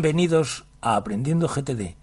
Bienvenidos 0.00 0.64
a 0.80 0.94
Aprendiendo 0.94 1.48
GTD. 1.48 1.96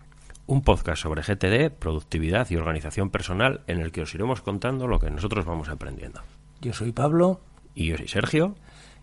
Un 0.47 0.63
podcast 0.63 1.01
sobre 1.01 1.21
GTD, 1.21 1.71
productividad 1.71 2.45
y 2.49 2.57
organización 2.57 3.09
personal 3.09 3.61
en 3.67 3.79
el 3.79 3.93
que 3.93 4.01
os 4.01 4.13
iremos 4.13 4.41
contando 4.41 4.85
lo 4.85 4.99
que 4.99 5.09
nosotros 5.09 5.45
vamos 5.45 5.69
aprendiendo. 5.69 6.19
Yo 6.59 6.73
soy 6.73 6.91
Pablo. 6.91 7.39
Y 7.73 7.87
yo 7.87 7.95
soy 7.95 8.09
Sergio. 8.09 8.55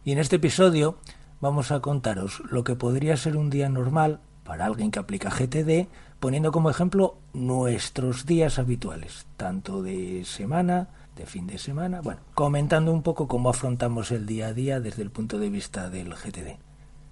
Y 0.04 0.12
en 0.12 0.18
este 0.18 0.36
episodio 0.36 0.98
vamos 1.40 1.72
a 1.72 1.80
contaros 1.80 2.42
lo 2.50 2.64
que 2.64 2.74
podría 2.74 3.16
ser 3.16 3.38
un 3.38 3.48
día 3.48 3.70
normal 3.70 4.20
para 4.44 4.66
alguien 4.66 4.90
que 4.90 4.98
aplica 4.98 5.30
GTD, 5.30 5.88
poniendo 6.20 6.52
como 6.52 6.68
ejemplo 6.68 7.16
nuestros 7.32 8.26
días 8.26 8.58
habituales, 8.58 9.26
tanto 9.38 9.82
de 9.82 10.26
semana, 10.26 10.90
de 11.16 11.24
fin 11.24 11.46
de 11.46 11.56
semana, 11.56 12.02
bueno, 12.02 12.20
comentando 12.34 12.92
un 12.92 13.02
poco 13.02 13.26
cómo 13.26 13.48
afrontamos 13.48 14.10
el 14.10 14.26
día 14.26 14.48
a 14.48 14.52
día 14.52 14.80
desde 14.80 15.00
el 15.00 15.10
punto 15.10 15.38
de 15.38 15.48
vista 15.48 15.88
del 15.88 16.12
GTD. 16.12 16.58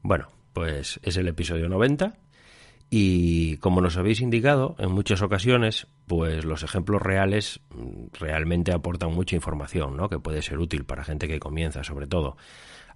Bueno, 0.02 0.28
pues 0.52 1.00
es 1.02 1.16
el 1.16 1.28
episodio 1.28 1.68
90 1.68 2.14
y 2.90 3.56
como 3.58 3.80
nos 3.80 3.96
habéis 3.96 4.20
indicado 4.20 4.74
en 4.78 4.90
muchas 4.90 5.22
ocasiones, 5.22 5.86
pues 6.08 6.44
los 6.44 6.64
ejemplos 6.64 7.00
reales 7.00 7.60
mm, 7.70 8.06
realmente 8.18 8.72
aportan 8.72 9.14
mucha 9.14 9.36
información, 9.36 9.96
¿no? 9.96 10.08
Que 10.08 10.18
puede 10.18 10.42
ser 10.42 10.58
útil 10.58 10.84
para 10.84 11.04
gente 11.04 11.28
que 11.28 11.38
comienza, 11.38 11.84
sobre 11.84 12.08
todo. 12.08 12.36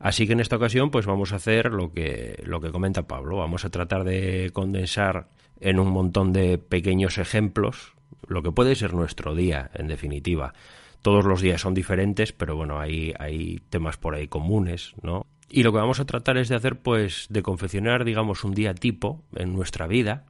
Así 0.01 0.27
que 0.27 0.33
en 0.33 0.41
esta 0.41 0.57
ocasión, 0.57 0.91
pues 0.91 1.07
vamos 1.07 1.33
a 1.33 1.37
hacer 1.37 1.73
lo 1.73 1.93
que, 1.93 2.43
lo 2.45 2.61
que 2.61 2.73
comenta 2.73 3.07
Pablo. 3.07 3.37
Vamos 3.37 3.65
a 3.65 3.71
tratar 3.71 4.03
de 4.03 4.51
condensar 4.53 5.29
en 5.61 5.79
un 5.79 5.89
montón 5.89 6.33
de 6.33 6.59
pequeños 6.59 7.19
ejemplos 7.19 7.95
lo 8.27 8.43
que 8.43 8.51
puede 8.51 8.75
ser 8.75 8.95
nuestro 8.95 9.35
día, 9.35 9.71
en 9.75 9.87
definitiva. 9.87 10.55
Todos 11.03 11.25
los 11.25 11.41
días 11.41 11.61
son 11.61 11.75
diferentes, 11.75 12.33
pero 12.33 12.57
bueno, 12.57 12.81
hay, 12.81 13.13
hay 13.19 13.61
temas 13.71 13.97
por 13.97 14.15
ahí 14.15 14.27
comunes, 14.27 14.95
¿no? 15.03 15.27
Y 15.57 15.63
lo 15.63 15.71
que 15.71 15.79
vamos 15.79 16.01
a 16.01 16.05
tratar 16.05 16.37
es 16.37 16.49
de 16.49 16.57
hacer, 16.57 16.81
pues, 16.83 17.29
de 17.31 17.41
confeccionar, 17.45 18.05
digamos, 18.05 18.43
un 18.43 18.55
día 18.55 18.75
tipo 18.75 19.23
en 19.37 19.55
nuestra 19.55 19.87
vida 19.87 20.25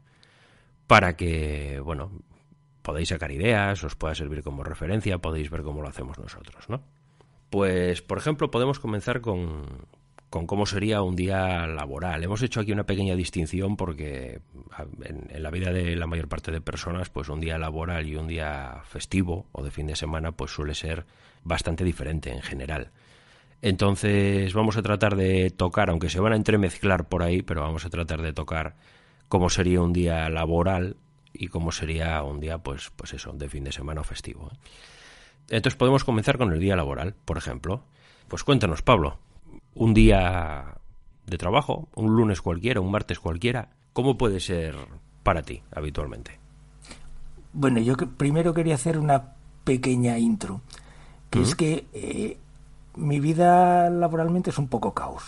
para 0.87 1.17
que, 1.17 1.81
bueno, 1.83 2.13
podáis 2.83 3.09
sacar 3.09 3.33
ideas, 3.33 3.83
os 3.85 3.97
pueda 3.97 4.15
servir 4.15 4.43
como 4.43 4.65
referencia, 4.65 5.17
podéis 5.17 5.49
ver 5.49 5.63
cómo 5.63 5.81
lo 5.81 5.89
hacemos 5.89 6.19
nosotros, 6.19 6.69
¿no? 6.69 6.83
Pues, 7.49 8.03
por 8.03 8.19
ejemplo, 8.19 8.51
podemos 8.51 8.79
comenzar 8.79 9.23
con, 9.23 9.87
con 10.29 10.47
cómo 10.47 10.67
sería 10.67 11.01
un 11.01 11.17
día 11.17 11.67
laboral. 11.69 12.23
Hemos 12.23 12.43
hecho 12.43 12.61
aquí 12.61 12.73
una 12.73 12.85
pequeña 12.85 13.17
distinción 13.17 13.79
porque 13.79 14.43
en, 15.07 15.31
en, 15.31 15.43
la 15.43 15.51
vida 15.51 15.73
de 15.73 15.97
la 15.97 16.07
mayor 16.07 16.29
parte 16.29 16.53
de 16.53 16.61
personas, 16.61 17.09
pues 17.09 17.31
un 17.31 17.41
día 17.41 17.57
laboral 17.57 18.07
y 18.07 18.17
un 18.17 18.29
día 18.29 18.83
festivo 18.85 19.47
o 19.53 19.65
de 19.65 19.71
fin 19.71 19.87
de 19.87 19.97
semana, 19.97 20.33
pues 20.33 20.51
suele 20.51 20.75
ser 20.75 21.07
bastante 21.45 21.83
diferente 21.83 22.31
en 22.31 22.43
general. 22.43 22.91
Entonces 23.63 24.53
vamos 24.53 24.77
a 24.77 24.83
tratar 24.83 25.17
de 25.17 25.51
tocar, 25.51 25.91
aunque 25.91 26.11
se 26.11 26.21
van 26.21 26.35
a 26.35 26.37
entremezclar 26.37 27.09
por 27.09 27.23
ahí, 27.23 27.43
pero 27.43 27.63
vamos 27.63 27.85
a 27.85 27.91
tratar 27.91 28.21
de 28.21 28.33
tocar 28.33 28.77
cómo 29.29 29.49
sería 29.49 29.81
un 29.81 29.93
día 29.93 30.29
laboral 30.29 30.97
y 31.33 31.49
cómo 31.49 31.73
sería 31.73 32.23
un 32.23 32.41
día, 32.41 32.59
pues, 32.59 32.91
pues 32.95 33.15
eso, 33.15 33.33
de 33.33 33.49
fin 33.49 33.65
de 33.65 33.73
semana 33.73 34.03
o 34.03 34.05
festivo. 34.05 34.51
¿eh? 34.53 34.57
Entonces 35.51 35.77
podemos 35.77 36.05
comenzar 36.05 36.39
con 36.39 36.53
el 36.53 36.61
día 36.61 36.77
laboral, 36.77 37.15
por 37.25 37.39
ejemplo. 37.39 37.83
Pues 38.29 38.45
cuéntanos, 38.45 38.83
Pablo, 38.83 39.19
un 39.75 39.95
día 39.95 40.77
de 41.27 41.39
trabajo, 41.39 41.89
un 41.95 42.15
lunes 42.17 42.41
cualquiera, 42.41 42.81
un 42.81 42.91
martes 42.91 43.19
cualquiera, 43.19 43.71
¿cómo 43.93 44.17
puede 44.17 44.41
ser 44.41 44.77
para 45.23 45.43
ti 45.43 45.63
habitualmente? 45.73 46.39
Bueno, 47.53 47.81
yo 47.81 47.97
primero 47.97 48.55
quería 48.55 48.75
hacer 48.75 48.99
una 48.99 49.35
pequeña 49.65 50.19
intro, 50.19 50.61
que 51.31 51.41
¿Mm? 51.41 51.43
es 51.43 51.55
que 51.55 51.87
eh, 51.93 52.39
mi 52.97 53.21
vida 53.21 53.91
laboralmente 53.91 54.51
es 54.51 54.59
un 54.59 54.69
poco 54.69 54.95
caos, 54.95 55.23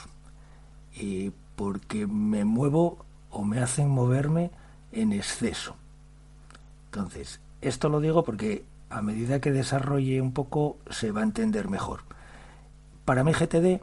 y 0.95 1.33
porque 1.57 2.07
me 2.07 2.45
muevo 2.45 3.05
o 3.31 3.45
me 3.45 3.61
hacen 3.61 3.89
moverme 3.89 4.51
en 4.93 5.13
exceso. 5.13 5.77
Entonces, 6.87 7.41
esto 7.61 7.89
lo 7.89 8.01
digo 8.01 8.25
porque 8.25 8.65
a 8.91 9.03
medida 9.03 9.41
que 9.41 9.53
desarrolle 9.53 10.21
un 10.21 10.33
poco 10.33 10.79
se 10.91 11.11
va 11.11 11.21
a 11.21 11.25
entender 11.25 11.69
mejor. 11.69 12.01
Para 13.05 13.25
mí 13.25 13.33
GTD, 13.33 13.83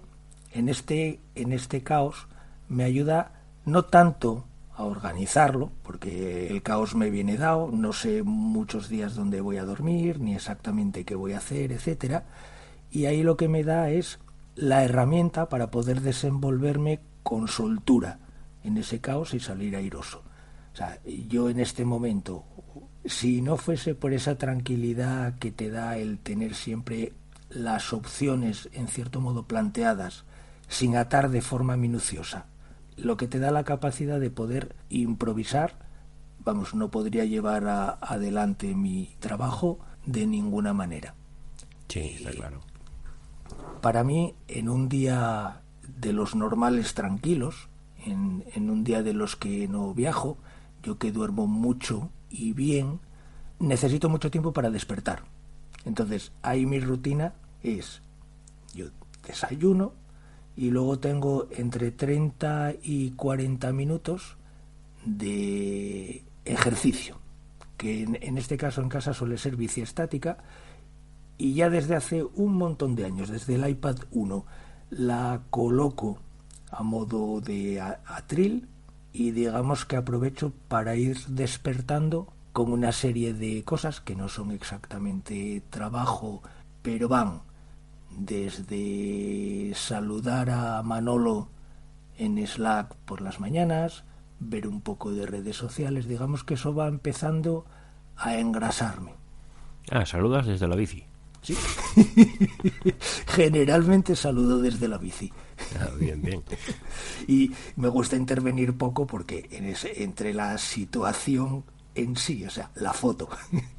en 0.53 0.69
este, 0.69 1.19
en 1.35 1.53
este 1.53 1.83
caos, 1.83 2.27
me 2.69 2.83
ayuda 2.83 3.31
no 3.65 3.85
tanto 3.85 4.45
a 4.75 4.83
organizarlo, 4.83 5.71
porque 5.83 6.47
el 6.47 6.63
caos 6.63 6.95
me 6.95 7.09
viene 7.09 7.37
dado, 7.37 7.69
no 7.71 7.93
sé 7.93 8.23
muchos 8.23 8.89
días 8.89 9.15
dónde 9.15 9.41
voy 9.41 9.57
a 9.57 9.65
dormir, 9.65 10.19
ni 10.19 10.33
exactamente 10.35 11.05
qué 11.05 11.15
voy 11.15 11.33
a 11.33 11.37
hacer, 11.37 11.71
etcétera, 11.71 12.23
y 12.93 13.07
ahí 13.07 13.23
lo 13.23 13.37
que 13.37 13.49
me 13.49 13.63
da 13.63 13.89
es 13.89 14.19
la 14.55 14.83
herramienta 14.83 15.49
para 15.49 15.71
poder 15.71 16.01
desenvolverme 16.01 16.99
con 17.23 17.47
soltura 17.47 18.19
en 18.63 18.77
ese 18.77 19.01
caos 19.01 19.33
y 19.33 19.39
salir 19.39 19.75
airoso. 19.75 20.21
O 20.73 20.75
sea, 20.75 20.99
yo 21.03 21.49
en 21.49 21.59
este 21.59 21.85
momento, 21.85 22.45
si 23.03 23.41
no 23.41 23.57
fuese 23.57 23.95
por 23.95 24.13
esa 24.13 24.37
tranquilidad 24.37 25.39
que 25.39 25.51
te 25.51 25.71
da 25.71 25.97
el 25.97 26.19
tener 26.19 26.53
siempre 26.53 27.13
las 27.49 27.93
opciones 27.93 28.69
en 28.73 28.87
cierto 28.87 29.19
modo 29.19 29.47
planteadas, 29.47 30.23
sin 30.67 30.95
atar 30.95 31.31
de 31.31 31.41
forma 31.41 31.75
minuciosa, 31.77 32.45
lo 32.95 33.17
que 33.17 33.27
te 33.27 33.39
da 33.39 33.49
la 33.49 33.63
capacidad 33.63 34.19
de 34.19 34.29
poder 34.29 34.75
improvisar, 34.89 35.79
vamos, 36.45 36.75
no 36.75 36.91
podría 36.91 37.25
llevar 37.25 37.65
a, 37.67 37.89
adelante 37.89 38.75
mi 38.75 39.15
trabajo 39.19 39.79
de 40.05 40.27
ninguna 40.27 40.73
manera. 40.73 41.15
Sí, 41.87 42.17
está 42.19 42.29
claro 42.29 42.61
para 43.83 44.05
mí, 44.05 44.33
en 44.47 44.69
un 44.69 44.87
día 44.87 45.61
de 45.99 46.13
los 46.13 46.35
normales 46.35 46.93
tranquilos, 46.93 47.67
en, 48.05 48.69
un 48.69 48.85
día 48.85 49.03
de 49.03 49.11
los 49.11 49.35
que 49.35 49.67
no 49.67 49.93
viajo, 49.93 50.37
yo 50.81 50.97
que 50.97 51.11
duermo 51.11 51.47
mucho 51.47 52.09
y 52.29 52.53
bien, 52.53 53.01
necesito 53.59 54.07
mucho 54.07 54.31
tiempo 54.31 54.53
para 54.53 54.71
despertar. 54.71 55.23
Entonces, 55.83 56.31
ahí 56.43 56.65
mi 56.65 56.79
rutina 56.79 57.33
es, 57.61 58.01
yo 58.73 58.85
desayuno 59.27 59.91
y 60.55 60.69
luego 60.69 60.99
tengo 60.99 61.49
entre 61.51 61.91
30 61.91 62.75
y 62.83 63.11
40 63.11 63.73
minutos 63.73 64.37
de 65.03 66.23
ejercicio, 66.45 67.19
que 67.75 68.03
en, 68.03 68.17
en 68.21 68.37
este 68.37 68.55
caso 68.55 68.81
en 68.81 68.87
casa 68.87 69.13
suele 69.13 69.37
ser 69.37 69.57
bici 69.57 69.81
estática, 69.81 70.37
y 71.37 71.53
ya 71.53 71.69
desde 71.69 71.95
hace 71.95 72.23
un 72.23 72.55
montón 72.55 72.95
de 72.95 73.05
años, 73.05 73.29
desde 73.29 73.55
el 73.55 73.67
iPad 73.67 73.97
1, 74.11 74.45
la 74.91 75.41
coloco 75.49 76.19
a 76.71 76.83
modo 76.83 77.41
de 77.41 77.81
atril 77.81 78.67
y 79.11 79.31
digamos 79.31 79.85
que 79.85 79.95
aprovecho 79.95 80.53
para 80.67 80.95
ir 80.95 81.17
despertando 81.27 82.27
con 82.51 82.71
una 82.71 82.91
serie 82.91 83.33
de 83.33 83.63
cosas 83.63 84.01
que 84.01 84.15
no 84.15 84.29
son 84.29 84.51
exactamente 84.51 85.63
trabajo, 85.69 86.41
pero 86.81 87.07
van 87.07 87.41
desde 88.11 89.73
saludar 89.75 90.49
a 90.49 90.81
Manolo 90.83 91.49
en 92.17 92.45
Slack 92.45 92.95
por 93.05 93.21
las 93.21 93.39
mañanas, 93.39 94.03
ver 94.39 94.67
un 94.67 94.81
poco 94.81 95.11
de 95.11 95.25
redes 95.25 95.57
sociales, 95.57 96.07
digamos 96.07 96.43
que 96.43 96.53
eso 96.53 96.75
va 96.75 96.87
empezando 96.87 97.65
a 98.15 98.37
engrasarme. 98.37 99.13
Ah, 99.91 100.05
saludas 100.05 100.45
desde 100.45 100.67
la 100.67 100.75
bici. 100.75 101.05
Sí. 101.43 101.55
Generalmente 103.27 104.15
saludo 104.15 104.59
desde 104.59 104.87
la 104.87 104.97
bici. 104.97 105.31
Ah, 105.79 105.89
bien, 105.99 106.21
bien. 106.21 106.43
Y 107.27 107.51
me 107.75 107.87
gusta 107.89 108.15
intervenir 108.15 108.75
poco 108.75 109.05
porque 109.05 109.47
en 109.51 109.65
ese, 109.65 110.03
entre 110.03 110.33
la 110.33 110.57
situación 110.57 111.63
en 111.95 112.15
sí, 112.15 112.43
o 112.45 112.49
sea, 112.49 112.71
la 112.75 112.93
foto, 112.93 113.29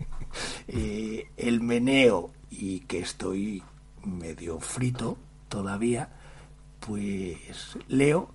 eh, 0.69 1.31
el 1.37 1.61
meneo 1.61 2.31
y 2.51 2.81
que 2.81 3.01
estoy 3.01 3.63
medio 4.05 4.61
frito 4.61 5.19
todavía, 5.49 6.11
pues 6.81 7.77
leo, 7.89 8.31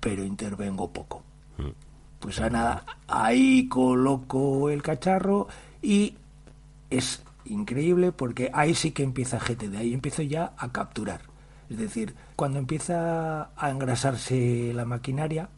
pero 0.00 0.24
intervengo 0.24 0.92
poco. 0.92 1.22
Mm. 1.58 1.70
Pues 2.20 2.40
a 2.40 2.50
nada, 2.50 2.84
ahí 3.08 3.68
coloco 3.68 4.70
el 4.70 4.82
cacharro 4.82 5.48
y 5.82 6.14
es 6.90 7.22
increíble 7.48 8.12
porque 8.12 8.50
ahí 8.52 8.74
sí 8.74 8.92
que 8.92 9.02
empieza 9.02 9.38
GTD, 9.38 9.76
ahí 9.76 9.94
empiezo 9.94 10.22
ya 10.22 10.54
a 10.58 10.72
capturar. 10.72 11.22
Es 11.68 11.78
decir, 11.78 12.14
cuando 12.36 12.58
empieza 12.58 13.50
a 13.56 13.70
engrasarse 13.70 14.72
la 14.74 14.84
maquinaria, 14.84 15.48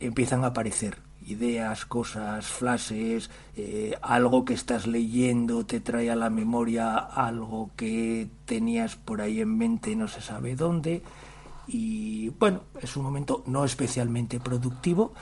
empiezan 0.00 0.44
a 0.44 0.48
aparecer 0.48 0.98
ideas, 1.26 1.86
cosas, 1.86 2.46
flashes, 2.46 3.30
eh, 3.56 3.94
algo 4.00 4.44
que 4.44 4.54
estás 4.54 4.86
leyendo 4.86 5.66
te 5.66 5.80
trae 5.80 6.10
a 6.10 6.16
la 6.16 6.30
memoria 6.30 6.96
algo 6.96 7.70
que 7.76 8.28
tenías 8.44 8.96
por 8.96 9.20
ahí 9.20 9.40
en 9.40 9.56
mente, 9.56 9.96
no 9.96 10.08
se 10.08 10.20
sabe 10.20 10.54
dónde. 10.54 11.02
Y 11.66 12.28
bueno, 12.30 12.62
es 12.80 12.96
un 12.96 13.02
momento 13.02 13.42
no 13.46 13.64
especialmente 13.64 14.38
productivo, 14.38 15.12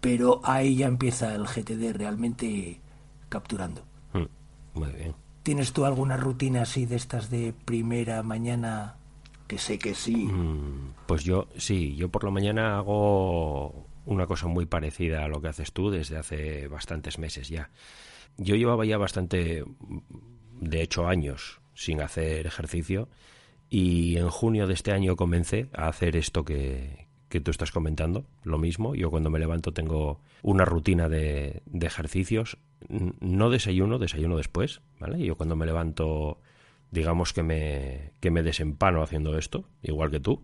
pero 0.00 0.40
ahí 0.44 0.76
ya 0.76 0.86
empieza 0.86 1.34
el 1.34 1.46
GTD 1.46 1.96
realmente 1.96 2.80
capturando. 3.28 3.82
Mm, 4.12 4.78
muy 4.78 4.92
bien. 4.92 5.23
¿Tienes 5.44 5.74
tú 5.74 5.84
alguna 5.84 6.16
rutina 6.16 6.62
así 6.62 6.86
de 6.86 6.96
estas 6.96 7.28
de 7.28 7.52
primera 7.52 8.22
mañana? 8.22 8.96
Que 9.46 9.58
sé 9.58 9.78
que 9.78 9.94
sí. 9.94 10.16
Mm, 10.24 10.94
pues 11.06 11.22
yo 11.22 11.48
sí, 11.58 11.94
yo 11.96 12.08
por 12.08 12.24
la 12.24 12.30
mañana 12.30 12.78
hago 12.78 13.86
una 14.06 14.26
cosa 14.26 14.46
muy 14.46 14.64
parecida 14.64 15.22
a 15.22 15.28
lo 15.28 15.42
que 15.42 15.48
haces 15.48 15.72
tú 15.72 15.90
desde 15.90 16.16
hace 16.16 16.66
bastantes 16.68 17.18
meses 17.18 17.50
ya. 17.50 17.68
Yo 18.38 18.56
llevaba 18.56 18.86
ya 18.86 18.96
bastante, 18.96 19.64
de 20.60 20.82
hecho 20.82 21.06
años, 21.06 21.60
sin 21.74 22.00
hacer 22.00 22.46
ejercicio 22.46 23.10
y 23.68 24.16
en 24.16 24.30
junio 24.30 24.66
de 24.66 24.72
este 24.72 24.92
año 24.92 25.14
comencé 25.14 25.68
a 25.74 25.88
hacer 25.88 26.16
esto 26.16 26.46
que, 26.46 27.06
que 27.28 27.40
tú 27.40 27.50
estás 27.50 27.70
comentando, 27.70 28.24
lo 28.44 28.58
mismo. 28.58 28.94
Yo 28.94 29.10
cuando 29.10 29.28
me 29.28 29.38
levanto 29.38 29.72
tengo 29.72 30.20
una 30.40 30.64
rutina 30.64 31.08
de, 31.08 31.62
de 31.66 31.86
ejercicios. 31.86 32.56
No 32.88 33.50
desayuno, 33.50 33.98
desayuno 33.98 34.36
después, 34.36 34.80
¿vale? 34.98 35.24
Yo 35.24 35.36
cuando 35.36 35.56
me 35.56 35.66
levanto, 35.66 36.38
digamos 36.90 37.32
que 37.32 37.42
me, 37.42 38.12
que 38.20 38.30
me 38.30 38.42
desempano 38.42 39.02
haciendo 39.02 39.36
esto, 39.38 39.64
igual 39.82 40.10
que 40.10 40.20
tú. 40.20 40.42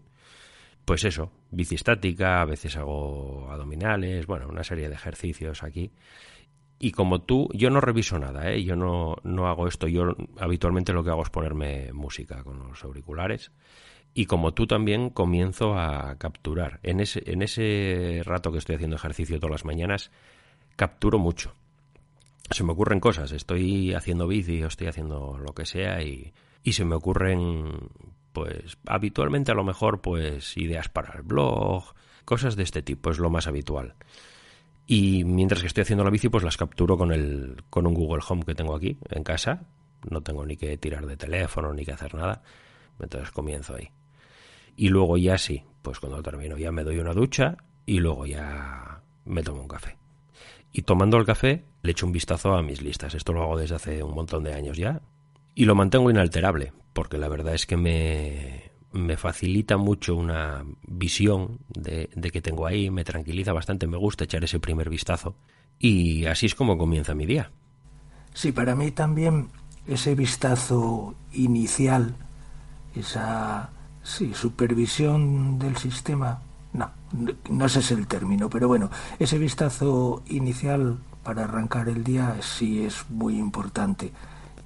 Pues 0.85 1.05
eso, 1.05 1.31
bici 1.51 1.75
estática, 1.75 2.41
a 2.41 2.47
veces 2.47 2.77
hago 2.77 3.49
abdominales, 3.51 4.27
bueno, 4.27 4.49
una 4.49 4.65
serie 4.65 4.89
de 4.89 4.95
ejercicios 4.95 5.63
aquí. 5.63 5.93
Y 6.79 6.93
como 6.93 7.21
tú, 7.21 7.49
yo 7.53 7.69
no 7.69 7.81
reviso 7.81 8.19
nada, 8.19 8.51
¿eh? 8.51 8.65
yo 8.65 8.75
no, 8.75 9.17
no 9.23 9.49
hago 9.49 9.69
esto, 9.69 9.87
yo 9.87 10.17
habitualmente 10.39 10.95
lo 10.95 11.05
que 11.05 11.11
hago 11.11 11.23
es 11.23 11.31
ponerme 11.31 11.93
música 11.93 12.43
con 12.43 12.59
los 12.71 12.83
auriculares 12.85 13.53
y 14.15 14.27
como 14.27 14.53
tú 14.53 14.67
también 14.67 15.11
comienzo 15.11 15.79
a 15.79 16.17
capturar. 16.19 16.81
En 16.83 17.01
ese, 17.01 17.23
en 17.27 17.43
ese 17.43 18.23
rato 18.25 18.51
que 18.51 18.59
estoy 18.59 18.77
haciendo 18.77 18.97
ejercicio 18.97 19.39
todas 19.39 19.53
las 19.53 19.65
mañanas, 19.65 20.11
capturo 20.77 21.19
mucho. 21.19 21.55
Se 22.51 22.65
me 22.65 22.73
ocurren 22.73 23.01
cosas, 23.01 23.33
estoy 23.33 23.95
haciendo 23.95 24.27
bici 24.27 24.63
o 24.63 24.67
estoy 24.67 24.89
haciendo 24.89 25.39
lo 25.39 25.55
que 25.55 25.67
sea 25.67 26.03
y, 26.03 26.33
y 26.63 26.73
se 26.73 26.85
me 26.85 26.97
ocurren, 26.97 27.91
pues 28.33 28.79
habitualmente 28.87 29.53
a 29.53 29.55
lo 29.55 29.65
mejor, 29.65 30.01
pues 30.01 30.57
ideas 30.57 30.89
para 30.89 31.15
el 31.15 31.23
blog, 31.23 31.95
cosas 32.25 32.57
de 32.57 32.65
este 32.65 32.83
tipo, 32.83 33.11
es 33.11 33.19
lo 33.19 33.31
más 33.31 33.47
habitual. 33.47 33.95
Y 34.87 35.23
mientras 35.23 35.61
que 35.61 35.69
estoy 35.69 35.83
haciendo 35.83 36.03
la 36.03 36.11
bici, 36.11 36.29
pues 36.29 36.43
las 36.43 36.57
capturo 36.57 36.99
con, 36.99 37.13
el, 37.13 37.63
con 37.71 37.87
un 37.87 37.95
Google 37.95 38.25
Home 38.29 38.43
que 38.43 38.57
tengo 38.57 38.75
aquí 38.75 38.99
en 39.09 39.23
casa. 39.23 39.63
No 40.11 40.21
tengo 40.21 40.45
ni 40.45 40.57
que 40.57 40.77
tirar 40.79 41.07
de 41.07 41.17
teléfono 41.17 41.73
ni 41.73 41.85
que 41.85 41.93
hacer 41.93 42.13
nada. 42.17 42.43
Entonces 42.99 43.31
comienzo 43.31 43.77
ahí. 43.77 43.89
Y 44.77 44.89
luego 44.89 45.17
ya 45.17 45.39
sí, 45.39 45.63
pues 45.83 46.01
cuando 46.01 46.21
termino 46.25 46.59
ya 46.59 46.73
me 46.73 46.83
doy 46.83 46.99
una 46.99 47.13
ducha 47.13 47.57
y 47.87 48.01
luego 48.01 48.27
ya 48.27 49.01
me 49.27 49.45
tomo 49.45 49.63
un 49.63 49.69
café. 49.69 50.00
Y 50.73 50.83
tomando 50.83 51.17
el 51.17 51.27
café 51.27 51.65
le 51.83 51.93
echo 51.93 52.07
un 52.07 52.13
vistazo 52.13 52.55
a 52.55 52.63
mis 52.63 52.83
listas. 52.83 53.15
Esto 53.15 53.33
lo 53.33 53.43
hago 53.43 53.59
desde 53.59 53.77
hace 53.77 54.03
un 54.03 54.15
montón 54.15 54.45
de 54.45 54.55
años 54.55 54.77
ya. 54.77 55.01
Y 55.55 55.65
lo 55.65 55.75
mantengo 55.75 56.11
inalterable, 56.11 56.73
porque 56.93 57.19
la 57.19 57.29
verdad 57.29 57.55
es 57.55 57.67
que 57.67 57.77
me, 57.77 58.71
me 58.93 59.17
facilita 59.17 59.77
mucho 59.77 60.15
una 60.17 60.65
visión 60.87 61.59
de, 61.69 62.09
de, 62.15 62.31
que 62.31 62.41
tengo 62.43 62.67
ahí, 62.67 62.91
me 62.91 63.05
tranquiliza 63.05 63.53
bastante, 63.53 63.87
me 63.87 63.97
gusta 63.97 64.25
echar 64.25 64.45
ese 64.45 64.61
primer 64.61 64.89
vistazo. 64.89 65.37
Y 65.79 66.27
así 66.27 66.47
es 66.47 66.55
como 66.55 66.79
comienza 66.79 67.15
mi 67.15 67.27
día. 67.27 67.51
Sí, 68.33 68.53
para 68.53 68.75
mí 68.77 68.91
también 68.93 69.49
ese 69.87 70.15
vistazo 70.15 71.15
inicial, 71.33 72.15
esa 72.95 73.71
Sí, 74.03 74.33
supervisión 74.35 75.59
del 75.59 75.77
sistema. 75.77 76.43
No, 77.13 77.67
ese 77.67 77.81
es 77.81 77.91
el 77.91 78.07
término, 78.07 78.49
pero 78.49 78.69
bueno, 78.69 78.91
ese 79.19 79.39
vistazo 79.39 80.23
inicial 80.29 80.99
para 81.25 81.45
arrancar 81.45 81.89
el 81.89 82.05
día 82.05 82.37
sí 82.41 82.85
es 82.85 83.05
muy 83.11 83.37
importante. 83.37 84.13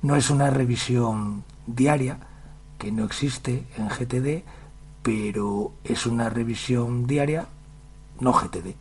No 0.02 0.16
es 0.16 0.28
una 0.28 0.50
revisión 0.50 1.44
diaria, 1.66 2.18
que 2.78 2.92
no 2.92 3.04
existe 3.04 3.64
en 3.78 3.88
GTD, 3.88 4.44
pero 5.02 5.72
es 5.84 6.06
una 6.06 6.28
revisión 6.28 7.06
diaria 7.06 7.46
no 8.20 8.32
GTD. 8.32 8.74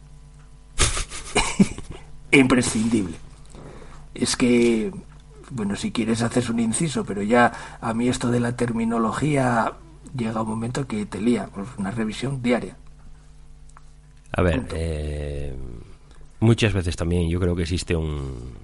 Imprescindible. 2.32 3.16
Es 4.14 4.36
que, 4.36 4.92
bueno, 5.52 5.76
si 5.76 5.92
quieres 5.92 6.22
haces 6.22 6.50
un 6.50 6.60
inciso, 6.60 7.06
pero 7.06 7.22
ya 7.22 7.78
a 7.80 7.94
mí 7.94 8.10
esto 8.10 8.30
de 8.30 8.40
la 8.40 8.56
terminología 8.56 9.74
llega 10.16 10.42
un 10.42 10.50
momento 10.50 10.86
que 10.86 11.06
te 11.06 11.22
lía, 11.22 11.50
pues 11.54 11.68
una 11.78 11.92
revisión 11.92 12.42
diaria. 12.42 12.78
A 14.36 14.42
ver, 14.42 14.66
eh, 14.74 15.56
muchas 16.40 16.74
veces 16.74 16.96
también 16.96 17.30
yo 17.30 17.40
creo 17.40 17.56
que 17.56 17.64
existe 17.64 17.96
un 17.96 18.58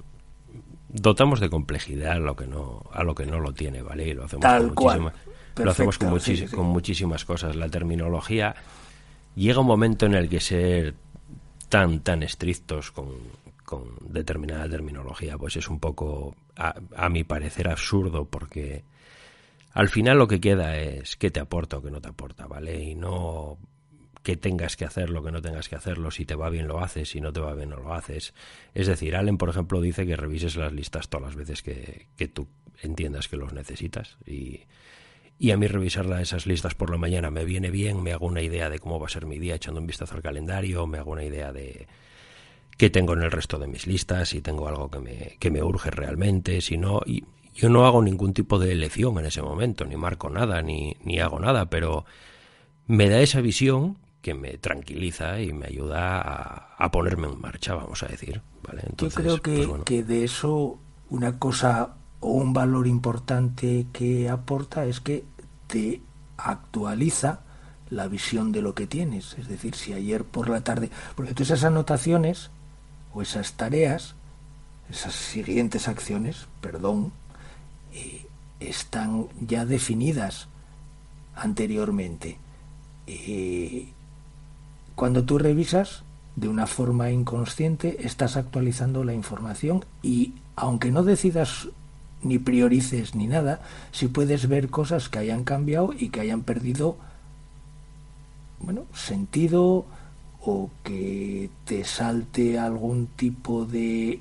dotamos 0.90 1.40
de 1.40 1.50
complejidad 1.50 2.14
a 2.14 2.20
lo 2.20 2.36
que 2.36 2.48
no 2.48 2.82
a 2.92 3.04
lo 3.04 3.14
que 3.14 3.26
no 3.26 3.40
lo 3.40 3.54
tiene, 3.54 3.82
¿vale? 3.84 4.08
Y 4.08 4.14
lo 4.14 4.26
hacemos 4.26 4.74
con 4.74 5.12
lo 5.56 5.72
hacemos 5.72 5.98
con, 5.98 6.20
con 6.56 6.66
muchísimas 6.66 7.24
cosas. 7.26 7.56
La 7.56 7.70
terminología 7.70 8.56
llega 9.36 9.60
un 9.60 9.68
momento 9.68 10.06
en 10.08 10.16
el 10.16 10.28
que 10.28 10.40
ser 10.40 10.96
tan 11.70 12.00
tan 12.00 12.24
estrictos 12.24 12.92
con, 12.92 13.10
con 13.64 13.84
determinada 14.02 14.68
terminología, 14.68 15.38
pues 15.38 15.56
es 15.56 15.70
un 15.70 15.80
poco, 15.80 16.36
a, 16.56 16.74
a 16.96 17.10
mi 17.10 17.24
parecer, 17.24 17.70
absurdo 17.70 18.26
porque 18.26 18.84
al 19.74 19.90
final 19.90 20.18
lo 20.18 20.28
que 20.28 20.42
queda 20.42 20.78
es 20.78 21.16
qué 21.16 21.30
te 21.30 21.40
aporta 21.40 21.78
o 21.78 21.82
qué 21.84 21.92
no 21.92 22.02
te 22.02 22.10
aporta, 22.10 22.48
¿vale? 22.48 22.82
Y 22.82 22.96
no 22.96 23.60
que 24.24 24.36
tengas 24.38 24.76
que 24.76 24.86
hacerlo, 24.86 25.24
que 25.24 25.32
no 25.32 25.42
tengas 25.42 25.70
que 25.70 25.76
hacerlo, 25.76 26.12
si 26.12 26.26
te 26.26 26.36
va 26.36 26.50
bien 26.50 26.68
lo 26.68 26.82
haces, 26.82 27.10
si 27.10 27.22
no 27.22 27.32
te 27.32 27.40
va 27.40 27.54
bien 27.54 27.70
no 27.70 27.78
lo 27.78 27.94
haces. 27.94 28.34
Es 28.74 28.88
decir, 28.88 29.16
Allen, 29.16 29.38
por 29.38 29.50
ejemplo, 29.50 29.82
dice 29.82 30.06
que 30.06 30.16
revises 30.16 30.56
las 30.56 30.74
listas 30.74 31.10
todas 31.10 31.28
las 31.28 31.36
veces 31.36 31.64
que, 31.64 32.08
que 32.18 32.28
tú 32.28 32.48
entiendas 32.82 33.28
que 33.28 33.38
los 33.38 33.54
necesitas 33.54 34.18
y, 34.26 34.62
y 35.38 35.52
a 35.52 35.58
mí 35.58 35.68
revisar 35.68 36.06
esas 36.22 36.46
listas 36.46 36.76
por 36.76 36.90
la 36.90 36.98
mañana 36.98 37.32
me 37.32 37.46
viene 37.46 37.72
bien, 37.72 38.04
me 38.04 38.12
hago 38.12 38.26
una 38.26 38.42
idea 38.42 38.70
de 38.70 38.80
cómo 38.80 39.00
va 39.00 39.08
a 39.08 39.10
ser 39.10 39.26
mi 39.26 39.40
día 39.40 39.56
echando 39.56 39.80
un 39.80 39.88
vistazo 39.88 40.16
al 40.16 40.22
calendario, 40.22 40.86
me 40.86 40.98
hago 40.98 41.12
una 41.12 41.24
idea 41.24 41.54
de 41.54 41.88
qué 42.78 42.90
tengo 42.90 43.14
en 43.14 43.24
el 43.24 43.32
resto 43.32 43.58
de 43.58 43.68
mis 43.68 43.88
listas, 43.88 44.30
si 44.30 44.42
tengo 44.42 44.68
algo 44.68 44.90
que 44.90 45.00
me, 45.00 45.38
que 45.40 45.50
me 45.50 45.64
urge 45.64 45.92
realmente, 45.92 46.62
si 46.62 46.78
no, 46.78 47.02
y, 47.06 47.24
yo 47.54 47.70
no 47.70 47.86
hago 47.86 48.02
ningún 48.02 48.34
tipo 48.34 48.58
de 48.60 48.72
elección 48.72 49.18
en 49.20 49.26
ese 49.26 49.42
momento, 49.42 49.86
ni 49.86 49.98
marco 49.98 50.30
nada, 50.30 50.62
ni, 50.62 50.96
ni 51.04 51.20
hago 51.20 51.40
nada, 51.40 51.70
pero 51.70 52.06
me 52.88 53.10
da 53.10 53.20
esa 53.20 53.42
visión 53.42 53.98
que 54.22 54.34
me 54.34 54.58
tranquiliza 54.58 55.40
y 55.40 55.54
me 55.54 55.68
ayuda 55.68 56.76
a, 56.78 56.92
ponerme 56.92 57.28
en 57.28 57.40
marcha, 57.40 57.74
vamos 57.74 58.04
a 58.04 58.08
decir. 58.08 58.42
¿vale? 58.64 58.84
Yo 58.98 59.10
creo 59.10 59.42
que, 59.42 59.66
pues 59.68 59.84
que 59.84 60.04
de 60.04 60.24
eso 60.24 60.80
una 61.10 61.40
cosa 61.40 61.96
o 62.20 62.32
un 62.32 62.54
valor 62.54 62.88
importante 62.88 63.88
que 63.94 64.30
aporta 64.30 64.86
es 64.86 65.00
que 65.00 65.24
te 65.68 66.02
actualiza 66.38 67.42
la 67.90 68.08
visión 68.08 68.52
de 68.52 68.62
lo 68.62 68.76
que 68.76 68.88
tienes. 68.88 69.36
Es 69.38 69.48
decir, 69.48 69.76
si 69.76 69.94
ayer 69.94 70.24
por 70.24 70.50
la 70.50 70.62
tarde, 70.62 70.90
porque 71.16 71.34
todas 71.34 71.52
esas 71.52 71.64
anotaciones 71.64 72.52
o 73.14 73.22
esas 73.22 73.54
tareas, 73.54 74.16
esas 74.90 75.14
siguientes 75.14 75.88
acciones, 75.88 76.48
perdón, 76.62 77.14
eh, 77.94 78.28
están 78.60 79.28
ya 79.40 79.66
definidas 79.66 80.48
anteriormente. 81.36 82.38
Eh, 83.08 83.94
cuando 85.00 85.24
tú 85.24 85.38
revisas 85.38 86.04
de 86.36 86.50
una 86.50 86.68
forma 86.68 87.10
inconsciente, 87.10 88.06
estás 88.06 88.36
actualizando 88.36 89.06
la 89.06 89.14
información 89.14 89.86
y 90.04 90.34
aunque 90.58 90.92
no 90.92 91.04
decidas 91.04 91.70
ni 92.22 92.38
priorices 92.38 93.16
ni 93.16 93.26
nada, 93.26 93.62
si 93.94 94.10
puedes 94.10 94.50
ver 94.50 94.68
cosas 94.68 95.08
que 95.08 95.20
hayan 95.20 95.46
cambiado 95.46 95.94
y 95.98 96.10
que 96.10 96.20
hayan 96.20 96.42
perdido 96.42 96.98
bueno, 98.60 98.84
sentido 98.94 99.86
o 100.42 100.70
que 100.84 101.50
te 101.64 101.86
salte 101.86 102.60
algún 102.60 103.08
tipo 103.08 103.64
de 103.64 104.20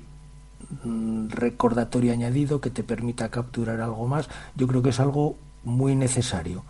mm, 0.85 1.27
recordatorio 1.27 2.13
añadido 2.13 2.61
que 2.61 2.69
te 2.69 2.83
permita 2.85 3.27
capturar 3.27 3.81
algo 3.81 4.07
más. 4.07 4.29
Yo 4.55 4.65
creo 4.65 4.81
que 4.81 4.91
es 4.91 5.01
algo 5.01 5.35
muy 5.65 5.93
necesario 5.97 6.63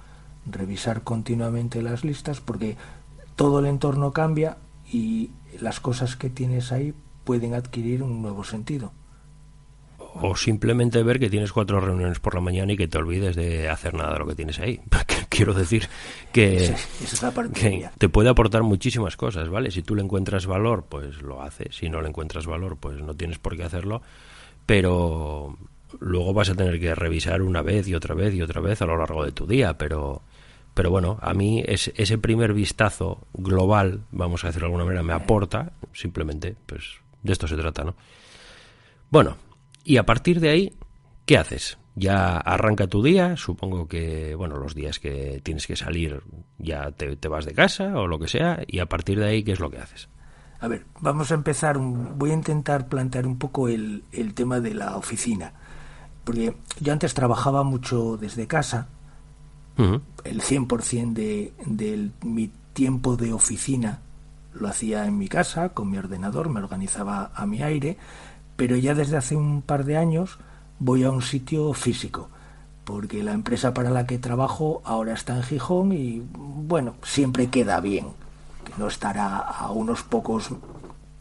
revisar 0.48 1.04
continuamente 1.04 1.84
las 1.84 2.04
listas 2.04 2.42
porque 2.42 2.76
todo 3.40 3.60
el 3.60 3.68
entorno 3.68 4.12
cambia 4.12 4.58
y 4.92 5.32
las 5.62 5.80
cosas 5.80 6.18
que 6.18 6.30
tienes 6.30 6.74
ahí 6.74 6.94
pueden 7.24 7.54
adquirir 7.54 8.04
un 8.04 8.22
nuevo 8.22 8.44
sentido 8.44 8.92
o 10.22 10.36
simplemente 10.36 11.02
ver 11.04 11.20
que 11.20 11.30
tienes 11.30 11.54
cuatro 11.54 11.80
reuniones 11.80 12.20
por 12.20 12.36
la 12.36 12.42
mañana 12.42 12.74
y 12.74 12.76
que 12.76 12.90
te 12.90 12.98
olvides 12.98 13.38
de 13.38 13.70
hacer 13.70 13.94
nada 13.94 14.12
de 14.12 14.20
lo 14.20 14.28
que 14.28 14.36
tienes 14.36 14.60
ahí. 14.60 14.82
Quiero 15.30 15.54
decir 15.54 15.88
que, 16.34 16.76
te 17.98 18.10
puede 18.10 18.28
aportar 18.28 18.64
muchísimas 18.64 19.16
cosas, 19.16 19.48
¿vale? 19.48 19.72
Si 19.72 19.84
tú 19.84 19.96
le 19.96 20.02
encuentras 20.02 20.46
valor, 20.46 20.88
pues 20.90 21.22
lo 21.22 21.42
haces. 21.42 21.78
Si 21.78 21.88
no 21.88 22.02
le 22.02 22.10
encuentras 22.10 22.46
valor, 22.46 22.76
pues 22.78 23.00
no 23.02 23.16
tienes 23.16 23.38
por 23.38 23.56
qué 23.56 23.64
hacerlo. 23.64 24.02
Pero 24.66 25.58
luego 26.00 26.34
vas 26.34 26.50
a 26.50 26.56
tener 26.56 26.78
que 26.78 26.94
revisar 26.94 27.42
una 27.42 27.62
vez 27.62 27.88
y 27.88 27.96
otra 27.96 28.16
vez 28.16 28.34
y 28.34 28.42
otra 28.42 28.60
vez 28.60 28.82
a 28.82 28.86
lo 28.86 28.98
largo 28.98 29.24
de 29.24 29.32
tu 29.32 29.48
día. 29.48 29.78
Pero, 29.78 30.24
pero 30.80 30.92
bueno, 30.92 31.18
a 31.22 31.34
mí 31.34 31.62
es, 31.68 31.92
ese 31.98 32.18
primer 32.18 32.54
vistazo 32.54 33.28
global, 33.34 34.06
vamos 34.12 34.46
a 34.46 34.48
decirlo 34.48 34.68
de 34.70 34.72
alguna 34.76 34.86
manera, 34.86 35.04
me 35.04 35.12
aporta. 35.12 35.74
Simplemente, 35.92 36.56
pues 36.66 37.02
de 37.22 37.34
esto 37.34 37.50
se 37.50 37.58
trata, 37.58 37.84
¿no? 37.84 37.96
Bueno, 39.10 39.36
y 39.84 39.98
a 39.98 40.06
partir 40.06 40.40
de 40.40 40.52
ahí, 40.52 40.74
¿qué 41.26 41.38
haces? 41.38 41.78
Ya 41.96 42.38
arranca 42.38 42.88
tu 42.88 43.04
día, 43.04 43.36
supongo 43.36 43.90
que, 43.90 44.36
bueno, 44.36 44.56
los 44.56 44.74
días 44.74 45.00
que 45.00 45.42
tienes 45.44 45.68
que 45.68 45.76
salir 45.76 46.24
ya 46.58 46.94
te, 46.94 47.28
vas 47.28 47.44
de 47.44 47.54
casa 47.54 48.00
o 48.00 48.08
lo 48.08 48.18
que 48.18 48.30
sea, 48.30 48.64
y 48.66 48.80
a 48.80 48.86
partir 48.86 49.20
de 49.20 49.26
ahí, 49.26 49.44
¿qué 49.44 49.52
es 49.52 49.60
lo 49.60 49.70
que 49.70 49.80
haces? 49.80 50.08
A 50.62 50.70
ver, 50.70 50.86
vamos 51.02 51.30
a 51.32 51.36
empezar, 51.36 51.78
voy 51.78 52.32
a 52.32 52.36
intentar 52.36 52.88
plantear 52.88 53.28
un 53.28 53.38
poco 53.38 53.68
el, 53.68 54.06
el 54.14 54.34
tema 54.34 54.62
de 54.62 54.76
la 54.76 54.96
oficina, 54.96 55.52
porque 56.24 56.56
yo 56.80 56.94
antes 56.94 57.14
trabajaba 57.14 57.64
mucho 57.64 58.16
desde 58.16 58.48
casa, 58.48 58.88
el 60.24 60.42
100% 60.42 61.14
de, 61.14 61.54
de 61.66 62.12
mi 62.24 62.52
tiempo 62.74 63.16
de 63.16 63.34
oficina 63.34 64.00
lo 64.54 64.68
hacía 64.68 65.06
en 65.06 65.18
mi 65.18 65.28
casa, 65.28 65.70
con 65.70 65.90
mi 65.90 65.98
ordenador, 65.98 66.50
me 66.50 66.60
organizaba 66.60 67.32
a 67.34 67.46
mi 67.46 67.62
aire, 67.62 67.98
pero 68.56 68.76
ya 68.76 68.94
desde 68.94 69.18
hace 69.18 69.36
un 69.36 69.62
par 69.62 69.86
de 69.86 69.98
años 69.98 70.38
voy 70.80 71.04
a 71.04 71.12
un 71.12 71.22
sitio 71.22 71.74
físico, 71.74 72.30
porque 72.84 73.24
la 73.24 73.34
empresa 73.34 73.74
para 73.74 73.90
la 73.90 74.06
que 74.06 74.18
trabajo 74.18 74.82
ahora 74.84 75.14
está 75.14 75.36
en 75.36 75.44
Gijón 75.44 75.92
y 75.94 76.24
bueno, 76.34 76.96
siempre 77.04 77.48
queda 77.48 77.80
bien, 77.80 78.08
que 78.66 78.74
no 78.78 78.88
estará 78.88 79.38
a 79.38 79.72
unos 79.72 80.04
pocos 80.04 80.50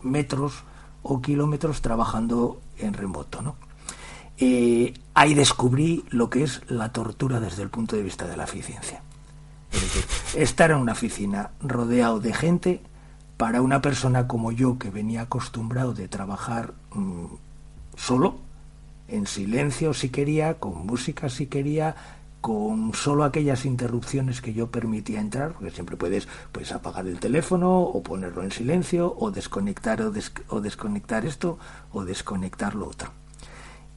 metros 0.03 0.65
o 1.03 1.21
kilómetros 1.21 1.81
trabajando 1.81 2.61
en 2.79 2.95
remoto, 2.95 3.43
¿no? 3.43 3.57
Eh, 4.38 4.95
ahí 5.14 5.35
descubrí 5.35 6.04
lo 6.11 6.30
que 6.30 6.45
es 6.45 6.62
la 6.68 6.92
tortura 6.92 7.40
desde 7.40 7.62
el 7.62 7.71
punto 7.71 7.97
de 7.97 8.02
vista 8.02 8.26
de 8.26 8.37
la 8.37 8.45
eficiencia. 8.45 9.02
Es 9.73 9.83
decir, 9.83 10.04
estar 10.35 10.71
en 10.71 10.78
una 10.78 10.92
oficina 10.92 11.50
rodeado 11.61 12.21
de 12.21 12.33
gente 12.33 12.80
para 13.37 13.62
una 13.62 13.83
persona 13.83 14.26
como 14.26 14.52
yo, 14.52 14.78
que 14.78 14.90
venía 14.90 15.23
acostumbrado 15.23 15.95
de 15.95 16.09
trabajar 16.09 16.75
mm, 16.95 17.26
solo, 17.97 18.38
en 19.09 19.26
silencio 19.26 19.95
si 19.95 20.11
quería, 20.11 20.54
con 20.54 20.87
música 20.87 21.28
si 21.28 21.47
quería, 21.47 21.97
con 22.40 22.95
solo 22.95 23.25
aquellas 23.25 23.64
interrupciones 23.64 24.40
que 24.40 24.54
yo 24.54 24.71
permitía 24.71 25.21
entrar, 25.21 25.52
porque 25.52 25.71
siempre 25.71 25.97
puedes 25.97 26.28
pues 26.52 26.73
apagar 26.73 27.07
el 27.07 27.18
teléfono 27.18 27.80
o 27.80 28.02
ponerlo 28.02 28.42
en 28.42 28.52
silencio 28.52 29.14
o 29.18 29.30
desconectar 29.30 30.02
o, 30.02 30.61
desconectar 30.61 31.26
esto 31.26 31.59
o 31.92 32.04
desconectar 32.04 32.75
lo 32.75 32.88
otro. 32.88 33.11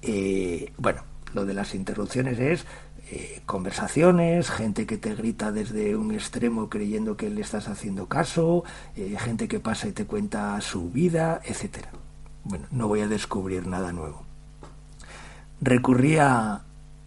Eh, 0.01 0.74
bueno, 0.77 1.03
lo 1.34 1.46
de 1.46 1.53
las 1.53 1.75
interrupciones 1.75 2.39
es 2.39 2.65
eh, 3.12 3.41
conversaciones, 3.46 4.50
gente 4.50 4.86
que 4.86 4.98
te 4.98 5.15
grita 5.15 5.51
desde 5.51 5.96
un 5.96 6.13
extremo 6.13 6.70
creyendo 6.70 7.17
que 7.17 7.29
le 7.29 7.41
estás 7.41 7.67
haciendo 7.67 8.08
caso, 8.08 8.63
eh, 8.96 9.17
gente 9.20 9.48
que 9.48 9.60
pasa 9.60 9.88
y 9.88 9.91
te 9.91 10.05
cuenta 10.05 10.60
su 10.62 10.89
vida, 10.91 11.41
etcétera. 11.43 11.89
Bueno, 12.43 12.67
no 12.72 12.88
voy 12.88 13.01
a 13.01 13.08
descubrir 13.08 13.67
nada 13.67 13.91
nuevo. 13.91 14.24
Recurría 15.60 16.62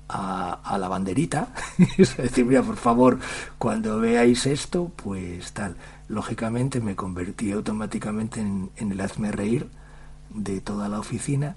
a, 0.08 0.78
la 0.78 0.88
banderita, 0.88 1.48
es 1.98 2.16
decir, 2.16 2.44
mira, 2.44 2.62
por 2.62 2.76
favor, 2.76 3.18
cuando 3.58 3.98
veáis 3.98 4.46
esto, 4.46 4.92
pues 4.94 5.52
tal. 5.52 5.76
Lógicamente 6.08 6.80
me 6.80 6.94
convertí 6.94 7.50
automáticamente 7.50 8.40
en, 8.40 8.70
en 8.76 8.92
el 8.92 9.00
hazme 9.00 9.32
reír 9.32 9.68
de 10.30 10.60
toda 10.60 10.88
la 10.88 11.00
oficina 11.00 11.56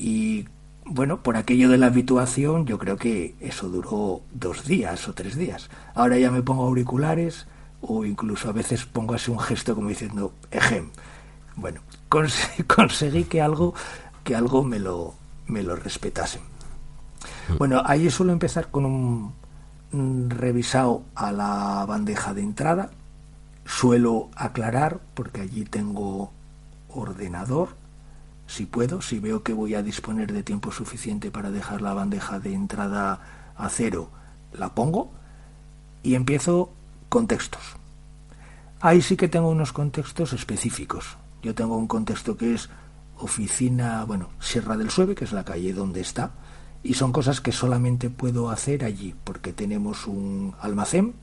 y 0.00 0.48
bueno, 0.86 1.22
por 1.22 1.36
aquello 1.36 1.68
de 1.68 1.76
la 1.76 1.86
habituación, 1.86 2.66
yo 2.66 2.78
creo 2.78 2.96
que 2.96 3.34
eso 3.38 3.68
duró 3.68 4.22
dos 4.32 4.64
días 4.64 5.06
o 5.08 5.12
tres 5.12 5.36
días. 5.36 5.68
Ahora 5.94 6.18
ya 6.18 6.30
me 6.30 6.42
pongo 6.42 6.64
auriculares 6.64 7.46
o 7.82 8.04
incluso 8.04 8.48
a 8.48 8.52
veces 8.52 8.86
pongo 8.86 9.14
así 9.14 9.30
un 9.30 9.38
gesto 9.38 9.74
como 9.74 9.90
diciendo, 9.90 10.32
ejem. 10.50 10.90
Bueno, 11.54 11.82
conseguí 12.66 13.24
que 13.24 13.42
algo, 13.42 13.74
que 14.24 14.34
algo 14.34 14.64
me 14.64 14.78
lo, 14.78 15.14
me 15.46 15.62
lo 15.62 15.76
respetasen. 15.76 16.42
Mm. 17.50 17.58
Bueno, 17.58 17.82
ahí 17.84 18.10
suelo 18.10 18.32
empezar 18.32 18.70
con 18.70 18.86
un, 18.86 19.34
un 19.92 20.30
revisado 20.30 21.02
a 21.14 21.30
la 21.30 21.84
bandeja 21.86 22.32
de 22.32 22.40
entrada. 22.40 22.90
Suelo 23.66 24.30
aclarar, 24.34 25.00
porque 25.14 25.42
allí 25.42 25.64
tengo 25.64 26.32
ordenador, 26.88 27.76
si 28.50 28.66
puedo, 28.66 29.00
si 29.00 29.20
veo 29.20 29.44
que 29.44 29.52
voy 29.52 29.76
a 29.76 29.82
disponer 29.82 30.32
de 30.32 30.42
tiempo 30.42 30.72
suficiente 30.72 31.30
para 31.30 31.52
dejar 31.52 31.82
la 31.82 31.94
bandeja 31.94 32.40
de 32.40 32.52
entrada 32.52 33.52
a 33.56 33.68
cero, 33.68 34.10
la 34.52 34.74
pongo 34.74 35.12
y 36.02 36.16
empiezo 36.16 36.72
con 37.08 37.28
textos. 37.28 37.62
Ahí 38.80 39.02
sí 39.02 39.16
que 39.16 39.28
tengo 39.28 39.48
unos 39.48 39.72
contextos 39.72 40.32
específicos. 40.32 41.16
Yo 41.42 41.54
tengo 41.54 41.76
un 41.76 41.86
contexto 41.86 42.36
que 42.36 42.54
es 42.54 42.68
oficina, 43.18 44.04
bueno, 44.04 44.30
Sierra 44.40 44.76
del 44.76 44.90
Sueve, 44.90 45.14
que 45.14 45.24
es 45.24 45.32
la 45.32 45.44
calle 45.44 45.72
donde 45.72 46.00
está, 46.00 46.32
y 46.82 46.94
son 46.94 47.12
cosas 47.12 47.40
que 47.40 47.52
solamente 47.52 48.10
puedo 48.10 48.50
hacer 48.50 48.84
allí, 48.84 49.14
porque 49.22 49.52
tenemos 49.52 50.08
un 50.08 50.54
almacén 50.60 51.14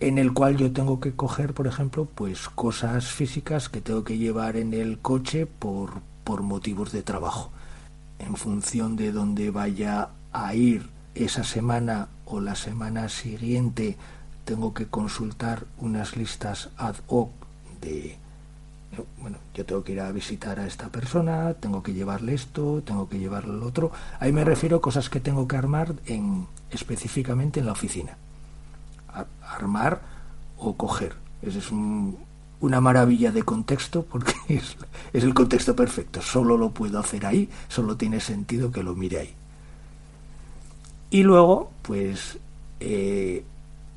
en 0.00 0.18
el 0.18 0.32
cual 0.32 0.56
yo 0.56 0.72
tengo 0.72 0.98
que 0.98 1.14
coger, 1.14 1.54
por 1.54 1.68
ejemplo, 1.68 2.08
pues 2.12 2.48
cosas 2.48 3.06
físicas 3.06 3.68
que 3.68 3.80
tengo 3.80 4.02
que 4.02 4.18
llevar 4.18 4.56
en 4.56 4.74
el 4.74 4.98
coche 4.98 5.46
por, 5.46 6.02
por 6.24 6.42
motivos 6.42 6.92
de 6.92 7.02
trabajo. 7.02 7.50
En 8.18 8.36
función 8.36 8.96
de 8.96 9.12
dónde 9.12 9.50
vaya 9.50 10.10
a 10.32 10.54
ir 10.54 10.90
esa 11.14 11.44
semana 11.44 12.08
o 12.24 12.40
la 12.40 12.54
semana 12.54 13.08
siguiente, 13.08 13.96
tengo 14.44 14.74
que 14.74 14.86
consultar 14.86 15.64
unas 15.78 16.16
listas 16.16 16.70
ad 16.76 16.96
hoc 17.06 17.30
de, 17.80 18.16
bueno, 19.20 19.38
yo 19.54 19.64
tengo 19.64 19.84
que 19.84 19.92
ir 19.92 20.00
a 20.00 20.12
visitar 20.12 20.60
a 20.60 20.66
esta 20.66 20.88
persona, 20.88 21.54
tengo 21.54 21.82
que 21.82 21.92
llevarle 21.92 22.34
esto, 22.34 22.82
tengo 22.84 23.08
que 23.08 23.18
llevarle 23.18 23.54
lo 23.54 23.66
otro. 23.66 23.92
Ahí 24.20 24.32
me 24.32 24.44
refiero 24.44 24.78
a 24.78 24.80
cosas 24.80 25.08
que 25.08 25.20
tengo 25.20 25.46
que 25.48 25.56
armar 25.56 25.94
en, 26.06 26.46
específicamente 26.70 27.60
en 27.60 27.66
la 27.66 27.72
oficina. 27.72 28.16
armar 29.42 30.00
o 30.56 30.74
coger. 30.76 31.14
Ese 31.42 31.58
es 31.58 31.70
un, 31.70 32.16
una 32.62 32.80
maravilla 32.80 33.32
de 33.32 33.42
contexto 33.42 34.04
porque 34.04 34.34
es, 34.48 34.76
el 35.12 35.34
contexto 35.34 35.76
perfecto. 35.76 36.22
Solo 36.22 36.56
lo 36.56 36.70
puedo 36.70 36.98
hacer 36.98 37.26
ahí, 37.26 37.48
solo 37.68 37.96
tiene 37.96 38.20
sentido 38.20 38.72
que 38.72 38.82
lo 38.82 38.94
mire 38.94 39.20
ahí. 39.20 39.34
Y 41.10 41.24
luego, 41.24 41.70
pues, 41.82 42.38
eh, 42.80 43.44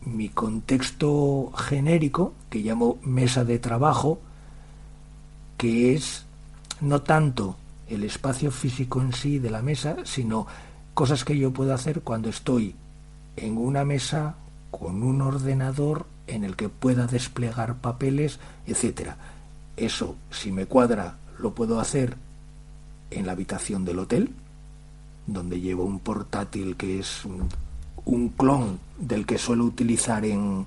mi 0.06 0.30
contexto 0.30 1.54
genérico, 1.56 2.34
que 2.50 2.60
llamo 2.60 2.98
mesa 3.04 3.46
de 3.46 3.60
trabajo, 3.60 4.20
que 5.58 5.94
es 5.94 6.26
no 6.82 7.02
tanto 7.02 7.56
el 7.88 8.04
espacio 8.04 8.52
físico 8.52 9.00
en 9.00 9.14
sí 9.14 9.40
de 9.40 9.52
la 9.52 9.62
mesa, 9.62 9.98
sino 10.04 10.48
cosas 10.94 11.24
que 11.24 11.38
yo 11.38 11.52
puedo 11.52 11.74
hacer 11.74 12.02
cuando 12.02 12.30
estoy 12.30 12.76
en 13.38 13.58
una 13.58 13.86
mesa 13.86 14.36
con 14.72 15.04
un 15.04 15.22
ordenador 15.22 16.08
en 16.28 16.44
el 16.44 16.56
que 16.56 16.70
pueda 16.70 17.08
desplegar 17.08 17.76
papeles, 17.76 18.40
etcétera. 18.66 19.18
Eso, 19.78 20.16
si 20.32 20.52
me 20.52 20.66
cuadra, 20.66 21.18
lo 21.40 21.54
puedo 21.54 21.80
hacer 21.80 22.18
en 23.12 23.26
la 23.26 23.34
habitación 23.34 23.86
del 23.86 24.00
hotel, 24.00 24.32
donde 25.28 25.60
llevo 25.60 25.84
un 25.84 26.00
portátil 26.00 26.76
que 26.76 27.00
es 27.00 27.24
un, 28.06 28.30
clon 28.30 28.80
del 28.98 29.26
que 29.26 29.38
suelo 29.38 29.66
utilizar 29.66 30.26
en, 30.26 30.66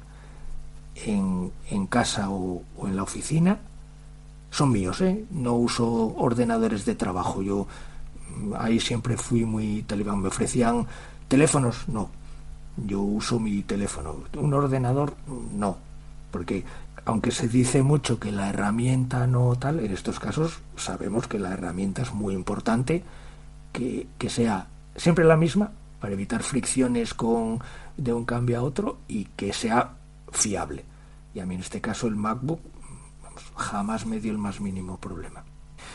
en, 1.05 1.87
casa 1.89 2.31
o, 2.31 2.63
en 2.85 2.97
la 2.97 3.03
oficina. 3.03 3.59
Son 4.51 4.71
míos, 4.71 5.01
¿eh? 5.01 5.25
No 5.31 5.55
uso 5.55 6.15
ordenadores 6.17 6.85
de 6.85 6.95
trabajo. 6.95 7.43
Yo 7.43 7.67
Ahí 8.59 8.81
siempre 8.81 9.17
fui 9.17 9.45
muy 9.45 9.83
talibán. 9.83 10.21
Me 10.21 10.29
ofrecían 10.29 10.87
teléfonos, 11.29 11.89
no. 11.89 12.11
Yo 12.87 13.01
uso 13.01 13.41
mi 13.41 13.63
teléfono. 13.63 14.17
Un 14.37 14.55
ordenador, 14.55 15.15
no. 15.55 15.79
Porque 16.31 16.65
aunque 17.05 17.31
se 17.31 17.49
dice 17.49 17.83
mucho 17.83 18.21
que 18.21 18.33
la 18.33 18.51
herramienta 18.51 19.27
no 19.27 19.57
tal, 19.57 19.81
en 19.81 19.93
estos 19.93 20.21
casos 20.21 20.61
sabemos 20.77 21.27
que 21.27 21.39
la 21.39 21.53
herramienta 21.53 22.03
es 22.03 22.13
muy 22.13 22.35
importante, 22.35 23.03
que, 23.73 24.07
que 24.19 24.29
sea 24.29 24.69
siempre 24.95 25.25
la 25.25 25.37
misma 25.37 25.73
para 26.01 26.13
evitar 26.13 26.43
fricciones 26.43 27.15
con 27.15 27.61
de 27.97 28.13
un 28.13 28.25
cambio 28.25 28.59
a 28.59 28.63
otro 28.63 28.99
y 29.09 29.25
que 29.25 29.53
sea 29.53 29.95
fiable. 30.33 30.85
Y 31.35 31.41
a 31.41 31.47
mí 31.47 31.55
en 31.55 31.63
este 31.63 31.81
caso 31.81 32.07
el 32.07 32.17
MacBook 32.17 32.61
jamás 33.57 34.07
me 34.07 34.21
dio 34.21 34.33
el 34.33 34.39
más 34.39 34.61
mínimo 34.61 34.99
problema. 34.99 35.45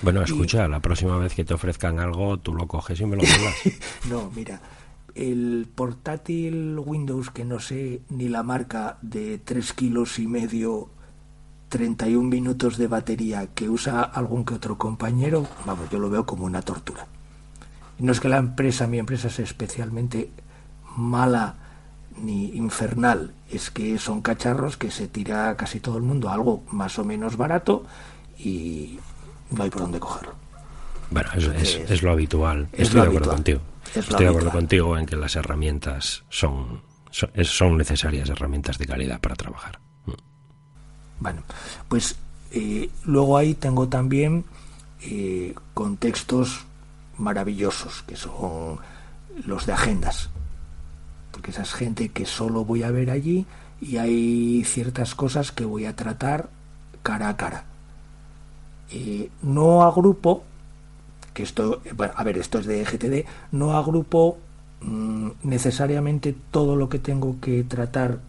Bueno, 0.01 0.21
escucha, 0.21 0.67
la 0.67 0.79
próxima 0.79 1.17
vez 1.17 1.33
que 1.33 1.45
te 1.45 1.53
ofrezcan 1.53 1.99
algo, 1.99 2.37
tú 2.37 2.53
lo 2.53 2.67
coges 2.67 2.99
y 2.99 3.05
me 3.05 3.15
lo 3.15 3.23
mandas. 3.23 3.55
no, 4.09 4.31
mira, 4.35 4.59
el 5.15 5.67
portátil 5.73 6.79
Windows, 6.79 7.29
que 7.29 7.45
no 7.45 7.59
sé 7.59 8.01
ni 8.09 8.29
la 8.29 8.43
marca, 8.43 8.97
de 9.01 9.37
3 9.37 9.73
kilos 9.73 10.19
y 10.19 10.27
medio, 10.27 10.89
31 11.69 12.29
minutos 12.29 12.77
de 12.77 12.87
batería, 12.87 13.47
que 13.53 13.69
usa 13.69 14.01
algún 14.01 14.45
que 14.45 14.55
otro 14.55 14.77
compañero, 14.77 15.47
vamos, 15.65 15.89
yo 15.89 15.99
lo 15.99 16.09
veo 16.09 16.25
como 16.25 16.45
una 16.45 16.61
tortura. 16.61 17.07
No 17.99 18.11
es 18.11 18.19
que 18.19 18.29
la 18.29 18.37
empresa, 18.37 18.87
mi 18.87 18.99
empresa, 18.99 19.29
sea 19.29 19.45
especialmente 19.45 20.31
mala 20.97 21.55
ni 22.17 22.49
infernal, 22.55 23.33
es 23.49 23.71
que 23.71 23.97
son 23.97 24.21
cacharros 24.21 24.77
que 24.77 24.91
se 24.91 25.07
tira 25.07 25.55
casi 25.57 25.79
todo 25.79 25.97
el 25.97 26.03
mundo 26.03 26.29
algo 26.29 26.63
más 26.71 26.99
o 26.99 27.05
menos 27.05 27.37
barato 27.37 27.85
y 28.37 28.99
no 29.51 29.63
hay 29.63 29.69
por 29.69 29.81
dónde 29.81 29.99
cogerlo. 29.99 30.33
Bueno, 31.09 31.29
es, 31.33 32.01
lo 32.01 32.11
habitual. 32.11 32.67
Estoy 32.71 33.01
de 33.01 33.07
acuerdo 33.07 33.31
contigo. 33.31 33.61
Estoy 33.95 34.25
de 34.25 34.29
acuerdo 34.29 34.51
contigo 34.51 34.97
en 34.97 35.05
que 35.05 35.15
las 35.15 35.35
herramientas 35.35 36.23
son, 36.29 36.81
son, 37.11 37.77
necesarias 37.77 38.29
herramientas 38.29 38.77
de 38.77 38.85
calidad 38.85 39.19
para 39.19 39.35
trabajar. 39.35 39.79
Mm. 40.05 40.11
Bueno, 41.19 41.43
pues 41.87 42.15
eh, 42.51 42.89
luego 43.05 43.37
ahí 43.37 43.53
tengo 43.53 43.87
también 43.87 44.45
eh, 45.01 45.53
contextos 45.73 46.65
maravillosos, 47.17 48.03
que 48.03 48.15
son 48.15 48.79
los 49.45 49.65
de 49.65 49.73
agendas 49.73 50.29
porque 51.33 51.49
esa 51.49 51.63
es 51.63 51.73
gente 51.73 52.09
que 52.09 52.25
solo 52.25 52.63
voy 52.63 52.83
a 52.83 52.91
ver 52.91 53.09
allí 53.09 53.45
y 53.81 53.97
hay 53.97 54.63
ciertas 54.65 55.15
cosas 55.15 55.51
que 55.51 55.65
voy 55.65 55.85
a 55.85 55.95
tratar 55.95 56.49
cara 57.01 57.27
a 57.27 57.35
cara. 57.35 57.65
Eh, 58.91 59.29
no 59.41 59.81
agrupo, 59.81 60.43
que 61.33 61.43
esto, 61.43 61.81
bueno, 61.95 62.13
a 62.15 62.23
ver, 62.23 62.37
esto 62.37 62.59
es 62.59 62.65
de 62.65 62.83
GTD, 62.83 63.27
no 63.51 63.75
agrupo 63.77 64.37
mm, 64.81 65.29
necesariamente 65.43 66.35
todo 66.51 66.75
lo 66.75 66.89
que 66.89 66.99
tengo 66.99 67.39
que 67.41 67.63
tratar 67.63 68.19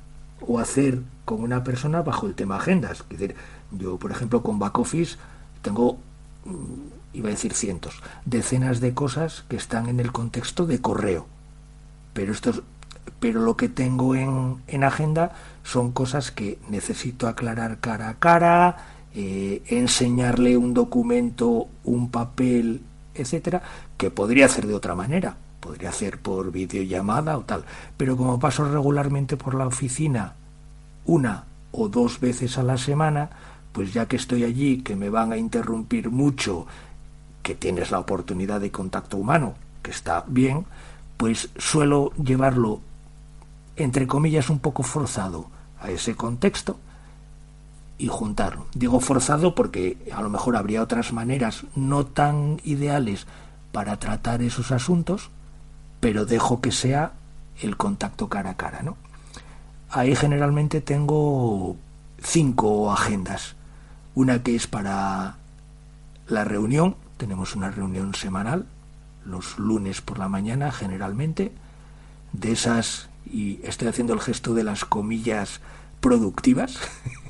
o 0.46 0.58
hacer 0.58 1.00
con 1.24 1.42
una 1.42 1.64
persona 1.64 2.02
bajo 2.02 2.26
el 2.26 2.34
tema 2.34 2.56
agendas. 2.56 3.04
Decir, 3.08 3.34
yo, 3.72 3.98
por 3.98 4.10
ejemplo, 4.10 4.42
con 4.42 4.58
back 4.58 4.78
office 4.78 5.16
tengo, 5.62 5.98
mm, 6.44 7.14
iba 7.14 7.28
a 7.28 7.32
decir 7.32 7.54
cientos, 7.54 8.02
decenas 8.24 8.80
de 8.80 8.94
cosas 8.94 9.44
que 9.48 9.56
están 9.56 9.88
en 9.88 10.00
el 10.00 10.12
contexto 10.12 10.66
de 10.66 10.80
correo. 10.80 11.26
Pero 12.12 12.32
esto 12.32 12.62
pero 13.20 13.40
lo 13.40 13.56
que 13.56 13.68
tengo 13.68 14.14
en, 14.14 14.56
en 14.66 14.84
agenda 14.84 15.32
son 15.62 15.92
cosas 15.92 16.30
que 16.30 16.58
necesito 16.68 17.28
aclarar 17.28 17.80
cara 17.80 18.08
a 18.08 18.14
cara, 18.14 18.76
eh, 19.14 19.62
enseñarle 19.68 20.56
un 20.56 20.74
documento, 20.74 21.68
un 21.84 22.10
papel, 22.10 22.82
etcétera, 23.14 23.62
que 23.96 24.10
podría 24.10 24.46
hacer 24.46 24.66
de 24.66 24.74
otra 24.74 24.94
manera, 24.94 25.36
podría 25.60 25.90
hacer 25.90 26.18
por 26.18 26.52
videollamada 26.52 27.38
o 27.38 27.42
tal, 27.42 27.64
pero 27.96 28.16
como 28.16 28.38
paso 28.38 28.64
regularmente 28.70 29.36
por 29.36 29.54
la 29.54 29.66
oficina 29.66 30.34
una 31.06 31.44
o 31.72 31.88
dos 31.88 32.20
veces 32.20 32.58
a 32.58 32.62
la 32.62 32.78
semana, 32.78 33.30
pues 33.72 33.92
ya 33.92 34.06
que 34.06 34.16
estoy 34.16 34.44
allí, 34.44 34.82
que 34.82 34.96
me 34.96 35.10
van 35.10 35.32
a 35.32 35.36
interrumpir 35.36 36.10
mucho, 36.10 36.66
que 37.42 37.54
tienes 37.54 37.90
la 37.90 37.98
oportunidad 37.98 38.60
de 38.60 38.70
contacto 38.70 39.16
humano, 39.16 39.54
que 39.82 39.90
está 39.90 40.24
bien, 40.26 40.64
pues 41.16 41.50
suelo 41.58 42.12
llevarlo 42.12 42.80
entre 43.76 44.06
comillas, 44.06 44.50
un 44.50 44.58
poco 44.58 44.82
forzado 44.82 45.48
a 45.80 45.90
ese 45.90 46.14
contexto 46.14 46.78
y 47.98 48.08
juntarlo. 48.08 48.66
Digo 48.74 49.00
forzado 49.00 49.54
porque 49.54 49.98
a 50.12 50.22
lo 50.22 50.30
mejor 50.30 50.56
habría 50.56 50.82
otras 50.82 51.12
maneras 51.12 51.64
no 51.76 52.06
tan 52.06 52.60
ideales 52.64 53.26
para 53.72 53.98
tratar 53.98 54.42
esos 54.42 54.72
asuntos, 54.72 55.30
pero 56.00 56.26
dejo 56.26 56.60
que 56.60 56.72
sea 56.72 57.12
el 57.60 57.76
contacto 57.76 58.28
cara 58.28 58.50
a 58.50 58.56
cara, 58.56 58.82
¿no? 58.82 58.96
Ahí 59.90 60.16
generalmente 60.16 60.80
tengo 60.80 61.76
cinco 62.20 62.92
agendas. 62.92 63.54
Una 64.14 64.42
que 64.42 64.56
es 64.56 64.66
para 64.66 65.36
la 66.26 66.44
reunión, 66.44 66.96
tenemos 67.16 67.54
una 67.54 67.70
reunión 67.70 68.14
semanal, 68.14 68.66
los 69.24 69.58
lunes 69.58 70.00
por 70.00 70.18
la 70.18 70.28
mañana 70.28 70.72
generalmente. 70.72 71.52
De 72.32 72.50
esas 72.52 73.08
y 73.26 73.60
estoy 73.64 73.88
haciendo 73.88 74.12
el 74.12 74.20
gesto 74.20 74.54
de 74.54 74.64
las 74.64 74.84
comillas 74.84 75.60
productivas, 76.00 76.78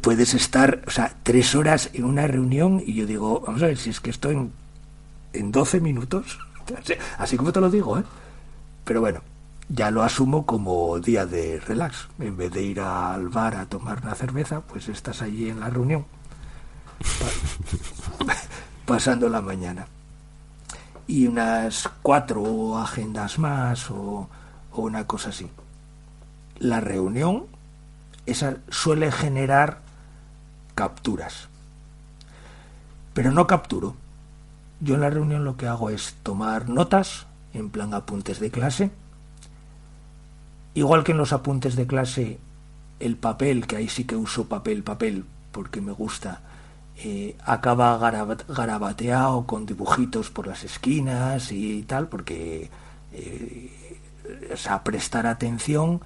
puedes 0.00 0.34
estar, 0.34 0.82
o 0.86 0.90
sea, 0.90 1.14
tres 1.22 1.54
horas 1.54 1.90
en 1.92 2.04
una 2.04 2.26
reunión 2.26 2.82
y 2.84 2.94
yo 2.94 3.06
digo, 3.06 3.40
vamos 3.40 3.62
a 3.62 3.66
ver, 3.66 3.78
si 3.78 3.90
es 3.90 4.00
que 4.00 4.10
estoy 4.10 4.34
en, 4.34 4.52
en 5.32 5.52
12 5.52 5.80
minutos, 5.80 6.38
así 7.18 7.36
como 7.36 7.52
te 7.52 7.60
lo 7.60 7.70
digo, 7.70 7.98
¿eh? 7.98 8.04
Pero 8.84 9.00
bueno, 9.00 9.20
ya 9.68 9.90
lo 9.90 10.02
asumo 10.02 10.46
como 10.46 10.98
día 11.00 11.26
de 11.26 11.58
relax. 11.60 12.08
En 12.18 12.36
vez 12.36 12.52
de 12.52 12.62
ir 12.62 12.80
al 12.80 13.28
bar 13.28 13.56
a 13.56 13.66
tomar 13.66 14.00
una 14.02 14.14
cerveza, 14.14 14.60
pues 14.60 14.88
estás 14.88 15.22
allí 15.22 15.50
en 15.50 15.60
la 15.60 15.70
reunión, 15.70 16.06
pasando 18.86 19.28
la 19.28 19.40
mañana. 19.40 19.86
Y 21.08 21.26
unas 21.26 21.88
cuatro 22.02 22.78
agendas 22.78 23.38
más 23.38 23.90
o 23.90 24.28
o 24.76 24.82
una 24.82 25.06
cosa 25.06 25.30
así. 25.30 25.48
La 26.58 26.80
reunión 26.80 27.46
esa 28.26 28.58
suele 28.68 29.10
generar 29.10 29.80
capturas. 30.74 31.48
Pero 33.14 33.32
no 33.32 33.46
capturo. 33.46 33.96
Yo 34.80 34.94
en 34.94 35.00
la 35.00 35.10
reunión 35.10 35.44
lo 35.44 35.56
que 35.56 35.66
hago 35.66 35.90
es 35.90 36.16
tomar 36.22 36.68
notas, 36.68 37.26
en 37.54 37.70
plan 37.70 37.94
apuntes 37.94 38.40
de 38.40 38.50
clase. 38.50 38.90
Igual 40.74 41.04
que 41.04 41.12
en 41.12 41.18
los 41.18 41.32
apuntes 41.32 41.76
de 41.76 41.86
clase, 41.86 42.38
el 43.00 43.16
papel, 43.16 43.66
que 43.66 43.76
ahí 43.76 43.88
sí 43.88 44.04
que 44.04 44.16
uso 44.16 44.48
papel, 44.48 44.82
papel, 44.82 45.24
porque 45.52 45.80
me 45.80 45.92
gusta, 45.92 46.42
eh, 46.98 47.36
acaba 47.44 47.96
garabateado 48.48 49.46
con 49.46 49.64
dibujitos 49.64 50.30
por 50.30 50.46
las 50.46 50.64
esquinas 50.64 51.50
y 51.52 51.82
tal, 51.84 52.08
porque 52.08 52.68
eh, 53.12 53.70
o 54.52 54.56
sea, 54.56 54.82
prestar 54.82 55.26
atención, 55.26 56.00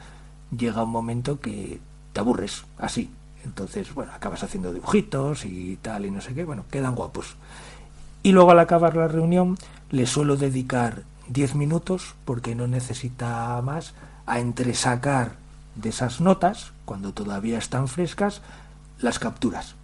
llega 0.56 0.85
un 0.85 0.90
momento 0.90 1.40
que 1.40 1.80
aburres, 2.20 2.64
así. 2.78 3.11
Entonces, 3.44 3.92
bueno, 3.94 4.12
acabas 4.12 4.42
haciendo 4.42 4.72
dibujitos 4.72 5.44
y 5.44 5.78
tal 5.80 6.06
y 6.06 6.11
no 6.11 6.20
sé 6.20 6.35
qué, 6.35 6.44
bueno, 6.44 6.64
quedan 6.70 6.94
guapos. 6.94 7.37
Y 8.22 8.33
luego 8.33 8.50
al 8.50 8.59
acabar 8.59 8.96
la 8.96 9.09
reunión 9.09 9.56
le 9.90 10.06
suelo 10.06 10.37
dedicar 10.37 11.02
10 11.28 11.54
minutos, 11.54 12.14
porque 12.24 12.54
no 12.54 12.66
necesita 12.66 13.61
más, 13.62 13.94
a 14.26 14.40
entresacar 14.40 15.37
de 15.74 15.88
esas 15.88 16.20
notas, 16.20 16.72
cuando 16.85 17.12
todavía 17.12 17.59
están 17.59 17.88
frescas, 17.88 18.42
las 19.00 19.18
capturas. 19.18 19.74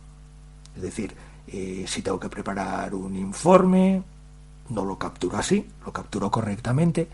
Es 0.76 0.82
decir, 0.82 1.16
eh, 1.46 1.84
si 1.88 2.02
tengo 2.02 2.20
que 2.20 2.28
preparar 2.28 2.94
un 2.94 3.16
informe, 3.16 4.02
no 4.68 4.84
lo 4.84 4.98
capturo 4.98 5.38
así, 5.38 5.66
lo 5.84 5.92
capturo 5.92 6.30
correctamente 6.30 7.08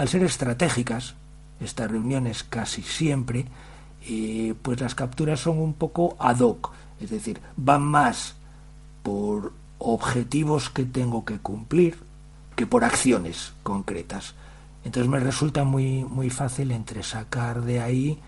al 0.00 0.08
ser 0.08 0.22
estratégicas, 0.22 1.14
estas 1.60 1.90
reuniones 1.90 2.42
casi 2.42 2.80
siempre, 2.80 3.44
pues 4.62 4.80
las 4.80 4.94
capturas 4.94 5.40
son 5.40 5.58
un 5.58 5.74
poco 5.74 6.16
ad 6.18 6.40
hoc, 6.40 6.72
es 7.00 7.10
decir, 7.10 7.40
van 7.56 7.82
más 7.82 8.36
por 9.02 9.52
objetivos 9.78 10.70
que 10.70 10.84
tengo 10.84 11.24
que 11.24 11.38
cumplir 11.38 11.98
que 12.56 12.66
por 12.66 12.84
acciones 12.84 13.52
concretas. 13.62 14.34
Entonces 14.84 15.10
me 15.10 15.20
resulta 15.20 15.64
muy, 15.64 16.04
muy 16.04 16.30
fácil 16.30 16.72
entre 16.72 17.02
sacar 17.02 17.62
de 17.62 17.80
ahí 17.80 18.18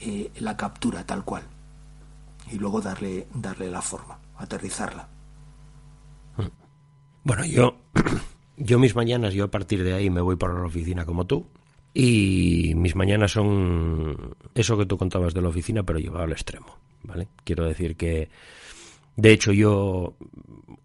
eh, 0.00 0.30
la 0.38 0.56
captura 0.56 1.04
tal 1.04 1.24
cual 1.24 1.42
y 2.50 2.58
luego 2.58 2.80
darle, 2.80 3.26
darle 3.34 3.70
la 3.70 3.82
forma, 3.82 4.18
aterrizarla. 4.36 5.08
Bueno, 7.24 7.44
yo 7.44 7.76
Yo 8.56 8.78
mis 8.78 8.94
mañanas, 8.94 9.34
yo 9.34 9.44
a 9.44 9.50
partir 9.50 9.82
de 9.82 9.94
ahí 9.94 10.10
me 10.10 10.20
voy 10.20 10.36
para 10.36 10.54
la 10.54 10.66
oficina 10.66 11.04
como 11.04 11.26
tú. 11.26 11.46
Y 11.94 12.74
mis 12.74 12.94
mañanas 12.96 13.32
son 13.32 14.34
eso 14.54 14.78
que 14.78 14.86
tú 14.86 14.96
contabas 14.96 15.34
de 15.34 15.42
la 15.42 15.48
oficina, 15.48 15.82
pero 15.82 15.98
llevado 15.98 16.24
al 16.24 16.32
extremo, 16.32 16.78
¿vale? 17.02 17.28
Quiero 17.44 17.66
decir 17.66 17.96
que 17.96 18.30
De 19.16 19.32
hecho, 19.32 19.52
yo 19.52 20.16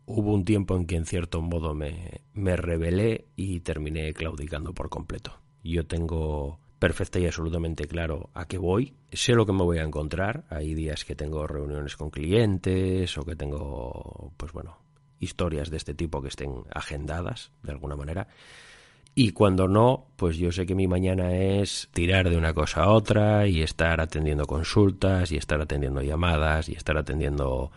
hubo 0.06 0.34
un 0.34 0.44
tiempo 0.44 0.76
en 0.76 0.86
que 0.86 0.98
en 0.98 1.06
cierto 1.06 1.42
modo 1.42 1.74
me, 1.74 2.22
me 2.34 2.58
rebelé 2.58 3.26
y 3.36 3.62
terminé 3.62 4.14
claudicando 4.14 4.74
por 4.74 4.90
completo. 4.90 5.40
Yo 5.64 5.86
tengo 5.86 6.60
perfecta 6.78 7.20
y 7.20 7.26
absolutamente 7.26 7.88
claro 7.88 8.30
a 8.34 8.46
qué 8.46 8.58
voy, 8.58 8.94
sé 9.12 9.34
lo 9.34 9.46
que 9.46 9.54
me 9.54 9.64
voy 9.64 9.80
a 9.80 9.84
encontrar, 9.84 10.46
hay 10.50 10.76
días 10.76 11.06
que 11.06 11.16
tengo 11.16 11.48
reuniones 11.48 11.96
con 11.96 12.10
clientes 12.12 13.18
o 13.18 13.24
que 13.26 13.36
tengo, 13.36 14.32
pues 14.38 14.52
bueno, 14.52 14.78
historias 15.20 15.72
de 15.72 15.78
este 15.78 15.94
tipo 15.96 16.22
que 16.22 16.28
estén 16.28 16.64
agendadas 16.74 17.52
de 17.64 17.72
alguna 17.72 17.96
manera. 17.96 18.28
Y 19.20 19.32
cuando 19.32 19.68
no, 19.68 20.06
pues 20.16 20.38
yo 20.38 20.52
sé 20.52 20.68
que 20.68 20.76
mi 20.76 20.88
mañana 20.88 21.36
es 21.36 21.90
tirar 21.92 22.30
de 22.30 22.38
una 22.38 22.54
cosa 22.54 22.84
a 22.84 22.92
otra 22.92 23.48
y 23.48 23.64
estar 23.64 24.00
atendiendo 24.00 24.46
consultas 24.46 25.32
y 25.32 25.38
estar 25.38 25.60
atendiendo 25.60 26.04
llamadas 26.04 26.70
y 26.70 26.74
estar 26.74 26.98
atendiendo 26.98 27.72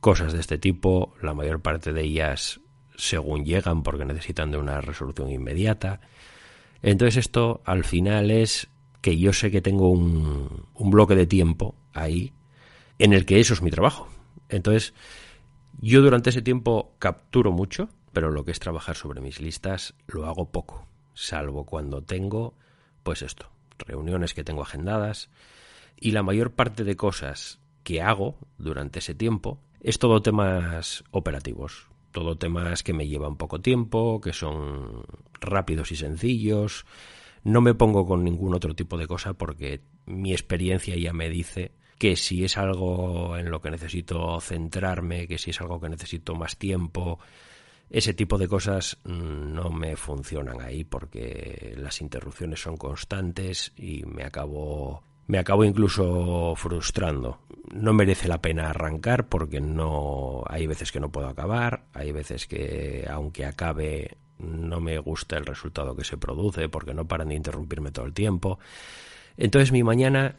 cosas 0.00 0.34
de 0.34 0.40
este 0.40 0.58
tipo, 0.58 1.14
la 1.22 1.32
mayor 1.32 1.62
parte 1.62 1.94
de 1.94 2.02
ellas 2.02 2.60
según 2.94 3.46
llegan 3.46 3.82
porque 3.82 4.04
necesitan 4.04 4.50
de 4.50 4.58
una 4.58 4.82
resolución 4.82 5.30
inmediata. 5.30 6.02
Entonces 6.82 7.16
esto 7.16 7.62
al 7.64 7.84
final 7.84 8.30
es 8.30 8.68
que 9.00 9.16
yo 9.16 9.32
sé 9.32 9.50
que 9.50 9.62
tengo 9.62 9.88
un, 9.88 10.66
un 10.74 10.90
bloque 10.90 11.14
de 11.14 11.26
tiempo 11.26 11.74
ahí 11.94 12.34
en 12.98 13.14
el 13.14 13.24
que 13.24 13.40
eso 13.40 13.54
es 13.54 13.62
mi 13.62 13.70
trabajo. 13.70 14.08
Entonces 14.50 14.92
yo 15.80 16.02
durante 16.02 16.28
ese 16.28 16.42
tiempo 16.42 16.92
capturo 16.98 17.50
mucho, 17.50 17.88
pero 18.16 18.30
lo 18.30 18.46
que 18.46 18.50
es 18.50 18.60
trabajar 18.60 18.96
sobre 18.96 19.20
mis 19.20 19.42
listas 19.42 19.92
lo 20.06 20.24
hago 20.24 20.50
poco, 20.50 20.86
salvo 21.12 21.66
cuando 21.66 22.02
tengo, 22.02 22.54
pues 23.02 23.20
esto, 23.20 23.50
reuniones 23.76 24.32
que 24.32 24.42
tengo 24.42 24.62
agendadas 24.62 25.28
y 26.00 26.12
la 26.12 26.22
mayor 26.22 26.52
parte 26.52 26.82
de 26.82 26.96
cosas 26.96 27.60
que 27.82 28.00
hago 28.00 28.38
durante 28.56 29.00
ese 29.00 29.14
tiempo 29.14 29.60
es 29.80 29.98
todo 29.98 30.22
temas 30.22 31.04
operativos, 31.10 31.88
todo 32.10 32.38
temas 32.38 32.82
que 32.82 32.94
me 32.94 33.06
llevan 33.06 33.36
poco 33.36 33.60
tiempo, 33.60 34.18
que 34.22 34.32
son 34.32 35.04
rápidos 35.38 35.92
y 35.92 35.96
sencillos. 35.96 36.86
No 37.44 37.60
me 37.60 37.74
pongo 37.74 38.06
con 38.06 38.24
ningún 38.24 38.54
otro 38.54 38.74
tipo 38.74 38.96
de 38.96 39.06
cosa 39.06 39.34
porque 39.34 39.82
mi 40.06 40.32
experiencia 40.32 40.96
ya 40.96 41.12
me 41.12 41.28
dice 41.28 41.72
que 41.98 42.16
si 42.16 42.46
es 42.46 42.56
algo 42.56 43.36
en 43.36 43.50
lo 43.50 43.60
que 43.60 43.70
necesito 43.70 44.40
centrarme, 44.40 45.28
que 45.28 45.36
si 45.36 45.50
es 45.50 45.60
algo 45.60 45.78
que 45.82 45.90
necesito 45.90 46.34
más 46.34 46.56
tiempo, 46.56 47.18
ese 47.90 48.14
tipo 48.14 48.38
de 48.38 48.48
cosas 48.48 48.98
no 49.04 49.70
me 49.70 49.96
funcionan 49.96 50.60
ahí 50.60 50.84
porque 50.84 51.74
las 51.76 52.00
interrupciones 52.00 52.60
son 52.60 52.76
constantes 52.76 53.72
y 53.76 54.04
me 54.04 54.24
acabo 54.24 55.02
me 55.28 55.38
acabo 55.38 55.64
incluso 55.64 56.54
frustrando. 56.56 57.40
No 57.72 57.92
merece 57.92 58.28
la 58.28 58.40
pena 58.40 58.70
arrancar 58.70 59.28
porque 59.28 59.60
no 59.60 60.44
hay 60.48 60.66
veces 60.66 60.92
que 60.92 61.00
no 61.00 61.10
puedo 61.10 61.28
acabar, 61.28 61.84
hay 61.92 62.12
veces 62.12 62.46
que 62.46 63.06
aunque 63.10 63.44
acabe 63.44 64.16
no 64.38 64.80
me 64.80 64.98
gusta 64.98 65.36
el 65.36 65.46
resultado 65.46 65.96
que 65.96 66.04
se 66.04 66.16
produce 66.16 66.68
porque 66.68 66.94
no 66.94 67.08
paran 67.08 67.28
de 67.28 67.34
interrumpirme 67.34 67.90
todo 67.90 68.06
el 68.06 68.12
tiempo. 68.12 68.58
Entonces 69.36 69.72
mi 69.72 69.82
mañana 69.82 70.36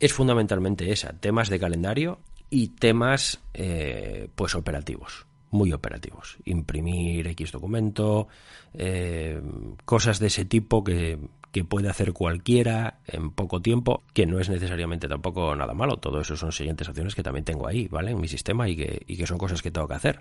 es 0.00 0.12
fundamentalmente 0.12 0.90
esa, 0.90 1.12
temas 1.12 1.48
de 1.48 1.60
calendario 1.60 2.18
y 2.50 2.68
temas 2.68 3.40
eh, 3.54 4.28
pues 4.34 4.54
operativos, 4.54 5.26
muy 5.54 5.72
operativos. 5.72 6.36
Imprimir 6.44 7.26
X 7.28 7.52
documento, 7.52 8.28
eh, 8.74 9.40
cosas 9.84 10.18
de 10.18 10.26
ese 10.26 10.44
tipo 10.44 10.84
que, 10.84 11.18
que 11.50 11.64
puede 11.64 11.88
hacer 11.88 12.12
cualquiera 12.12 12.98
en 13.06 13.30
poco 13.30 13.62
tiempo, 13.62 14.02
que 14.12 14.26
no 14.26 14.38
es 14.40 14.50
necesariamente 14.50 15.08
tampoco 15.08 15.54
nada 15.56 15.72
malo. 15.74 15.96
Todo 15.96 16.20
eso 16.20 16.36
son 16.36 16.52
siguientes 16.52 16.88
acciones 16.88 17.14
que 17.14 17.22
también 17.22 17.44
tengo 17.44 17.66
ahí, 17.66 17.88
¿vale? 17.88 18.10
En 18.10 18.20
mi 18.20 18.28
sistema 18.28 18.68
y 18.68 18.76
que, 18.76 19.02
y 19.06 19.16
que 19.16 19.26
son 19.26 19.38
cosas 19.38 19.62
que 19.62 19.70
tengo 19.70 19.88
que 19.88 19.94
hacer. 19.94 20.20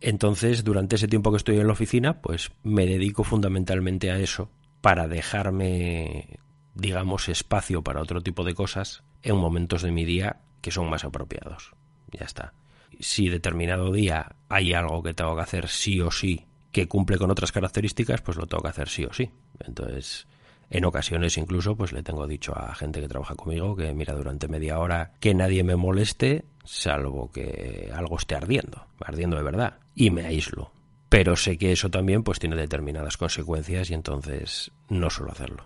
Entonces, 0.00 0.64
durante 0.64 0.96
ese 0.96 1.08
tiempo 1.08 1.30
que 1.30 1.38
estoy 1.38 1.58
en 1.58 1.66
la 1.66 1.72
oficina, 1.72 2.22
pues 2.22 2.52
me 2.62 2.86
dedico 2.86 3.24
fundamentalmente 3.24 4.10
a 4.10 4.18
eso 4.18 4.48
para 4.80 5.08
dejarme 5.08 6.38
digamos, 6.78 7.28
espacio 7.28 7.82
para 7.82 8.00
otro 8.00 8.22
tipo 8.22 8.44
de 8.44 8.54
cosas 8.54 9.02
en 9.22 9.36
momentos 9.36 9.82
de 9.82 9.90
mi 9.90 10.04
día 10.04 10.40
que 10.62 10.70
son 10.70 10.88
más 10.88 11.04
apropiados. 11.04 11.72
Ya 12.12 12.24
está. 12.24 12.54
Si 13.00 13.28
determinado 13.28 13.92
día 13.92 14.36
hay 14.48 14.72
algo 14.72 15.02
que 15.02 15.14
tengo 15.14 15.36
que 15.36 15.42
hacer 15.42 15.68
sí 15.68 16.00
o 16.00 16.10
sí 16.10 16.44
que 16.72 16.86
cumple 16.86 17.18
con 17.18 17.30
otras 17.30 17.52
características, 17.52 18.20
pues 18.20 18.36
lo 18.36 18.46
tengo 18.46 18.62
que 18.62 18.68
hacer 18.68 18.88
sí 18.88 19.04
o 19.04 19.12
sí. 19.12 19.30
Entonces, 19.60 20.26
en 20.70 20.84
ocasiones 20.84 21.38
incluso, 21.38 21.76
pues 21.76 21.92
le 21.92 22.02
tengo 22.02 22.26
dicho 22.26 22.56
a 22.56 22.74
gente 22.74 23.00
que 23.00 23.08
trabaja 23.08 23.34
conmigo 23.34 23.74
que 23.74 23.92
mira 23.94 24.14
durante 24.14 24.48
media 24.48 24.78
hora 24.78 25.12
que 25.18 25.34
nadie 25.34 25.64
me 25.64 25.76
moleste, 25.76 26.44
salvo 26.64 27.30
que 27.32 27.90
algo 27.94 28.16
esté 28.18 28.34
ardiendo, 28.34 28.86
ardiendo 29.00 29.36
de 29.36 29.42
verdad, 29.42 29.78
y 29.94 30.10
me 30.10 30.26
aíslo. 30.26 30.70
Pero 31.08 31.36
sé 31.36 31.56
que 31.56 31.72
eso 31.72 31.90
también 31.90 32.22
pues 32.22 32.38
tiene 32.38 32.56
determinadas 32.56 33.16
consecuencias 33.16 33.90
y 33.90 33.94
entonces 33.94 34.70
no 34.90 35.08
suelo 35.08 35.32
hacerlo. 35.32 35.64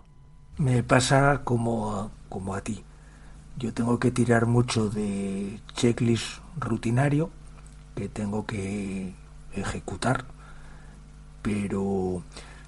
Me 0.58 0.84
pasa 0.84 1.40
como, 1.42 2.12
como 2.28 2.54
a 2.54 2.60
ti. 2.60 2.84
Yo 3.58 3.72
tengo 3.72 3.98
que 3.98 4.10
tirar 4.10 4.46
mucho 4.46 4.88
de 4.88 5.60
checklist 5.74 6.38
rutinario 6.58 7.30
que 7.94 8.08
tengo 8.08 8.46
que 8.46 9.14
ejecutar, 9.54 10.24
pero 11.42 12.22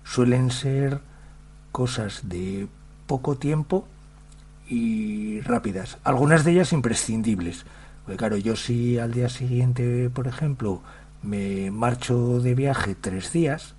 suelen 0.05 0.51
ser 0.51 1.01
cosas 1.73 2.29
de 2.29 2.69
poco 3.07 3.37
tiempo 3.37 3.87
y 4.69 5.41
rápidas. 5.41 5.99
Algunas 6.05 6.45
de 6.45 6.53
ellas 6.53 6.73
imprescindibles. 6.73 7.65
Porque 8.05 8.19
claro, 8.19 8.37
yo 8.37 8.55
si 8.55 8.99
al 8.99 9.13
día 9.13 9.29
siguiente, 9.29 10.11
por 10.11 10.29
ejemplo, 10.29 10.83
me 11.23 11.71
marcho 11.71 12.41
de 12.41 12.55
viaje 12.55 12.95
tres 12.95 13.33
días, 13.33 13.75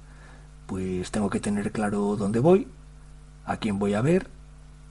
pues 0.65 1.11
tengo 1.11 1.29
que 1.29 1.39
tener 1.39 1.71
claro 1.71 2.15
dónde 2.15 2.39
voy, 2.39 2.67
a 3.45 3.57
quién 3.57 3.77
voy 3.77 3.93
a 3.93 4.01
ver, 4.01 4.27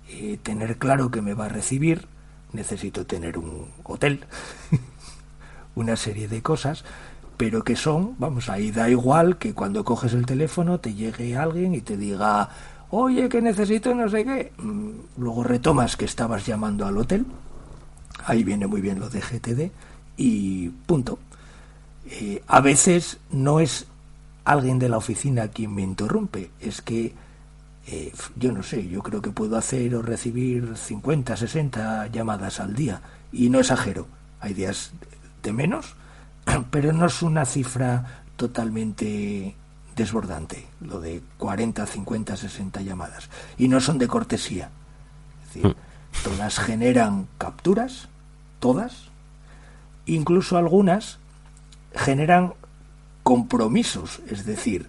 eh, 0.08 0.38
tener 0.42 0.78
claro 0.78 1.10
que 1.10 1.22
me 1.22 1.34
va 1.34 1.46
a 1.46 1.48
recibir, 1.48 2.06
necesito 2.52 3.06
tener 3.06 3.38
un 3.38 3.68
hotel, 3.82 4.24
una 5.74 5.96
serie 5.96 6.28
de 6.28 6.42
cosas, 6.42 6.84
pero 7.36 7.64
que 7.64 7.76
son, 7.76 8.14
vamos, 8.18 8.48
ahí 8.48 8.70
da 8.70 8.88
igual 8.88 9.38
que 9.38 9.54
cuando 9.54 9.84
coges 9.84 10.12
el 10.12 10.26
teléfono 10.26 10.78
te 10.78 10.94
llegue 10.94 11.36
alguien 11.36 11.74
y 11.74 11.80
te 11.80 11.96
diga, 11.96 12.48
oye, 12.90 13.28
que 13.28 13.42
necesito 13.42 13.94
no 13.94 14.08
sé 14.08 14.24
qué. 14.24 14.52
Mm, 14.58 14.90
luego 15.18 15.42
retomas 15.42 15.96
que 15.96 16.04
estabas 16.04 16.46
llamando 16.46 16.86
al 16.86 16.96
hotel, 16.96 17.26
ahí 18.24 18.44
viene 18.44 18.66
muy 18.66 18.80
bien 18.80 19.00
lo 19.00 19.10
de 19.10 19.20
GTD, 19.20 19.72
y 20.16 20.68
punto. 20.68 21.18
Eh, 22.06 22.42
a 22.46 22.60
veces 22.60 23.18
no 23.30 23.60
es 23.60 23.86
alguien 24.44 24.78
de 24.78 24.88
la 24.88 24.98
oficina 24.98 25.48
quien 25.48 25.74
me 25.74 25.82
interrumpe, 25.82 26.50
es 26.60 26.82
que 26.82 27.14
eh, 27.86 28.12
yo 28.36 28.52
no 28.52 28.62
sé, 28.62 28.88
yo 28.88 29.02
creo 29.02 29.20
que 29.20 29.30
puedo 29.30 29.56
hacer 29.56 29.94
o 29.94 30.02
recibir 30.02 30.76
50, 30.76 31.36
60 31.36 32.06
llamadas 32.08 32.60
al 32.60 32.74
día. 32.74 33.00
Y 33.32 33.50
no 33.50 33.60
exagero, 33.60 34.06
hay 34.40 34.54
días 34.54 34.92
de 35.42 35.52
menos, 35.52 35.94
pero 36.70 36.92
no 36.92 37.06
es 37.06 37.22
una 37.22 37.44
cifra 37.44 38.22
totalmente 38.36 39.54
desbordante, 39.94 40.66
lo 40.80 41.00
de 41.00 41.22
40, 41.38 41.86
50, 41.86 42.36
60 42.36 42.80
llamadas. 42.80 43.28
Y 43.58 43.68
no 43.68 43.80
son 43.80 43.98
de 43.98 44.08
cortesía. 44.08 44.70
Es 45.42 45.54
decir, 45.54 45.66
mm. 45.70 46.24
todas 46.24 46.58
generan 46.58 47.28
capturas, 47.38 48.08
todas, 48.60 49.08
incluso 50.06 50.56
algunas 50.56 51.18
generan 51.94 52.54
compromisos, 53.22 54.20
es 54.28 54.44
decir, 54.44 54.88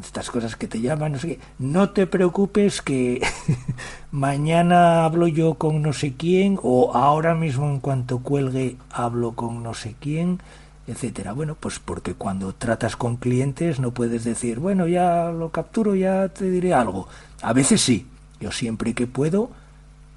estas 0.00 0.30
cosas 0.30 0.56
que 0.56 0.68
te 0.68 0.80
llaman, 0.80 1.12
no 1.12 1.18
sé 1.18 1.28
qué. 1.28 1.38
No 1.58 1.90
te 1.90 2.06
preocupes 2.06 2.82
que 2.82 3.20
mañana 4.10 5.04
hablo 5.04 5.28
yo 5.28 5.54
con 5.54 5.82
no 5.82 5.92
sé 5.92 6.14
quién 6.14 6.58
o 6.62 6.94
ahora 6.94 7.34
mismo 7.34 7.68
en 7.68 7.80
cuanto 7.80 8.20
cuelgue 8.20 8.76
hablo 8.90 9.32
con 9.32 9.62
no 9.62 9.74
sé 9.74 9.94
quién, 10.00 10.40
etcétera. 10.86 11.32
Bueno, 11.32 11.56
pues 11.58 11.78
porque 11.78 12.14
cuando 12.14 12.54
tratas 12.54 12.96
con 12.96 13.16
clientes 13.16 13.80
no 13.80 13.92
puedes 13.92 14.24
decir, 14.24 14.58
bueno, 14.58 14.88
ya 14.88 15.30
lo 15.30 15.50
capturo, 15.50 15.94
ya 15.94 16.28
te 16.28 16.50
diré 16.50 16.74
algo. 16.74 17.08
A 17.42 17.52
veces 17.52 17.80
sí, 17.80 18.06
yo 18.40 18.50
siempre 18.50 18.94
que 18.94 19.06
puedo 19.06 19.50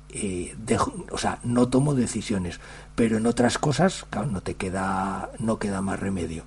eh, 0.10 0.56
dejo, 0.58 0.94
o 1.12 1.18
sea, 1.18 1.40
no 1.44 1.68
tomo 1.68 1.94
decisiones, 1.94 2.62
pero 2.96 3.18
en 3.18 3.26
otras 3.26 3.58
cosas, 3.58 4.06
claro, 4.10 4.28
no 4.28 4.42
te 4.42 4.56
queda, 4.56 5.30
no 5.40 5.60
queda 5.60 5.82
más 5.82 6.00
remedio. 6.00 6.46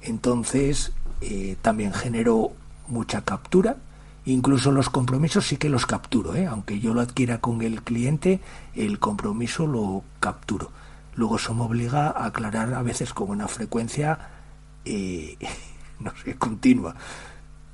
Entonces, 0.00 0.92
eh, 1.20 1.56
también 1.62 1.92
genero 1.92 2.52
mucha 2.88 3.22
captura. 3.22 3.76
Incluso 4.26 4.72
los 4.72 4.88
compromisos 4.88 5.46
sí 5.46 5.58
que 5.58 5.68
los 5.68 5.84
capturo, 5.84 6.34
¿eh? 6.34 6.46
aunque 6.46 6.80
yo 6.80 6.94
lo 6.94 7.02
adquiera 7.02 7.38
con 7.38 7.60
el 7.60 7.82
cliente, 7.82 8.40
el 8.74 8.98
compromiso 8.98 9.66
lo 9.66 10.02
capturo. 10.18 10.70
Luego 11.14 11.36
eso 11.36 11.54
me 11.54 11.62
obliga 11.62 12.08
a 12.08 12.26
aclarar 12.26 12.72
a 12.72 12.82
veces 12.82 13.12
con 13.12 13.28
una 13.28 13.48
frecuencia, 13.48 14.18
eh, 14.84 15.36
no 16.00 16.12
sé, 16.24 16.36
continua. 16.36 16.96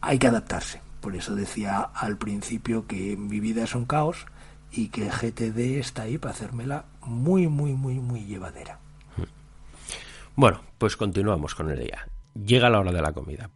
Hay 0.00 0.18
que 0.18 0.26
adaptarse. 0.26 0.80
Por 1.00 1.14
eso 1.14 1.34
decía 1.34 1.80
al 1.80 2.16
principio 2.16 2.86
que 2.86 3.16
mi 3.16 3.40
vida 3.40 3.64
es 3.64 3.74
un 3.74 3.86
caos 3.86 4.26
y 4.72 4.88
que 4.88 5.08
GTD 5.08 5.78
está 5.78 6.02
ahí 6.02 6.18
para 6.18 6.34
hacérmela 6.34 6.84
muy, 7.02 7.48
muy, 7.48 7.72
muy, 7.72 7.94
muy 8.00 8.24
llevadera. 8.24 8.78
Bueno, 10.36 10.60
pues 10.78 10.96
continuamos 10.96 11.54
con 11.54 11.70
el 11.70 11.78
día. 11.78 12.06
Llega 12.34 12.70
la 12.70 12.80
hora 12.80 12.92
de 12.92 13.02
la 13.02 13.12
comida. 13.12 13.50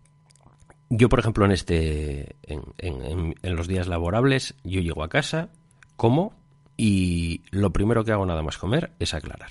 Yo, 0.91 1.09
por 1.09 1.19
ejemplo, 1.19 1.45
en 1.45 1.53
este, 1.53 2.37
en, 2.43 3.35
en 3.43 3.57
los 3.57 3.67
días 3.67 3.89
laborables, 3.89 4.55
yo 4.65 4.81
llego 4.81 5.03
a 5.03 5.09
casa, 5.09 5.49
como 5.97 6.35
y 6.77 7.43
lo 7.51 7.71
primero 7.73 8.05
que 8.05 8.13
hago 8.13 8.27
nada 8.27 8.43
más 8.43 8.59
comer 8.59 8.93
es 8.99 9.15
aclarar. 9.15 9.51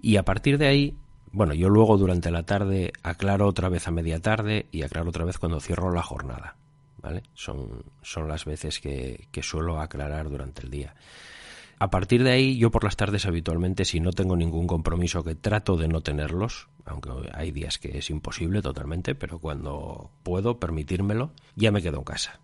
Y 0.00 0.16
a 0.16 0.24
partir 0.24 0.58
de 0.58 0.66
ahí, 0.66 0.96
bueno, 1.30 1.54
yo 1.54 1.68
luego 1.68 1.96
durante 1.96 2.30
la 2.30 2.44
tarde 2.44 2.92
aclaro 3.02 3.46
otra 3.46 3.68
vez 3.68 3.86
a 3.86 3.90
media 3.90 4.20
tarde 4.20 4.66
y 4.70 4.82
aclaro 4.82 5.10
otra 5.10 5.24
vez 5.24 5.38
cuando 5.38 5.60
cierro 5.60 5.92
la 5.92 6.02
jornada. 6.02 6.56
¿Vale? 6.98 7.24
Son, 7.34 7.84
son 8.00 8.28
las 8.28 8.44
veces 8.44 8.78
que, 8.78 9.26
que 9.32 9.42
suelo 9.42 9.80
aclarar 9.80 10.28
durante 10.30 10.62
el 10.62 10.70
día. 10.70 10.94
A 11.82 11.90
partir 11.90 12.22
de 12.22 12.30
ahí, 12.30 12.58
yo 12.58 12.70
por 12.70 12.84
las 12.84 12.94
tardes 12.94 13.26
habitualmente, 13.26 13.84
si 13.84 13.98
no 13.98 14.12
tengo 14.12 14.36
ningún 14.36 14.68
compromiso, 14.68 15.24
que 15.24 15.34
trato 15.34 15.76
de 15.76 15.88
no 15.88 16.00
tenerlos, 16.00 16.68
aunque 16.84 17.10
hay 17.34 17.50
días 17.50 17.80
que 17.80 17.98
es 17.98 18.08
imposible 18.08 18.62
totalmente, 18.62 19.16
pero 19.16 19.40
cuando 19.40 20.12
puedo 20.22 20.60
permitírmelo, 20.60 21.32
ya 21.56 21.72
me 21.72 21.82
quedo 21.82 21.98
en 21.98 22.04
casa. 22.04 22.38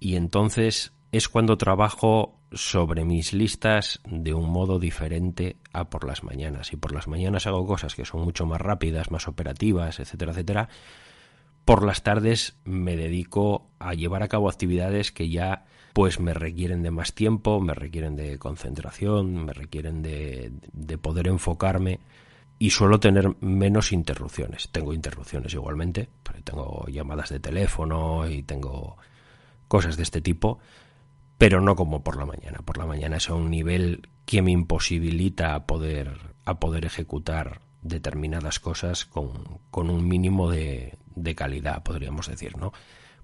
Y 0.00 0.16
entonces 0.16 0.92
es 1.12 1.30
cuando 1.30 1.56
trabajo 1.56 2.38
sobre 2.52 3.06
mis 3.06 3.32
listas 3.32 4.00
de 4.04 4.34
un 4.34 4.50
modo 4.50 4.78
diferente 4.78 5.56
a 5.72 5.88
por 5.88 6.06
las 6.06 6.22
mañanas. 6.22 6.74
Y 6.74 6.76
por 6.76 6.92
las 6.92 7.08
mañanas 7.08 7.46
hago 7.46 7.66
cosas 7.66 7.94
que 7.94 8.04
son 8.04 8.20
mucho 8.20 8.44
más 8.44 8.60
rápidas, 8.60 9.10
más 9.10 9.28
operativas, 9.28 9.98
etcétera, 9.98 10.32
etcétera. 10.32 10.68
Por 11.64 11.86
las 11.86 12.02
tardes 12.02 12.58
me 12.64 12.96
dedico 12.96 13.66
a 13.78 13.94
llevar 13.94 14.22
a 14.22 14.28
cabo 14.28 14.50
actividades 14.50 15.10
que 15.10 15.30
ya 15.30 15.64
pues 15.94 16.20
me 16.20 16.34
requieren 16.34 16.82
de 16.82 16.90
más 16.90 17.14
tiempo, 17.14 17.60
me 17.60 17.72
requieren 17.72 18.16
de 18.16 18.38
concentración, 18.38 19.46
me 19.46 19.54
requieren 19.54 20.02
de, 20.02 20.52
de 20.72 20.98
poder 20.98 21.28
enfocarme 21.28 22.00
y 22.58 22.70
suelo 22.70 23.00
tener 23.00 23.36
menos 23.40 23.92
interrupciones. 23.92 24.68
Tengo 24.70 24.92
interrupciones 24.92 25.54
igualmente, 25.54 26.10
tengo 26.44 26.84
llamadas 26.88 27.30
de 27.30 27.40
teléfono 27.40 28.28
y 28.28 28.42
tengo 28.42 28.96
cosas 29.68 29.96
de 29.96 30.02
este 30.02 30.20
tipo, 30.20 30.58
pero 31.38 31.60
no 31.60 31.76
como 31.76 32.02
por 32.02 32.16
la 32.16 32.26
mañana. 32.26 32.58
Por 32.64 32.76
la 32.76 32.86
mañana 32.86 33.18
es 33.18 33.30
a 33.30 33.34
un 33.34 33.48
nivel 33.48 34.08
que 34.26 34.42
me 34.42 34.50
imposibilita 34.50 35.54
a 35.54 35.64
poder, 35.64 36.18
a 36.44 36.58
poder 36.58 36.84
ejecutar 36.84 37.60
determinadas 37.82 38.58
cosas 38.58 39.04
con, 39.04 39.60
con 39.70 39.90
un 39.90 40.08
mínimo 40.08 40.50
de, 40.50 40.98
de, 41.14 41.34
calidad, 41.36 41.84
podríamos 41.84 42.26
decir, 42.26 42.56
¿no? 42.56 42.72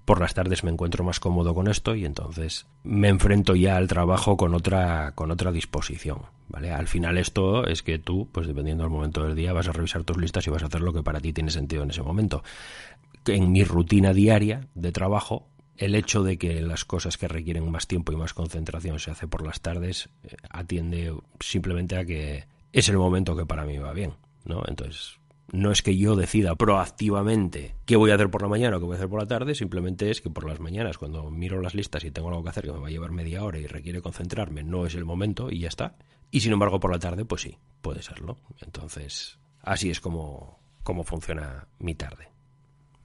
Por 0.05 0.19
las 0.19 0.33
tardes 0.33 0.63
me 0.63 0.71
encuentro 0.71 1.03
más 1.03 1.19
cómodo 1.19 1.53
con 1.53 1.67
esto 1.67 1.95
y 1.95 2.05
entonces 2.05 2.65
me 2.83 3.07
enfrento 3.07 3.55
ya 3.55 3.77
al 3.77 3.87
trabajo 3.87 4.35
con 4.35 4.53
otra, 4.55 5.13
con 5.13 5.31
otra 5.31 5.51
disposición, 5.51 6.23
¿vale? 6.49 6.71
Al 6.71 6.87
final 6.87 7.17
esto 7.17 7.67
es 7.67 7.83
que 7.83 7.99
tú, 7.99 8.27
pues 8.31 8.47
dependiendo 8.47 8.83
del 8.83 8.91
momento 8.91 9.23
del 9.23 9.35
día, 9.35 9.53
vas 9.53 9.67
a 9.67 9.71
revisar 9.71 10.03
tus 10.03 10.17
listas 10.17 10.45
y 10.47 10.49
vas 10.49 10.63
a 10.63 10.67
hacer 10.67 10.81
lo 10.81 10.93
que 10.93 11.03
para 11.03 11.19
ti 11.19 11.33
tiene 11.33 11.51
sentido 11.51 11.83
en 11.83 11.91
ese 11.91 12.01
momento. 12.01 12.43
En 13.25 13.51
mi 13.51 13.63
rutina 13.63 14.13
diaria 14.13 14.67
de 14.73 14.91
trabajo, 14.91 15.47
el 15.77 15.95
hecho 15.95 16.23
de 16.23 16.37
que 16.37 16.61
las 16.61 16.85
cosas 16.85 17.17
que 17.17 17.27
requieren 17.27 17.69
más 17.69 17.87
tiempo 17.87 18.11
y 18.11 18.15
más 18.15 18.33
concentración 18.33 18.99
se 18.99 19.11
hace 19.11 19.27
por 19.27 19.45
las 19.45 19.61
tardes 19.61 20.09
eh, 20.23 20.35
atiende 20.49 21.13
simplemente 21.39 21.97
a 21.97 22.05
que 22.05 22.45
es 22.73 22.89
el 22.89 22.97
momento 22.97 23.35
que 23.35 23.45
para 23.45 23.65
mí 23.65 23.77
va 23.77 23.93
bien, 23.93 24.13
¿no? 24.45 24.63
Entonces, 24.67 25.20
no 25.51 25.71
es 25.71 25.81
que 25.81 25.97
yo 25.97 26.15
decida 26.15 26.55
proactivamente 26.55 27.75
qué 27.85 27.97
voy 27.97 28.11
a 28.11 28.15
hacer 28.15 28.29
por 28.29 28.41
la 28.41 28.47
mañana 28.47 28.77
o 28.77 28.79
qué 28.79 28.85
voy 28.85 28.93
a 28.93 28.97
hacer 28.97 29.09
por 29.09 29.19
la 29.19 29.27
tarde, 29.27 29.53
simplemente 29.53 30.09
es 30.09 30.21
que 30.21 30.29
por 30.29 30.47
las 30.47 30.59
mañanas, 30.59 30.97
cuando 30.97 31.29
miro 31.29 31.61
las 31.61 31.75
listas 31.75 32.03
y 32.05 32.11
tengo 32.11 32.29
algo 32.29 32.43
que 32.43 32.49
hacer 32.49 32.65
que 32.65 32.71
me 32.71 32.79
va 32.79 32.87
a 32.87 32.91
llevar 32.91 33.11
media 33.11 33.43
hora 33.43 33.59
y 33.59 33.67
requiere 33.67 34.01
concentrarme, 34.01 34.63
no 34.63 34.85
es 34.85 34.95
el 34.95 35.05
momento 35.05 35.51
y 35.51 35.59
ya 35.59 35.67
está. 35.67 35.95
Y 36.31 36.39
sin 36.39 36.53
embargo, 36.53 36.79
por 36.79 36.91
la 36.91 36.99
tarde, 36.99 37.25
pues 37.25 37.41
sí, 37.41 37.57
puede 37.81 38.01
serlo. 38.01 38.37
Entonces, 38.61 39.37
así 39.61 39.89
es 39.89 39.99
como, 39.99 40.59
como 40.83 41.03
funciona 41.03 41.67
mi 41.79 41.95
tarde. 41.95 42.29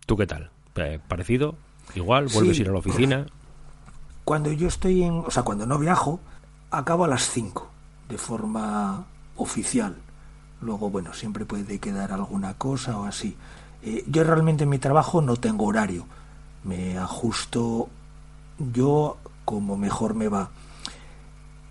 ¿Tú 0.06 0.16
qué 0.16 0.26
tal? 0.26 0.50
¿Parecido? 1.08 1.56
Igual, 1.96 2.28
vuelves 2.28 2.58
a 2.58 2.62
ir 2.62 2.68
a 2.68 2.72
la 2.72 2.78
oficina. 2.78 3.26
Cuando 4.24 4.52
yo 4.52 4.68
estoy 4.68 5.02
en, 5.02 5.14
o 5.14 5.30
sea, 5.30 5.42
cuando 5.42 5.66
no 5.66 5.78
viajo, 5.78 6.20
acabo 6.70 7.04
a 7.04 7.08
las 7.08 7.28
5 7.30 7.70
de 8.08 8.18
forma 8.18 9.06
oficial. 9.36 9.96
Luego, 10.60 10.90
bueno, 10.90 11.12
siempre 11.12 11.44
puede 11.44 11.78
quedar 11.78 12.12
alguna 12.12 12.54
cosa 12.54 12.98
o 12.98 13.04
así. 13.04 13.36
Eh, 13.82 14.04
yo 14.08 14.24
realmente 14.24 14.64
en 14.64 14.70
mi 14.70 14.78
trabajo 14.78 15.20
no 15.20 15.36
tengo 15.36 15.66
horario. 15.66 16.06
Me 16.64 16.98
ajusto 16.98 17.88
yo 18.72 19.18
como 19.44 19.76
mejor 19.76 20.14
me 20.14 20.28
va. 20.28 20.50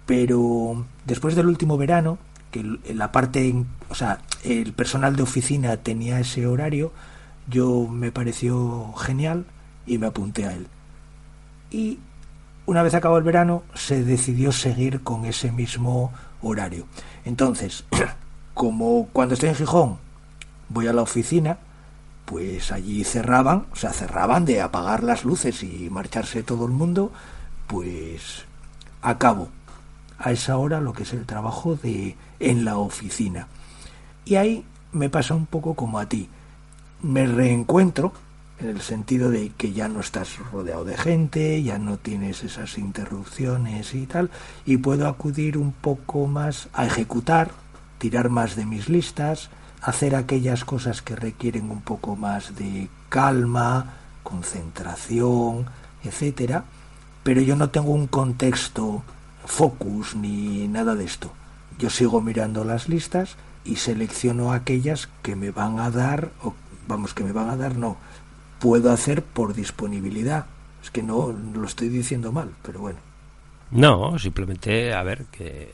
Pero 0.05 0.85
después 1.05 1.35
del 1.35 1.47
último 1.47 1.77
verano, 1.77 2.17
que 2.51 2.63
la 2.93 3.11
parte, 3.11 3.65
o 3.89 3.95
sea, 3.95 4.21
el 4.43 4.73
personal 4.73 5.15
de 5.15 5.23
oficina 5.23 5.77
tenía 5.77 6.19
ese 6.19 6.47
horario, 6.47 6.91
yo 7.49 7.87
me 7.87 8.11
pareció 8.11 8.93
genial 8.93 9.45
y 9.85 9.97
me 9.97 10.07
apunté 10.07 10.45
a 10.45 10.53
él. 10.53 10.67
Y 11.71 11.99
una 12.65 12.81
vez 12.83 12.93
acabó 12.93 13.17
el 13.17 13.23
verano 13.23 13.63
se 13.73 14.03
decidió 14.03 14.51
seguir 14.51 15.01
con 15.01 15.25
ese 15.25 15.51
mismo 15.51 16.11
horario. 16.41 16.87
Entonces, 17.25 17.85
como 18.55 19.09
cuando 19.13 19.35
estoy 19.35 19.49
en 19.49 19.55
Gijón 19.55 19.97
voy 20.69 20.87
a 20.87 20.93
la 20.93 21.03
oficina, 21.03 21.59
pues 22.25 22.71
allí 22.71 23.03
cerraban, 23.03 23.67
o 23.71 23.75
sea, 23.75 23.93
cerraban 23.93 24.45
de 24.45 24.61
apagar 24.61 25.03
las 25.03 25.25
luces 25.25 25.61
y 25.61 25.89
marcharse 25.91 26.41
todo 26.41 26.65
el 26.65 26.71
mundo, 26.71 27.11
pues 27.67 28.45
acabo 29.03 29.49
a 30.17 30.31
esa 30.31 30.57
hora 30.57 30.81
lo 30.81 30.93
que 30.93 31.03
es 31.03 31.13
el 31.13 31.25
trabajo 31.25 31.75
de 31.75 32.15
en 32.39 32.65
la 32.65 32.77
oficina. 32.77 33.47
Y 34.23 34.35
ahí 34.35 34.65
me 34.91 35.09
pasa 35.09 35.35
un 35.35 35.45
poco 35.45 35.75
como 35.75 35.99
a 35.99 36.07
ti. 36.07 36.29
Me 37.03 37.27
reencuentro 37.27 38.13
en 38.59 38.69
el 38.69 38.81
sentido 38.81 39.29
de 39.29 39.51
que 39.57 39.73
ya 39.73 39.87
no 39.89 39.99
estás 39.99 40.39
rodeado 40.51 40.85
de 40.85 40.97
gente, 40.97 41.61
ya 41.61 41.77
no 41.77 41.97
tienes 41.97 42.43
esas 42.43 42.77
interrupciones 42.77 43.93
y 43.93 44.07
tal, 44.07 44.31
y 44.65 44.77
puedo 44.77 45.07
acudir 45.07 45.57
un 45.57 45.73
poco 45.73 46.25
más 46.25 46.69
a 46.73 46.85
ejecutar, 46.85 47.51
tirar 47.97 48.29
más 48.29 48.55
de 48.55 48.65
mis 48.65 48.89
listas, 48.89 49.49
hacer 49.81 50.15
aquellas 50.15 50.65
cosas 50.65 51.01
que 51.01 51.15
requieren 51.15 51.69
un 51.69 51.81
poco 51.81 52.15
más 52.15 52.55
de 52.55 52.89
calma, 53.10 53.93
concentración, 54.23 55.65
etcétera, 56.03 56.65
pero 57.23 57.41
yo 57.41 57.55
no 57.55 57.69
tengo 57.69 57.91
un 57.91 58.08
contexto 58.08 59.03
focus 59.45 60.15
ni 60.15 60.67
nada 60.67 60.95
de 60.95 61.05
esto. 61.05 61.31
Yo 61.77 61.89
sigo 61.89 62.21
mirando 62.21 62.63
las 62.63 62.89
listas 62.89 63.36
y 63.63 63.77
selecciono 63.77 64.53
aquellas 64.53 65.10
que 65.21 65.36
me 65.36 65.51
van 65.51 65.79
a 65.79 65.91
dar, 65.91 66.31
o 66.43 66.53
vamos, 66.88 67.13
que 67.13 67.23
me 67.23 67.31
van 67.31 67.49
a 67.49 67.58
dar, 67.58 67.77
no, 67.77 67.97
puedo 68.60 68.91
hacer 68.91 69.23
por 69.23 69.53
disponibilidad. 69.53 70.45
Es 70.84 70.91
que 70.91 71.03
no 71.03 71.36
lo 71.53 71.65
estoy 71.65 71.89
diciendo 71.89 72.31
mal, 72.31 72.51
pero 72.62 72.79
bueno. 72.79 72.99
No, 73.71 74.17
simplemente, 74.19 74.93
a 74.93 75.01
ver, 75.03 75.25
que 75.25 75.71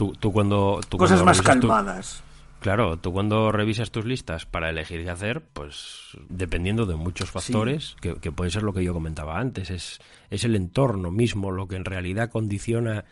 tú, 0.00 0.14
tú 0.18 0.32
cuando... 0.32 0.80
Tú 0.88 0.96
Cosas 0.96 1.22
más 1.22 1.42
calmadas. 1.42 2.22
claro, 2.60 2.96
tú 2.96 3.12
cuando 3.12 3.52
revisas 3.52 3.90
tus 3.90 4.06
listas 4.06 4.46
para 4.46 4.70
elegir 4.70 5.04
qué 5.04 5.10
hacer, 5.10 5.42
pues 5.42 6.16
dependiendo 6.30 6.86
de 6.86 6.96
muchos 6.96 7.30
factores, 7.30 7.96
que, 8.00 8.14
que, 8.14 8.32
puede 8.32 8.50
ser 8.50 8.62
lo 8.62 8.72
que 8.72 8.82
yo 8.82 8.94
comentaba 8.94 9.38
antes, 9.38 9.68
es, 9.68 9.98
es 10.30 10.44
el 10.44 10.56
entorno 10.56 11.10
mismo 11.10 11.50
lo 11.50 11.68
que 11.68 11.76
en 11.76 11.84
realidad 11.84 12.30
condiciona... 12.30 13.04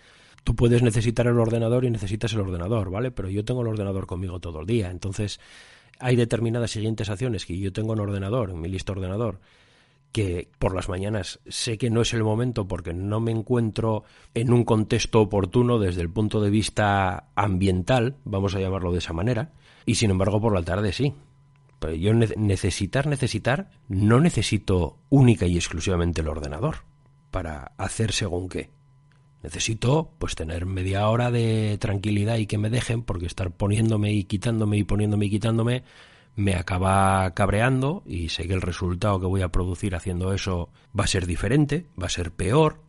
Tú 0.45 0.55
puedes 0.57 0.83
necesitar 0.83 1.27
el 1.27 1.39
ordenador 1.39 1.85
y 1.85 1.91
necesitas 1.91 2.33
el 2.33 2.41
ordenador, 2.41 2.91
¿vale? 2.91 3.11
Pero 3.11 3.29
yo 3.29 3.45
tengo 3.45 3.61
el 3.61 3.69
ordenador 3.69 4.07
conmigo 4.07 4.41
todo 4.41 4.61
el 4.61 4.67
día, 4.67 4.91
entonces 4.91 5.41
hay 5.99 6.17
determinadas 6.17 6.71
siguientes 6.71 7.11
acciones 7.11 7.45
que 7.45 7.59
yo 7.59 7.71
tengo 7.71 7.93
en 7.93 8.01
ordenador, 8.01 8.49
en 8.49 8.63
mi 8.63 8.69
lista 8.71 8.93
ordenador, 8.93 9.41
que 10.13 10.49
por 10.59 10.75
las 10.75 10.89
mañanas 10.89 11.41
sé 11.49 11.79
que 11.79 11.91
no 11.91 12.01
es 12.01 12.15
el 12.15 12.25
momento 12.25 12.67
porque 12.67 12.95
no 12.95 13.21
me 13.21 13.31
encuentro 13.31 14.05
en 14.35 14.53
un 14.53 14.65
contexto 14.65 15.21
oportuno 15.21 15.79
desde 15.79 16.01
el 16.01 16.11
punto 16.11 16.41
de 16.41 16.51
vista 16.51 17.29
ambiental, 17.35 18.17
vamos 18.25 18.55
a 18.55 18.61
llamarlo 18.61 18.93
de 18.93 18.99
esa 18.99 19.13
manera, 19.13 19.53
y 19.87 19.97
sin 19.97 20.11
embargo 20.11 20.41
por 20.41 20.55
la 20.55 20.63
tarde 20.63 20.93
sí. 20.93 21.15
Pero 21.79 21.95
yo 21.95 22.13
necesitar, 22.13 23.07
necesitar, 23.07 23.71
no 23.89 24.21
necesito 24.21 24.97
única 25.11 25.47
y 25.47 25.57
exclusivamente 25.57 26.23
el 26.23 26.29
ordenador 26.29 26.79
para 27.31 27.73
hacer 27.77 28.13
según 28.13 28.49
qué. 28.49 28.71
Necesito 29.43 30.11
pues 30.19 30.35
tener 30.35 30.67
media 30.67 31.09
hora 31.09 31.31
de 31.31 31.79
tranquilidad 31.79 32.39
y 32.39 32.47
que 32.47 32.59
me 32.59 32.71
dejen 32.71 33.03
porque 33.03 33.27
estar 33.27 33.53
poniéndome 33.53 34.13
y 34.13 34.25
quitándome 34.25 34.79
y 34.79 34.85
poniéndome 34.85 35.27
y 35.27 35.31
quitándome 35.31 35.85
me 36.37 36.55
acaba 36.55 37.33
cabreando 37.35 38.03
y 38.07 38.29
sé 38.29 38.47
que 38.47 38.55
el 38.55 38.63
resultado 38.63 39.21
que 39.21 39.27
voy 39.27 39.43
a 39.43 39.49
producir 39.49 39.95
haciendo 39.95 40.33
eso 40.33 40.71
va 40.99 41.05
a 41.05 41.09
ser 41.09 41.27
diferente, 41.27 41.87
va 42.01 42.07
a 42.07 42.11
ser 42.11 42.33
peor 42.33 42.83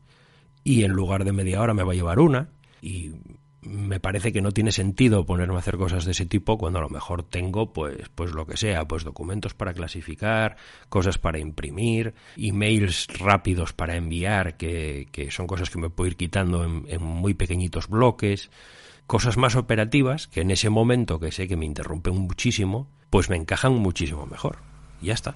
y 0.63 0.83
en 0.83 0.91
lugar 0.91 1.23
de 1.23 1.31
media 1.31 1.61
hora 1.61 1.73
me 1.73 1.83
va 1.83 1.93
a 1.93 1.95
llevar 1.95 2.19
una 2.19 2.49
y 2.81 3.13
me 3.61 3.99
parece 3.99 4.31
que 4.31 4.41
no 4.41 4.51
tiene 4.51 4.71
sentido 4.71 5.25
ponerme 5.25 5.55
a 5.55 5.59
hacer 5.59 5.77
cosas 5.77 6.05
de 6.05 6.11
ese 6.11 6.25
tipo 6.25 6.57
cuando 6.57 6.79
a 6.79 6.81
lo 6.81 6.89
mejor 6.89 7.23
tengo 7.23 7.73
pues 7.73 8.09
pues 8.15 8.31
lo 8.31 8.45
que 8.45 8.55
sea, 8.55 8.87
pues 8.87 9.03
documentos 9.03 9.53
para 9.53 9.73
clasificar, 9.73 10.55
cosas 10.87 11.17
para 11.17 11.39
imprimir, 11.39 12.13
emails 12.37 13.07
rápidos 13.19 13.73
para 13.73 13.95
enviar, 13.95 14.57
que, 14.57 15.07
que 15.11 15.31
son 15.31 15.47
cosas 15.47 15.69
que 15.69 15.79
me 15.79 15.89
puedo 15.89 16.07
ir 16.07 16.15
quitando 16.15 16.63
en, 16.63 16.85
en 16.87 17.03
muy 17.03 17.33
pequeñitos 17.33 17.87
bloques. 17.87 18.49
Cosas 19.09 19.37
más 19.37 19.55
operativas 19.55 20.27
que 20.27 20.41
en 20.41 20.51
ese 20.51 20.69
momento 20.69 21.19
que 21.19 21.31
sé 21.31 21.47
que 21.47 21.57
me 21.57 21.65
interrumpen 21.65 22.15
muchísimo, 22.15 22.87
pues 23.09 23.27
me 23.27 23.37
encajan 23.37 23.73
muchísimo 23.73 24.27
mejor. 24.27 24.59
Y 25.01 25.07
ya 25.07 25.15
está. 25.15 25.33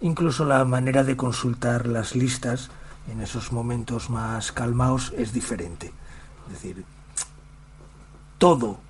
Incluso 0.00 0.46
la 0.46 0.64
manera 0.64 1.04
de 1.04 1.18
consultar 1.18 1.86
las 1.86 2.16
listas 2.16 2.70
en 3.12 3.20
esos 3.20 3.52
momentos 3.52 4.08
más 4.08 4.52
calmados 4.52 5.12
es 5.18 5.34
diferente. 5.34 5.92
Es 6.46 6.54
decir, 6.54 6.86
todo 8.38 8.80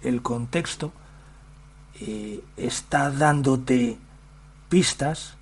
el 0.00 0.22
contexto 0.22 0.92
eh, 2.00 2.44
está 2.56 3.10
dándote 3.10 3.98
pistas 4.68 5.36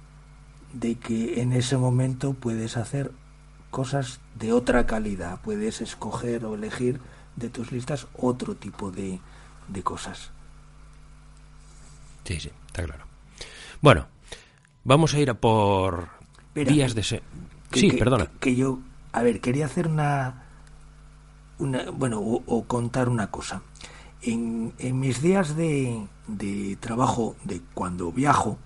de 0.72 0.94
que 0.94 1.42
en 1.42 1.52
ese 1.52 1.76
momento 1.76 2.32
puedes 2.32 2.78
hacer 2.78 3.12
cosas 3.70 4.20
de 4.34 4.54
otra 4.54 4.86
calidad, 4.86 5.42
puedes 5.42 5.82
escoger 5.82 6.46
o 6.46 6.54
elegir 6.54 7.02
de 7.36 7.50
tus 7.50 7.70
listas 7.72 8.06
otro 8.14 8.54
tipo 8.54 8.90
de, 8.90 9.20
de 9.68 9.82
cosas. 9.82 10.30
Sí, 12.24 12.40
sí, 12.40 12.50
está 12.66 12.82
claro. 12.82 13.04
Bueno, 13.80 14.06
vamos 14.84 15.14
a 15.14 15.20
ir 15.20 15.30
a 15.30 15.34
por 15.34 16.08
días 16.54 16.94
de... 16.94 17.02
Se... 17.02 17.22
sí, 17.72 17.92
perdona. 17.92 18.30
Que, 18.40 18.56
yo, 18.56 18.80
a 19.12 19.22
ver, 19.22 19.40
quería 19.40 19.66
hacer 19.66 19.86
una... 19.86 20.42
una 21.58 21.90
bueno, 21.90 22.20
o, 22.20 22.64
contar 22.64 23.08
una 23.08 23.30
cosa. 23.30 23.62
En, 24.22 24.72
en 24.78 24.98
mis 24.98 25.22
días 25.22 25.54
de, 25.56 26.06
de 26.26 26.76
trabajo, 26.80 27.36
de 27.44 27.60
cuando 27.74 28.10
viajo, 28.10 28.58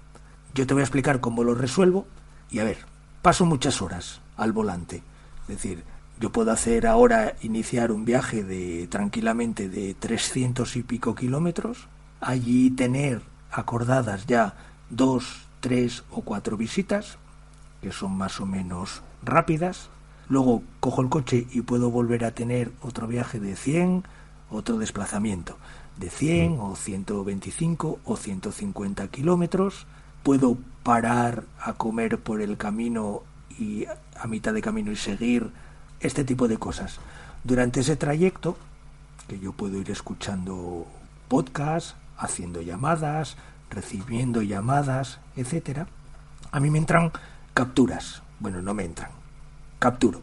yo 0.54 0.66
te 0.66 0.74
voy 0.74 0.82
a 0.82 0.84
explicar 0.84 1.20
cómo 1.20 1.44
lo 1.44 1.54
resuelvo 1.54 2.06
y 2.50 2.60
a 2.60 2.64
ver, 2.64 2.78
paso 3.20 3.44
muchas 3.44 3.82
horas 3.82 4.20
al 4.36 4.52
volante. 4.52 5.02
Es 5.42 5.56
decir, 5.56 5.84
yo 6.20 6.30
puedo 6.30 6.52
hacer 6.52 6.86
ahora 6.86 7.34
iniciar 7.42 7.90
un 7.90 8.04
viaje 8.04 8.44
de 8.44 8.86
tranquilamente 8.88 9.68
de 9.68 9.94
300 9.94 10.76
y 10.76 10.82
pico 10.82 11.14
kilómetros, 11.14 11.88
allí 12.20 12.70
tener 12.70 13.22
acordadas 13.50 14.26
ya 14.26 14.54
dos, 14.90 15.46
tres 15.60 16.04
o 16.10 16.20
cuatro 16.20 16.56
visitas, 16.56 17.18
que 17.80 17.90
son 17.90 18.12
más 18.16 18.38
o 18.40 18.46
menos 18.46 19.02
rápidas. 19.22 19.88
Luego 20.28 20.62
cojo 20.78 21.00
el 21.00 21.08
coche 21.08 21.46
y 21.50 21.62
puedo 21.62 21.90
volver 21.90 22.24
a 22.24 22.32
tener 22.32 22.70
otro 22.82 23.06
viaje 23.06 23.40
de 23.40 23.56
100, 23.56 24.04
otro 24.50 24.76
desplazamiento 24.76 25.56
de 25.98 26.10
100 26.10 26.58
o 26.60 26.76
125 26.76 27.98
o 28.04 28.16
150 28.16 29.08
kilómetros 29.08 29.86
puedo 30.22 30.56
parar 30.82 31.44
a 31.60 31.74
comer 31.74 32.18
por 32.18 32.40
el 32.40 32.56
camino 32.56 33.22
y 33.58 33.86
a 34.18 34.26
mitad 34.26 34.54
de 34.54 34.62
camino 34.62 34.90
y 34.92 34.96
seguir, 34.96 35.50
este 36.00 36.24
tipo 36.24 36.48
de 36.48 36.58
cosas. 36.58 36.98
Durante 37.44 37.80
ese 37.80 37.96
trayecto, 37.96 38.56
que 39.28 39.38
yo 39.38 39.52
puedo 39.52 39.78
ir 39.78 39.90
escuchando 39.90 40.86
podcasts, 41.28 41.94
haciendo 42.18 42.62
llamadas, 42.62 43.36
recibiendo 43.70 44.42
llamadas, 44.42 45.20
etcétera, 45.36 45.86
a 46.50 46.60
mí 46.60 46.70
me 46.70 46.78
entran 46.78 47.12
capturas. 47.54 48.22
Bueno, 48.40 48.62
no 48.62 48.74
me 48.74 48.84
entran. 48.84 49.10
Capturo. 49.78 50.22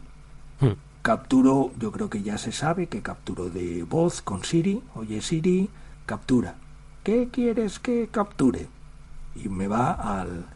Hmm. 0.60 0.72
Capturo, 1.02 1.72
yo 1.78 1.92
creo 1.92 2.10
que 2.10 2.22
ya 2.22 2.38
se 2.38 2.52
sabe 2.52 2.88
que 2.88 3.02
capturo 3.02 3.48
de 3.48 3.84
voz 3.84 4.20
con 4.20 4.44
Siri. 4.44 4.82
Oye 4.94 5.22
Siri, 5.22 5.70
captura. 6.06 6.56
¿Qué 7.04 7.28
quieres 7.32 7.78
que 7.78 8.08
capture? 8.08 8.68
y 9.44 9.48
me 9.48 9.68
va 9.68 9.92
al, 9.92 10.46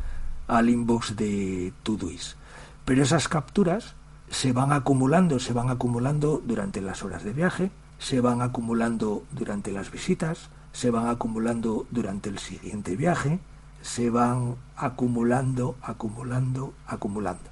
al 0.49 0.71
inbox 0.71 1.17
de 1.17 1.73
Todoist. 1.83 2.37
Pero 2.85 3.03
esas 3.03 3.29
capturas 3.29 3.95
se 4.33 4.53
van 4.53 4.73
acumulando, 4.73 5.39
se 5.39 5.53
van 5.53 5.69
acumulando 5.69 6.43
durante 6.45 6.81
las 6.81 7.03
horas 7.03 7.23
de 7.23 7.35
viaje, 7.35 7.71
se 7.99 8.23
van 8.23 8.41
acumulando 8.41 9.25
durante 9.31 9.71
las 9.73 9.91
visitas, 9.91 10.49
se 10.73 10.91
van 10.91 11.09
acumulando 11.09 11.87
durante 11.91 12.31
el 12.31 12.39
siguiente 12.39 12.97
viaje, 12.97 13.41
se 13.83 14.09
van 14.09 14.57
acumulando, 14.75 15.77
acumulando, 15.83 16.73
acumulando. 16.87 17.51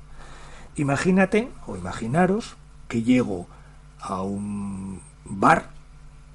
Imagínate 0.74 1.50
o 1.66 1.76
imaginaros 1.76 2.56
que 2.88 3.02
llego 3.02 3.46
a 4.00 4.22
un 4.22 5.02
bar 5.26 5.68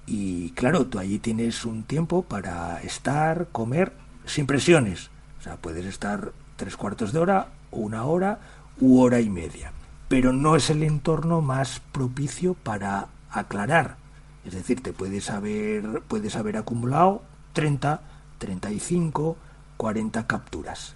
y 0.05 0.51
claro, 0.51 0.86
tú 0.86 0.99
allí 0.99 1.17
tienes 1.17 1.65
un 1.65 1.81
tiempo 1.81 2.21
para 2.21 2.84
estar, 2.84 3.47
comer 3.51 3.93
sin 4.25 4.45
presiones. 4.45 5.10
O 5.39 5.41
sea, 5.41 5.58
puedes 5.58 5.86
estar 5.86 6.34
tres 6.55 6.77
cuartos 6.77 7.13
de 7.13 7.19
hora, 7.19 7.47
una 7.71 8.03
hora 8.05 8.39
u 8.79 9.01
hora 9.01 9.19
y 9.19 9.29
media. 9.31 9.71
Pero 10.07 10.33
no 10.33 10.55
es 10.55 10.69
el 10.69 10.83
entorno 10.83 11.41
más 11.41 11.81
propicio 11.91 12.53
para 12.53 13.07
aclarar. 13.31 13.97
Es 14.45 14.53
decir, 14.53 14.81
te 14.81 14.93
puedes 14.93 15.29
haber, 15.29 16.01
puedes 16.07 16.35
haber 16.35 16.57
acumulado 16.57 17.23
30, 17.53 18.01
35, 18.37 19.37
40 19.77 20.27
capturas. 20.27 20.95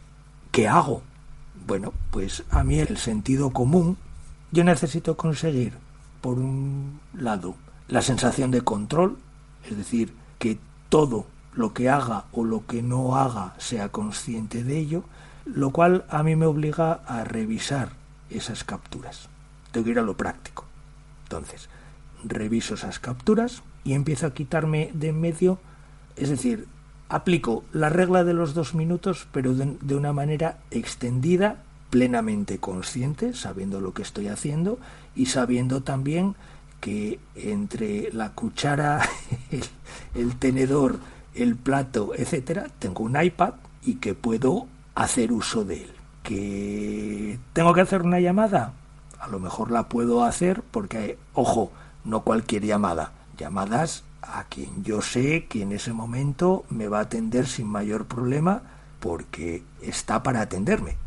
¿Qué 0.52 0.68
hago? 0.68 1.02
Bueno, 1.66 1.94
pues 2.12 2.44
a 2.52 2.64
mí 2.64 2.80
el 2.80 2.98
sentido 2.98 3.52
común, 3.52 3.98
yo 4.52 4.64
necesito 4.64 5.18
conseguir, 5.18 5.74
por 6.22 6.38
un 6.38 7.00
lado, 7.14 7.56
la 7.88 8.02
sensación 8.02 8.52
de 8.52 8.62
control, 8.62 9.18
es 9.70 9.78
decir, 9.78 10.14
que 10.38 10.60
todo 10.90 11.26
lo 11.54 11.74
que 11.74 11.90
haga 11.90 12.26
o 12.32 12.44
lo 12.44 12.66
que 12.66 12.82
no 12.82 13.18
haga 13.18 13.56
sea 13.58 13.90
consciente 13.90 14.64
de 14.64 14.78
ello, 14.78 15.04
lo 15.46 15.72
cual 15.72 16.06
a 16.10 16.24
mí 16.24 16.36
me 16.36 16.46
obliga 16.46 16.94
a 17.06 17.24
revisar 17.24 17.99
esas 18.30 18.64
capturas. 18.64 19.30
Tengo 19.72 19.86
que 19.86 19.92
ir 19.92 20.00
a 20.00 20.04
lo 20.04 20.18
práctico. 20.18 20.66
Entonces, 21.24 21.70
reviso 22.24 22.74
esas 22.74 23.00
capturas 23.00 23.64
y 23.84 23.94
empiezo 23.94 24.28
a 24.28 24.34
quitarme 24.34 24.92
de 24.94 25.10
en 25.10 25.22
medio, 25.22 25.60
es 26.16 26.30
decir, 26.30 26.68
aplico 27.08 27.64
la 27.72 27.90
regla 27.90 28.24
de 28.24 28.34
los 28.34 28.54
dos 28.54 28.74
minutos, 28.74 29.28
pero 29.32 29.54
de, 29.54 29.78
de 29.82 29.96
una 29.96 30.14
manera 30.14 30.60
extendida, 30.72 31.64
plenamente 31.90 32.60
consciente, 32.60 33.34
sabiendo 33.34 33.82
lo 33.82 33.94
que 33.94 34.04
estoy 34.04 34.28
haciendo 34.28 34.80
y 35.16 35.28
sabiendo 35.28 35.82
también 35.82 36.36
que 36.82 37.20
entre 37.36 38.12
la 38.14 38.34
cuchara, 38.34 39.02
el, 39.52 39.64
el 40.16 40.36
tenedor 40.36 41.00
el 41.36 41.56
plato, 41.56 42.14
etcétera, 42.16 42.68
tengo 42.80 43.04
un 43.04 43.22
iPad 43.22 43.54
y 43.84 43.96
que 43.96 44.14
puedo 44.14 44.68
hacer 44.96 45.32
uso 45.32 45.64
de 45.64 45.84
él. 45.84 45.92
¿Que 46.24 47.40
tengo 47.54 47.74
que 47.74 47.82
hacer 47.82 48.02
una 48.02 48.20
llamada? 48.20 48.74
A 49.20 49.28
lo 49.28 49.40
mejor 49.40 49.72
la 49.72 49.90
puedo 49.90 50.24
hacer 50.24 50.62
porque, 50.72 51.18
ojo, 51.34 51.72
no 52.04 52.22
cualquier 52.22 52.66
llamada, 52.66 53.12
llamadas 53.38 54.04
a 54.22 54.44
quien 54.46 54.84
yo 54.84 55.02
sé 55.02 55.46
que 55.46 55.62
en 55.62 55.72
ese 55.72 55.94
momento 55.94 56.66
me 56.70 56.88
va 56.88 57.00
a 57.00 57.04
atender 57.04 57.48
sin 57.48 57.68
mayor 57.68 58.06
problema 58.06 58.62
porque 59.00 59.64
está 59.82 60.24
para 60.24 60.42
atenderme. 60.42 60.98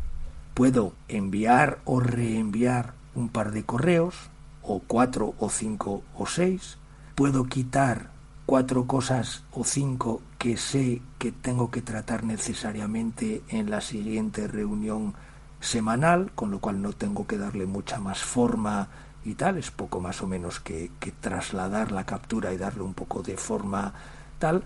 Puedo 0.53 0.93
enviar 1.07 1.79
o 1.85 1.99
reenviar 1.99 2.93
un 3.15 3.29
par 3.29 3.51
de 3.51 3.63
correos, 3.63 4.15
o 4.61 4.79
cuatro 4.79 5.33
o 5.39 5.49
cinco 5.49 6.03
o 6.17 6.25
seis. 6.25 6.77
Puedo 7.15 7.45
quitar 7.45 8.09
cuatro 8.45 8.85
cosas 8.85 9.43
o 9.51 9.63
cinco 9.63 10.21
que 10.37 10.57
sé 10.57 11.01
que 11.17 11.31
tengo 11.31 11.71
que 11.71 11.81
tratar 11.81 12.23
necesariamente 12.23 13.41
en 13.47 13.69
la 13.69 13.81
siguiente 13.81 14.47
reunión 14.47 15.13
semanal, 15.61 16.31
con 16.35 16.51
lo 16.51 16.59
cual 16.59 16.81
no 16.81 16.91
tengo 16.91 17.25
que 17.25 17.37
darle 17.37 17.65
mucha 17.65 17.99
más 17.99 18.19
forma 18.19 18.89
y 19.23 19.35
tal, 19.35 19.57
es 19.57 19.71
poco 19.71 20.01
más 20.01 20.21
o 20.21 20.27
menos 20.27 20.59
que, 20.59 20.91
que 20.99 21.11
trasladar 21.11 21.93
la 21.93 22.05
captura 22.05 22.53
y 22.53 22.57
darle 22.57 22.83
un 22.83 22.93
poco 22.93 23.21
de 23.21 23.37
forma 23.37 23.93
tal. 24.39 24.63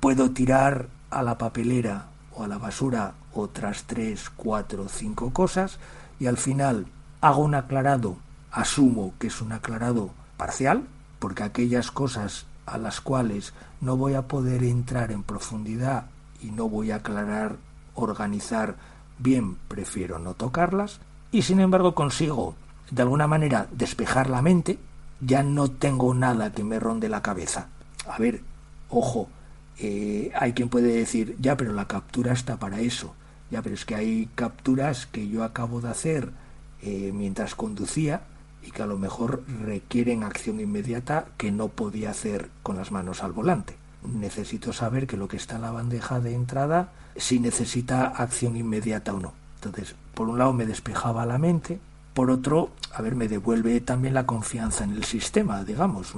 Puedo 0.00 0.30
tirar 0.32 0.88
a 1.10 1.22
la 1.22 1.38
papelera 1.38 2.08
o 2.34 2.44
a 2.44 2.48
la 2.48 2.58
basura 2.58 3.14
otras 3.32 3.84
tres, 3.84 4.28
cuatro, 4.28 4.88
cinco 4.88 5.32
cosas 5.32 5.78
y 6.20 6.26
al 6.26 6.36
final 6.36 6.86
hago 7.22 7.42
un 7.42 7.54
aclarado, 7.54 8.18
asumo 8.52 9.14
que 9.18 9.28
es 9.28 9.40
un 9.40 9.52
aclarado 9.52 10.10
parcial, 10.36 10.86
porque 11.18 11.42
aquellas 11.42 11.90
cosas 11.90 12.44
a 12.66 12.78
las 12.78 13.00
cuales 13.00 13.54
no 13.80 13.96
voy 13.96 14.14
a 14.14 14.28
poder 14.28 14.62
entrar 14.64 15.12
en 15.12 15.22
profundidad 15.22 16.06
y 16.42 16.50
no 16.50 16.68
voy 16.68 16.90
a 16.90 16.96
aclarar, 16.96 17.56
organizar 17.94 18.76
bien, 19.18 19.56
prefiero 19.68 20.18
no 20.18 20.34
tocarlas, 20.34 21.00
y 21.32 21.42
sin 21.42 21.60
embargo 21.60 21.94
consigo 21.94 22.54
de 22.90 23.02
alguna 23.02 23.26
manera 23.26 23.66
despejar 23.72 24.28
la 24.28 24.42
mente, 24.42 24.78
ya 25.20 25.42
no 25.42 25.70
tengo 25.70 26.14
nada 26.14 26.52
que 26.52 26.64
me 26.64 26.78
ronde 26.78 27.08
la 27.08 27.22
cabeza. 27.22 27.68
A 28.08 28.18
ver, 28.18 28.42
ojo, 28.90 29.28
eh, 29.78 30.30
hay 30.34 30.52
quien 30.52 30.68
puede 30.68 30.92
decir, 30.92 31.36
ya, 31.40 31.56
pero 31.56 31.72
la 31.72 31.88
captura 31.88 32.32
está 32.32 32.58
para 32.58 32.80
eso. 32.80 33.14
Ya, 33.50 33.62
pero 33.62 33.74
es 33.74 33.84
que 33.84 33.94
hay 33.94 34.28
capturas 34.34 35.06
que 35.06 35.28
yo 35.28 35.44
acabo 35.44 35.80
de 35.80 35.88
hacer 35.88 36.30
eh, 36.82 37.12
mientras 37.14 37.54
conducía 37.54 38.22
y 38.66 38.70
que 38.70 38.82
a 38.82 38.86
lo 38.86 38.98
mejor 38.98 39.44
requieren 39.64 40.24
acción 40.24 40.60
inmediata 40.60 41.26
que 41.36 41.52
no 41.52 41.68
podía 41.68 42.10
hacer 42.10 42.50
con 42.62 42.76
las 42.76 42.90
manos 42.90 43.22
al 43.22 43.32
volante. 43.32 43.76
Necesito 44.02 44.72
saber 44.72 45.06
que 45.06 45.16
lo 45.16 45.28
que 45.28 45.36
está 45.36 45.56
en 45.56 45.62
la 45.62 45.70
bandeja 45.70 46.20
de 46.20 46.34
entrada 46.34 46.92
si 47.16 47.38
necesita 47.40 48.06
acción 48.06 48.56
inmediata 48.56 49.14
o 49.14 49.20
no. 49.20 49.32
Entonces, 49.56 49.94
por 50.14 50.28
un 50.28 50.38
lado 50.38 50.52
me 50.52 50.66
despejaba 50.66 51.26
la 51.26 51.38
mente, 51.38 51.78
por 52.12 52.30
otro, 52.30 52.70
a 52.92 53.02
ver, 53.02 53.14
me 53.14 53.28
devuelve 53.28 53.80
también 53.80 54.14
la 54.14 54.26
confianza 54.26 54.84
en 54.84 54.92
el 54.92 55.04
sistema, 55.04 55.64
digamos. 55.64 56.14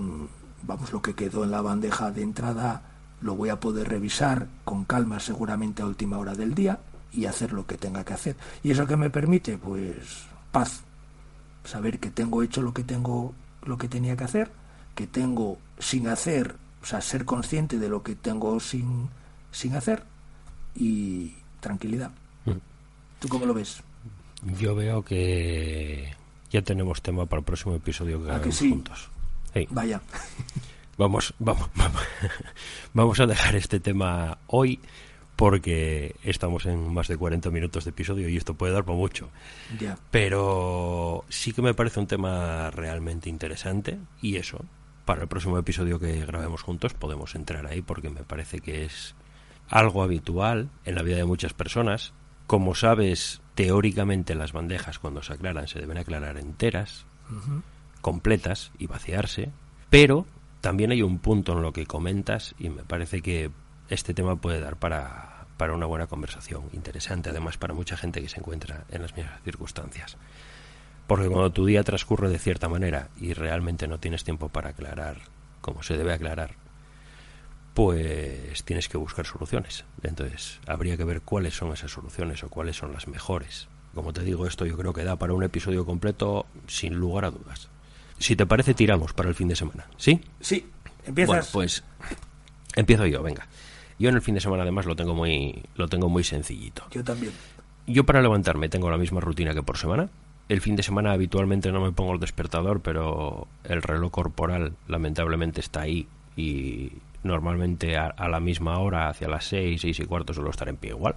vamos, 0.62 0.92
lo 0.92 1.03
que 1.03 1.14
quedó 1.14 1.44
en 1.44 1.51
la 1.51 1.61
bandeja 1.61 2.11
de 2.11 2.22
entrada 2.22 2.82
lo 3.20 3.34
voy 3.34 3.49
a 3.49 3.59
poder 3.59 3.88
revisar 3.88 4.46
con 4.64 4.84
calma 4.84 5.18
seguramente 5.18 5.82
a 5.82 5.86
última 5.86 6.18
hora 6.18 6.34
del 6.34 6.55
día 6.55 6.78
y 7.12 7.26
hacer 7.26 7.53
lo 7.53 7.66
que 7.66 7.76
tenga 7.76 8.05
que 8.05 8.14
hacer. 8.14 8.36
¿Y 8.62 8.70
eso 8.70 8.86
que 8.86 8.96
me 8.96 9.11
permite? 9.11 9.59
Pues 9.59 10.26
paz. 10.53 10.82
Saber 11.68 11.98
que 11.98 12.10
tengo 12.10 12.42
hecho 12.42 12.62
lo 12.62 12.72
que 12.72 12.82
tengo 12.82 13.34
lo 13.66 13.76
que 13.76 13.88
tenía 13.88 14.16
que 14.16 14.24
hacer, 14.24 14.50
que 14.94 15.06
tengo 15.06 15.58
sin 15.78 16.08
hacer, 16.08 16.56
o 16.82 16.86
sea, 16.86 17.02
ser 17.02 17.26
consciente 17.26 17.78
de 17.78 17.90
lo 17.90 18.02
que 18.02 18.14
tengo 18.14 18.58
sin, 18.58 19.10
sin 19.52 19.76
hacer 19.76 20.02
y 20.74 21.34
tranquilidad. 21.60 22.10
Mm. 22.46 22.52
¿Tú 23.20 23.28
cómo 23.28 23.44
lo 23.44 23.52
ves? 23.52 23.82
Yo 24.58 24.74
veo 24.74 25.04
que 25.04 26.14
ya 26.50 26.62
tenemos 26.62 27.02
tema 27.02 27.26
para 27.26 27.40
el 27.40 27.44
próximo 27.44 27.74
episodio 27.74 28.24
que, 28.24 28.30
hagamos 28.30 28.58
juntos. 28.58 29.10
Vaya. 29.70 30.00
Vamos, 30.96 31.34
vamos, 31.38 31.68
vamos, 31.74 32.02
vamos 32.94 33.20
a 33.20 33.26
dejar 33.26 33.56
este 33.56 33.78
tema 33.78 34.38
hoy 34.46 34.80
porque 35.39 36.16
estamos 36.24 36.66
en 36.66 36.93
más 36.93 37.07
de 37.07 37.16
40 37.16 37.51
minutos 37.51 37.84
de 37.84 37.91
episodio 37.91 38.28
y 38.28 38.36
esto 38.36 38.55
puede 38.55 38.72
dar 38.72 38.84
para 38.84 38.99
mucho. 38.99 39.30
Pero 40.11 41.24
sí 41.28 41.53
que 41.53 41.62
me 41.62 41.74
parece 41.74 42.01
un 42.01 42.09
tema 42.09 42.72
realmente 42.72 43.30
interesante 43.30 44.01
y 44.20 44.34
eso, 44.34 44.64
para 45.05 45.22
el 45.22 45.28
próximo 45.28 45.57
episodio 45.57 46.01
que 46.01 46.26
grabemos 46.26 46.62
juntos 46.62 46.95
podemos 46.95 47.36
entrar 47.36 47.66
ahí 47.68 47.82
porque 47.82 48.11
me 48.11 48.24
parece 48.24 48.59
que 48.59 48.84
es 48.84 49.14
algo 49.68 50.03
habitual 50.03 50.70
en 50.84 50.97
la 50.97 51.03
vida 51.03 51.18
de 51.18 51.24
muchas 51.24 51.55
personas. 51.55 52.14
Como 52.49 52.74
sabes, 52.74 53.41
teóricamente 53.55 54.34
las 54.34 54.51
bandejas 54.51 54.99
cuando 54.99 55.22
se 55.22 55.34
aclaran 55.34 55.68
se 55.68 55.78
deben 55.78 55.99
aclarar 55.99 56.36
enteras, 56.36 57.07
completas 58.01 58.72
y 58.76 58.89
vaciarse, 58.89 59.53
pero 59.89 60.26
también 60.61 60.91
hay 60.91 61.03
un 61.03 61.20
punto 61.20 61.53
en 61.53 61.62
lo 61.62 61.72
que 61.72 61.86
comentas 61.86 62.57
y 62.59 62.70
me 62.70 62.82
parece 62.82 63.22
que 63.22 63.53
este 63.89 64.14
tema 64.14 64.36
puede 64.36 64.61
dar 64.61 64.76
para, 64.76 65.47
para 65.57 65.74
una 65.74 65.86
buena 65.86 66.07
conversación, 66.07 66.64
interesante 66.72 67.30
además 67.30 67.59
para 67.59 67.74
mucha 67.74 67.97
gente 67.97 68.20
que 68.20 68.28
se 68.28 68.39
encuentra 68.39 68.84
en 68.91 69.03
las 69.03 69.16
mismas 69.16 69.41
circunstancias. 69.43 70.16
Porque 71.07 71.28
cuando 71.28 71.51
tu 71.51 71.64
día 71.64 71.82
transcurre 71.84 72.28
de 72.28 72.39
cierta 72.39 72.68
manera 72.68 73.09
y 73.18 73.32
realmente 73.32 73.89
no 73.89 73.99
tienes 73.99 74.24
tiempo 74.24 74.51
para 74.51 74.70
aclarar 74.70 75.18
como 75.61 75.82
se 75.82 75.97
debe 75.97 76.12
aclarar, 76.12 76.55
pues 77.74 78.64
tienes 78.64 78.89
que 78.89 78.99
buscar 78.99 79.26
soluciones. 79.26 79.84
Entonces, 80.03 80.61
habría 80.66 80.97
que 80.97 81.05
ver 81.05 81.22
cuáles 81.22 81.55
son 81.57 81.72
esas 81.72 81.91
soluciones 81.91 82.43
o 82.43 82.49
cuáles 82.49 82.76
son 82.76 82.93
las 82.93 83.09
mejores. 83.09 83.68
Como 83.95 84.12
te 84.12 84.22
digo, 84.22 84.47
esto 84.47 84.66
yo 84.66 84.76
creo 84.76 84.93
que 84.93 85.05
da 85.05 85.16
para 85.16 85.32
un 85.32 85.43
episodio 85.45 85.86
completo 85.86 86.47
sin 86.66 86.95
lugar 86.95 87.24
a 87.24 87.30
dudas. 87.30 87.68
Si 88.18 88.34
te 88.34 88.47
parece, 88.47 88.74
tiramos 88.74 89.12
para 89.12 89.28
el 89.28 89.34
fin 89.34 89.49
de 89.49 89.57
semana, 89.57 89.86
¿sí? 89.97 90.20
Sí, 90.41 90.68
empiezas. 91.07 91.28
Bueno, 91.28 91.47
pues 91.53 91.84
empiezo 92.74 93.07
yo, 93.07 93.22
venga. 93.22 93.47
Yo 93.99 94.09
en 94.09 94.14
el 94.14 94.22
fin 94.22 94.34
de 94.34 94.40
semana 94.40 94.62
además 94.62 94.86
lo 94.86 94.94
tengo 94.96 95.14
muy 95.14 95.62
lo 95.76 95.88
tengo 95.88 96.09
muy 96.09 96.24
sencillito. 96.24 96.84
Yo 96.90 97.03
también. 97.03 97.32
Yo 97.86 98.05
para 98.05 98.22
levantarme 98.22 98.68
tengo 98.68 98.90
la 98.90 98.99
misma 98.99 99.20
rutina 99.20 99.55
que 99.55 99.62
por 99.62 99.76
semana. 99.76 100.09
El 100.49 100.61
fin 100.61 100.76
de 100.76 100.82
semana 100.82 101.12
habitualmente 101.12 101.70
no 101.72 101.80
me 101.80 101.92
pongo 101.92 102.14
el 102.14 102.20
despertador, 102.20 102.80
pero 102.80 103.49
el 103.64 103.82
reloj 103.82 104.11
corporal 104.11 104.74
lamentablemente 104.86 105.61
está 105.61 105.82
ahí 105.82 106.09
y 106.36 106.92
normalmente 107.22 107.96
a, 107.96 108.28
la 108.28 108.40
misma 108.40 108.78
hora, 108.78 109.09
hacia 109.09 109.28
las 109.28 109.44
seis, 109.44 109.82
seis 109.82 109.99
y 110.01 110.05
cuarto, 110.05 110.32
suelo 110.32 110.51
estar 110.51 110.68
en 110.68 110.76
pie 110.76 110.90
igual. 110.90 111.16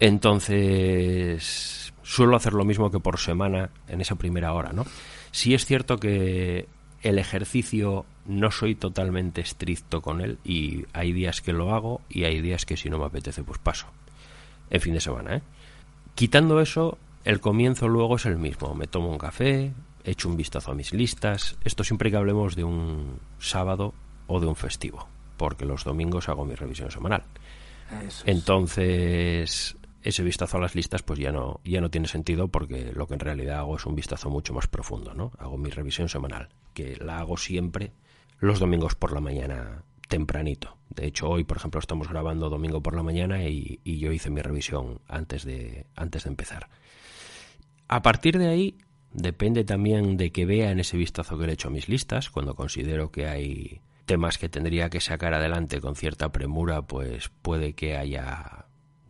Entonces 0.00 1.92
suelo 2.02 2.36
hacer 2.36 2.52
lo 2.52 2.64
mismo 2.64 2.90
que 2.90 3.00
por 3.00 3.18
semana 3.18 3.70
en 3.88 4.00
esa 4.00 4.16
primera 4.16 4.52
hora, 4.52 4.72
¿no? 4.72 4.84
Sí 5.30 5.54
es 5.54 5.64
cierto 5.64 5.98
que 5.98 6.66
el 7.04 7.18
ejercicio 7.18 8.06
no 8.24 8.50
soy 8.50 8.74
totalmente 8.74 9.42
estricto 9.42 10.00
con 10.00 10.22
él 10.22 10.38
y 10.42 10.86
hay 10.94 11.12
días 11.12 11.42
que 11.42 11.52
lo 11.52 11.74
hago 11.74 12.00
y 12.08 12.24
hay 12.24 12.40
días 12.40 12.64
que 12.64 12.78
si 12.78 12.88
no 12.88 12.98
me 12.98 13.04
apetece 13.04 13.44
pues 13.44 13.58
paso. 13.58 13.86
En 14.70 14.80
fin 14.80 14.94
de 14.94 15.00
semana, 15.00 15.36
¿eh? 15.36 15.42
Quitando 16.14 16.60
eso, 16.60 16.96
el 17.24 17.40
comienzo 17.40 17.88
luego 17.88 18.16
es 18.16 18.24
el 18.24 18.38
mismo. 18.38 18.74
Me 18.74 18.86
tomo 18.86 19.10
un 19.10 19.18
café, 19.18 19.72
echo 20.02 20.30
un 20.30 20.36
vistazo 20.38 20.72
a 20.72 20.74
mis 20.74 20.94
listas. 20.94 21.56
Esto 21.62 21.84
siempre 21.84 22.10
que 22.10 22.16
hablemos 22.16 22.56
de 22.56 22.64
un 22.64 23.18
sábado 23.38 23.92
o 24.26 24.40
de 24.40 24.46
un 24.46 24.56
festivo, 24.56 25.06
porque 25.36 25.66
los 25.66 25.84
domingos 25.84 26.30
hago 26.30 26.46
mi 26.46 26.54
revisión 26.54 26.90
semanal. 26.90 27.24
Entonces, 28.24 29.76
ese 30.04 30.22
vistazo 30.22 30.58
a 30.58 30.60
las 30.60 30.74
listas 30.74 31.02
pues 31.02 31.18
ya 31.18 31.32
no 31.32 31.60
ya 31.64 31.80
no 31.80 31.90
tiene 31.90 32.06
sentido 32.06 32.48
porque 32.48 32.92
lo 32.94 33.08
que 33.08 33.14
en 33.14 33.20
realidad 33.20 33.58
hago 33.58 33.76
es 33.76 33.86
un 33.86 33.96
vistazo 33.96 34.30
mucho 34.30 34.52
más 34.52 34.68
profundo, 34.68 35.14
¿no? 35.14 35.32
Hago 35.38 35.56
mi 35.56 35.70
revisión 35.70 36.08
semanal, 36.08 36.50
que 36.74 36.96
la 36.96 37.18
hago 37.18 37.36
siempre 37.36 37.92
los 38.38 38.60
domingos 38.60 38.94
por 38.94 39.12
la 39.12 39.20
mañana 39.20 39.82
tempranito. 40.08 40.76
De 40.90 41.06
hecho, 41.06 41.28
hoy, 41.28 41.44
por 41.44 41.56
ejemplo, 41.56 41.80
estamos 41.80 42.08
grabando 42.08 42.50
domingo 42.50 42.82
por 42.82 42.94
la 42.94 43.02
mañana 43.02 43.42
y, 43.48 43.80
y 43.82 43.98
yo 43.98 44.12
hice 44.12 44.28
mi 44.30 44.42
revisión 44.42 45.00
antes 45.08 45.44
de 45.44 45.86
antes 45.96 46.24
de 46.24 46.30
empezar. 46.30 46.68
A 47.88 48.02
partir 48.02 48.38
de 48.38 48.48
ahí 48.48 48.78
depende 49.12 49.64
también 49.64 50.18
de 50.18 50.32
que 50.32 50.44
vea 50.44 50.70
en 50.70 50.80
ese 50.80 50.98
vistazo 50.98 51.38
que 51.38 51.46
le 51.46 51.52
he 51.52 51.54
hecho 51.54 51.68
a 51.68 51.72
mis 51.72 51.88
listas, 51.88 52.28
cuando 52.28 52.54
considero 52.54 53.10
que 53.10 53.26
hay 53.26 53.80
temas 54.04 54.36
que 54.36 54.50
tendría 54.50 54.90
que 54.90 55.00
sacar 55.00 55.32
adelante 55.32 55.80
con 55.80 55.96
cierta 55.96 56.30
premura, 56.30 56.82
pues 56.82 57.30
puede 57.40 57.72
que 57.72 57.96
haya 57.96 58.63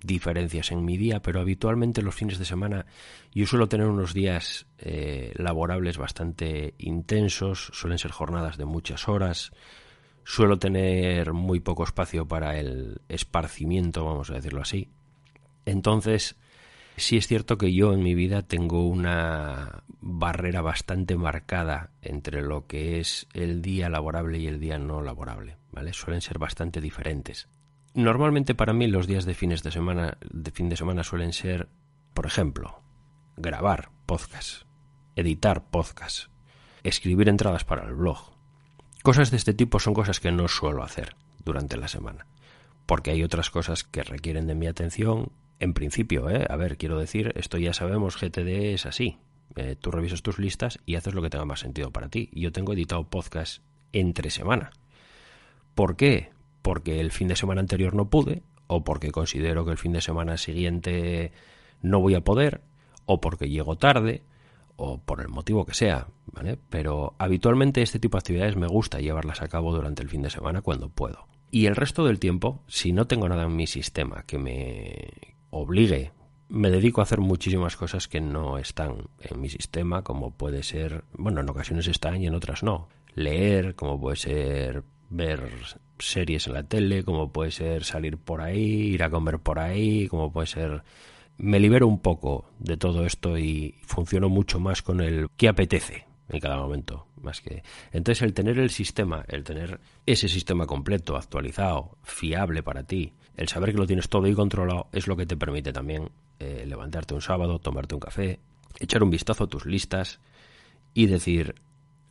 diferencias 0.04 0.70
en 0.70 0.84
mi 0.84 0.96
día, 0.96 1.20
pero 1.20 1.40
habitualmente 1.40 2.02
los 2.02 2.14
fines 2.14 2.38
de 2.38 2.44
semana 2.44 2.86
yo 3.32 3.46
suelo 3.46 3.68
tener 3.68 3.86
unos 3.86 4.14
días 4.14 4.66
eh, 4.78 5.32
laborables 5.36 5.98
bastante 5.98 6.74
intensos, 6.78 7.70
suelen 7.72 7.98
ser 7.98 8.10
jornadas 8.10 8.56
de 8.56 8.66
muchas 8.66 9.08
horas, 9.08 9.52
suelo 10.24 10.58
tener 10.58 11.32
muy 11.32 11.60
poco 11.60 11.84
espacio 11.84 12.26
para 12.26 12.58
el 12.58 13.00
esparcimiento, 13.08 14.04
vamos 14.04 14.30
a 14.30 14.34
decirlo 14.34 14.62
así. 14.62 14.88
Entonces, 15.64 16.36
sí 16.96 17.16
es 17.16 17.26
cierto 17.26 17.56
que 17.58 17.72
yo 17.72 17.92
en 17.92 18.02
mi 18.02 18.14
vida 18.14 18.42
tengo 18.42 18.86
una 18.86 19.82
barrera 20.00 20.60
bastante 20.60 21.16
marcada 21.16 21.90
entre 22.02 22.42
lo 22.42 22.66
que 22.66 23.00
es 23.00 23.26
el 23.32 23.62
día 23.62 23.88
laborable 23.88 24.38
y 24.38 24.46
el 24.46 24.60
día 24.60 24.78
no 24.78 25.00
laborable, 25.00 25.56
¿vale? 25.72 25.92
Suelen 25.92 26.20
ser 26.20 26.38
bastante 26.38 26.80
diferentes. 26.80 27.48
Normalmente 27.94 28.56
para 28.56 28.72
mí 28.72 28.88
los 28.88 29.06
días 29.06 29.24
de 29.24 29.34
fines 29.34 29.62
de 29.62 29.70
semana 29.70 30.18
de 30.28 30.50
fin 30.50 30.68
de 30.68 30.76
semana 30.76 31.04
suelen 31.04 31.32
ser, 31.32 31.68
por 32.12 32.26
ejemplo, 32.26 32.82
grabar 33.36 33.90
podcast, 34.04 34.62
editar 35.14 35.70
podcast, 35.70 36.26
escribir 36.82 37.28
entradas 37.28 37.62
para 37.62 37.84
el 37.84 37.94
blog. 37.94 38.32
Cosas 39.04 39.30
de 39.30 39.36
este 39.36 39.54
tipo 39.54 39.78
son 39.78 39.94
cosas 39.94 40.18
que 40.18 40.32
no 40.32 40.48
suelo 40.48 40.82
hacer 40.82 41.14
durante 41.44 41.76
la 41.76 41.86
semana, 41.86 42.26
porque 42.84 43.12
hay 43.12 43.22
otras 43.22 43.50
cosas 43.50 43.84
que 43.84 44.02
requieren 44.02 44.48
de 44.48 44.56
mi 44.56 44.66
atención. 44.66 45.30
En 45.60 45.72
principio, 45.72 46.28
¿eh? 46.28 46.44
a 46.50 46.56
ver, 46.56 46.76
quiero 46.76 46.98
decir, 46.98 47.32
esto 47.36 47.58
ya 47.58 47.72
sabemos, 47.72 48.16
GTD 48.16 48.74
es 48.74 48.86
así. 48.86 49.18
Eh, 49.54 49.76
tú 49.80 49.92
revisas 49.92 50.20
tus 50.20 50.40
listas 50.40 50.80
y 50.84 50.96
haces 50.96 51.14
lo 51.14 51.22
que 51.22 51.30
tenga 51.30 51.44
más 51.44 51.60
sentido 51.60 51.92
para 51.92 52.08
ti. 52.08 52.28
Yo 52.32 52.50
tengo 52.50 52.72
editado 52.72 53.08
podcast 53.08 53.62
entre 53.92 54.30
semana. 54.30 54.72
¿Por 55.76 55.94
qué? 55.94 56.34
Porque 56.64 56.98
el 56.98 57.12
fin 57.12 57.28
de 57.28 57.36
semana 57.36 57.60
anterior 57.60 57.94
no 57.94 58.08
pude, 58.08 58.42
o 58.68 58.84
porque 58.84 59.10
considero 59.10 59.66
que 59.66 59.72
el 59.72 59.76
fin 59.76 59.92
de 59.92 60.00
semana 60.00 60.38
siguiente 60.38 61.30
no 61.82 62.00
voy 62.00 62.14
a 62.14 62.22
poder, 62.22 62.62
o 63.04 63.20
porque 63.20 63.50
llego 63.50 63.76
tarde, 63.76 64.22
o 64.76 64.96
por 64.96 65.20
el 65.20 65.28
motivo 65.28 65.66
que 65.66 65.74
sea, 65.74 66.08
¿vale? 66.24 66.58
Pero 66.70 67.16
habitualmente 67.18 67.82
este 67.82 67.98
tipo 67.98 68.16
de 68.16 68.20
actividades 68.20 68.56
me 68.56 68.66
gusta 68.66 69.00
llevarlas 69.00 69.42
a 69.42 69.48
cabo 69.48 69.74
durante 69.74 70.02
el 70.02 70.08
fin 70.08 70.22
de 70.22 70.30
semana 70.30 70.62
cuando 70.62 70.88
puedo. 70.88 71.26
Y 71.50 71.66
el 71.66 71.76
resto 71.76 72.06
del 72.06 72.18
tiempo, 72.18 72.62
si 72.66 72.94
no 72.94 73.06
tengo 73.06 73.28
nada 73.28 73.42
en 73.42 73.54
mi 73.54 73.66
sistema 73.66 74.24
que 74.26 74.38
me 74.38 75.36
obligue, 75.50 76.12
me 76.48 76.70
dedico 76.70 77.02
a 77.02 77.04
hacer 77.04 77.20
muchísimas 77.20 77.76
cosas 77.76 78.08
que 78.08 78.22
no 78.22 78.56
están 78.56 79.08
en 79.20 79.38
mi 79.38 79.50
sistema, 79.50 80.00
como 80.00 80.30
puede 80.30 80.62
ser, 80.62 81.04
bueno, 81.12 81.42
en 81.42 81.50
ocasiones 81.50 81.88
están 81.88 82.22
y 82.22 82.26
en 82.26 82.34
otras 82.34 82.62
no. 82.62 82.88
Leer, 83.14 83.74
como 83.74 84.00
puede 84.00 84.16
ser 84.16 84.82
ver 85.10 85.50
series 86.10 86.46
en 86.46 86.54
la 86.54 86.62
tele, 86.62 87.04
como 87.04 87.32
puede 87.32 87.50
ser 87.50 87.84
salir 87.84 88.18
por 88.18 88.40
ahí, 88.40 88.94
ir 88.94 89.02
a 89.02 89.10
comer 89.10 89.38
por 89.38 89.58
ahí, 89.58 90.08
como 90.08 90.32
puede 90.32 90.46
ser... 90.46 90.82
Me 91.36 91.58
libero 91.58 91.88
un 91.88 91.98
poco 91.98 92.48
de 92.60 92.76
todo 92.76 93.04
esto 93.04 93.36
y 93.36 93.74
funciono 93.82 94.28
mucho 94.28 94.60
más 94.60 94.82
con 94.82 95.00
el 95.00 95.28
que 95.36 95.48
apetece 95.48 96.06
en 96.28 96.40
cada 96.40 96.56
momento, 96.56 97.06
más 97.20 97.40
que... 97.40 97.62
Entonces 97.92 98.22
el 98.22 98.34
tener 98.34 98.58
el 98.58 98.70
sistema, 98.70 99.24
el 99.28 99.42
tener 99.42 99.80
ese 100.06 100.28
sistema 100.28 100.66
completo, 100.66 101.16
actualizado, 101.16 101.98
fiable 102.02 102.62
para 102.62 102.84
ti, 102.84 103.12
el 103.36 103.48
saber 103.48 103.72
que 103.72 103.78
lo 103.78 103.86
tienes 103.86 104.08
todo 104.08 104.26
y 104.28 104.34
controlado, 104.34 104.88
es 104.92 105.06
lo 105.06 105.16
que 105.16 105.26
te 105.26 105.36
permite 105.36 105.72
también 105.72 106.10
eh, 106.38 106.64
levantarte 106.66 107.14
un 107.14 107.20
sábado, 107.20 107.58
tomarte 107.58 107.94
un 107.94 108.00
café, 108.00 108.40
echar 108.78 109.02
un 109.02 109.10
vistazo 109.10 109.44
a 109.44 109.48
tus 109.48 109.66
listas 109.66 110.20
y 110.94 111.06
decir, 111.06 111.56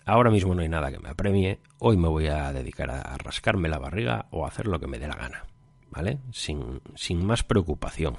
Ahora 0.06 0.30
mismo 0.30 0.54
no 0.54 0.62
hay 0.62 0.70
nada 0.70 0.92
que 0.92 1.00
me 1.00 1.10
apremie, 1.10 1.60
hoy 1.80 1.96
me 1.98 2.10
voy 2.10 2.28
a 2.28 2.52
dedicar 2.52 2.92
a 2.92 3.18
rascarme 3.18 3.70
la 3.70 3.80
barriga 3.80 4.28
o 4.32 4.46
a 4.46 4.50
hacer 4.50 4.68
lo 4.68 4.80
que 4.80 4.88
me 4.88 5.00
dé 5.00 5.08
la 5.08 5.16
gana, 5.16 5.46
¿vale? 5.90 6.20
Sin, 6.32 6.82
sin 6.96 7.26
más 7.26 7.44
preocupación. 7.44 8.18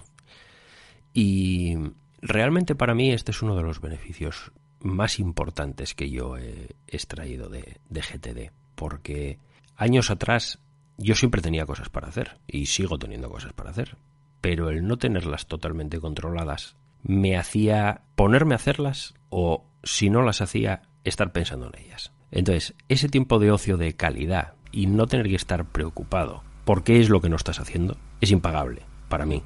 Y 1.13 1.77
realmente 2.23 2.75
para 2.75 2.95
mí 2.95 3.13
este 3.13 3.33
es 3.33 3.43
uno 3.43 3.55
de 3.55 3.63
los 3.63 3.81
beneficios 3.81 4.53
más 4.81 5.19
importantes 5.19 5.95
que 5.95 6.11
yo 6.11 6.37
he 6.37 6.75
extraído 6.87 7.49
de, 7.49 7.79
de 7.89 8.01
GTD, 8.01 8.53
porque 8.75 9.39
años 9.77 10.11
atrás 10.11 10.59
yo 10.97 11.15
siempre 11.15 11.43
tenía 11.43 11.67
cosas 11.67 11.89
para 11.91 12.09
hacer 12.09 12.39
y 12.47 12.67
sigo 12.67 12.99
teniendo 12.99 13.31
cosas 13.31 13.53
para 13.53 13.71
hacer, 13.71 13.97
pero 14.41 14.71
el 14.71 14.87
no 14.87 14.97
tenerlas 14.97 15.47
totalmente 15.47 16.01
controladas 16.01 16.77
me 17.03 17.37
hacía 17.37 18.03
ponerme 18.15 18.55
a 18.55 18.57
hacerlas 18.57 19.15
o 19.29 19.67
si 19.83 20.09
no 20.09 20.23
las 20.23 20.41
hacía 20.41 20.83
estar 21.05 21.33
pensando 21.33 21.71
en 21.73 21.85
ellas. 21.85 22.13
Entonces, 22.31 22.75
ese 22.89 23.09
tiempo 23.09 23.39
de 23.39 23.51
ocio 23.51 23.77
de 23.77 23.95
calidad 23.95 24.55
y 24.73 24.87
no 24.87 25.07
tener 25.07 25.29
que 25.29 25.37
estar 25.37 25.65
preocupado 25.65 26.43
por 26.65 26.83
qué 26.83 27.01
es 27.01 27.09
lo 27.09 27.21
que 27.21 27.29
no 27.29 27.37
estás 27.37 27.61
haciendo 27.61 27.97
es 28.21 28.31
impagable 28.31 28.83
para 29.09 29.27
mí 29.27 29.43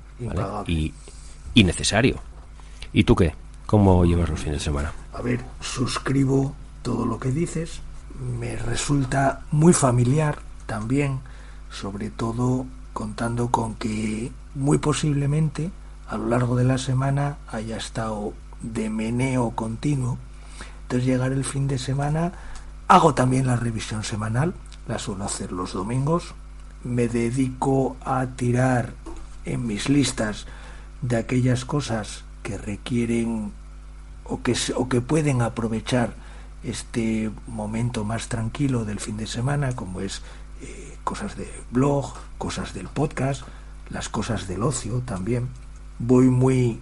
y, 0.67 0.95
y 1.55 1.65
necesario. 1.65 2.21
¿Y 2.93 3.05
tú 3.05 3.15
qué? 3.15 3.35
¿Cómo 3.67 4.05
llevas 4.05 4.31
los 4.31 4.41
fines 4.41 4.61
de 4.61 4.65
semana? 4.65 4.93
A 5.13 5.21
ver, 5.21 5.41
suscribo 5.61 6.55
todo 6.83 7.05
lo 7.05 7.19
que 7.19 7.31
dices. 7.31 7.81
Me 8.39 8.57
resulta 8.57 9.43
muy 9.51 9.73
familiar 9.73 10.39
también, 10.67 11.21
sobre 11.71 12.11
todo 12.11 12.67
contando 12.93 13.51
con 13.51 13.75
que 13.75 14.33
muy 14.55 14.79
posiblemente 14.79 15.71
a 16.09 16.17
lo 16.17 16.29
largo 16.29 16.57
de 16.57 16.65
la 16.65 16.79
semana 16.79 17.37
haya 17.49 17.77
estado 17.77 18.33
de 18.63 18.89
meneo 18.91 19.51
continuo. 19.51 20.19
Entonces 20.89 21.07
llegar 21.07 21.33
el 21.33 21.45
fin 21.45 21.69
de 21.69 21.77
semana, 21.77 22.33
hago 22.89 23.13
también 23.13 23.47
la 23.47 23.57
revisión 23.57 24.05
semanal, 24.05 24.55
la 24.87 24.99
suelo 24.99 25.25
hacer 25.25 25.53
los 25.53 25.75
domingos, 25.75 26.35
me 26.83 27.09
dedico 27.09 27.99
a 28.01 28.25
tirar 28.25 28.95
en 29.45 29.67
mis 29.67 29.91
listas 29.91 30.47
de 31.03 31.19
aquellas 31.19 31.67
cosas 31.67 32.25
que 32.43 32.57
requieren 32.57 33.53
o 34.25 34.41
que, 34.41 34.57
o 34.77 34.89
que 34.89 35.03
pueden 35.03 35.43
aprovechar 35.43 36.15
este 36.65 37.31
momento 37.47 38.05
más 38.05 38.29
tranquilo 38.29 38.87
del 38.87 38.99
fin 38.99 39.19
de 39.19 39.27
semana, 39.27 39.77
como 39.77 40.01
es 40.01 40.23
eh, 40.63 40.97
cosas 41.05 41.37
de 41.37 41.53
blog, 41.71 42.15
cosas 42.39 42.73
del 42.73 42.89
podcast, 42.89 43.43
las 43.91 44.09
cosas 44.09 44.49
del 44.49 44.63
ocio 44.63 45.03
también. 45.05 45.49
Voy 45.99 46.31
muy, 46.31 46.81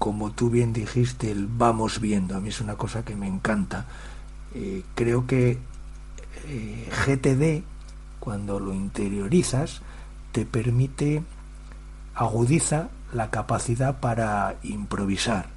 como 0.00 0.32
tú 0.32 0.48
bien 0.48 0.72
dijiste, 0.72 1.30
el 1.30 1.46
vamos 1.46 2.00
viendo. 2.00 2.34
A 2.34 2.40
mí 2.40 2.48
es 2.48 2.62
una 2.62 2.76
cosa 2.76 3.04
que 3.04 3.16
me 3.16 3.28
encanta. 3.28 3.84
Eh, 4.54 4.82
creo 4.94 5.26
que 5.26 5.58
eh, 6.46 6.88
GTD, 7.04 7.62
cuando 8.18 8.58
lo 8.58 8.72
interiorizas, 8.72 9.82
te 10.32 10.46
permite, 10.46 11.22
agudiza 12.14 12.88
la 13.12 13.30
capacidad 13.30 14.00
para 14.00 14.56
improvisar. 14.62 15.50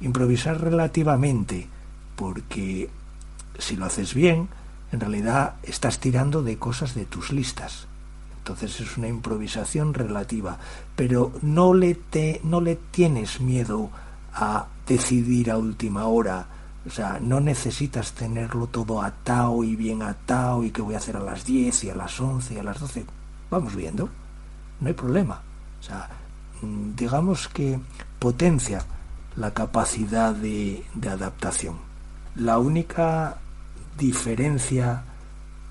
Improvisar 0.00 0.60
relativamente, 0.60 1.66
porque 2.14 2.88
si 3.58 3.74
lo 3.74 3.86
haces 3.86 4.14
bien, 4.14 4.48
en 4.92 5.00
realidad 5.00 5.56
estás 5.64 5.98
tirando 5.98 6.44
de 6.44 6.58
cosas 6.58 6.94
de 6.94 7.06
tus 7.06 7.32
listas. 7.32 7.88
Entonces 8.44 8.80
es 8.80 8.98
una 8.98 9.08
improvisación 9.08 9.94
relativa, 9.94 10.58
pero 10.94 11.32
no 11.40 11.72
le, 11.72 11.94
te, 11.94 12.40
no 12.44 12.60
le 12.60 12.76
tienes 12.76 13.40
miedo 13.40 13.90
a 14.34 14.66
decidir 14.86 15.50
a 15.50 15.56
última 15.56 16.04
hora. 16.04 16.46
O 16.86 16.90
sea, 16.90 17.18
no 17.20 17.40
necesitas 17.40 18.12
tenerlo 18.12 18.66
todo 18.66 19.00
atado 19.00 19.64
y 19.64 19.74
bien 19.74 20.02
atado 20.02 20.62
y 20.62 20.70
que 20.70 20.82
voy 20.82 20.94
a 20.94 20.98
hacer 20.98 21.16
a 21.16 21.20
las 21.20 21.46
10 21.46 21.84
y 21.84 21.90
a 21.90 21.94
las 21.94 22.20
11 22.20 22.54
y 22.54 22.58
a 22.58 22.62
las 22.62 22.78
12. 22.78 23.06
Vamos 23.50 23.74
viendo, 23.74 24.10
no 24.80 24.88
hay 24.88 24.94
problema. 24.94 25.40
O 25.80 25.82
sea, 25.82 26.10
Mm, 26.64 26.94
digamos 26.96 27.48
que 27.48 27.78
potencia 28.18 28.84
la 29.36 29.52
capacidad 29.52 30.34
de, 30.34 30.84
adaptación. 31.10 31.76
La 32.36 32.58
única 32.58 33.38
diferencia 33.98 35.04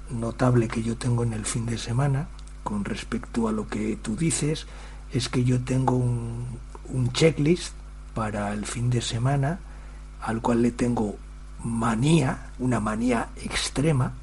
notable 0.09 0.67
que 0.67 0.83
yo 0.83 0.97
tengo 0.97 1.23
en 1.23 1.33
el 1.33 1.45
fin 1.45 1.65
de 1.65 1.77
semana 1.77 2.27
con 2.63 2.85
respecto 2.85 3.47
a 3.47 3.51
lo 3.51 3.67
que 3.67 3.97
tú 4.01 4.15
dices 4.15 4.67
es 5.11 5.29
que 5.29 5.43
yo 5.43 5.61
tengo 5.61 5.95
un, 5.95 6.59
un, 6.89 7.11
checklist 7.11 7.73
para 8.13 8.53
el 8.53 8.65
fin 8.65 8.89
de 8.89 9.01
semana 9.01 9.59
al 10.21 10.41
cual 10.41 10.61
le 10.61 10.71
tengo 10.71 11.17
manía, 11.63 12.51
una 12.59 12.79
manía 12.79 13.29
extrema, 13.37 14.13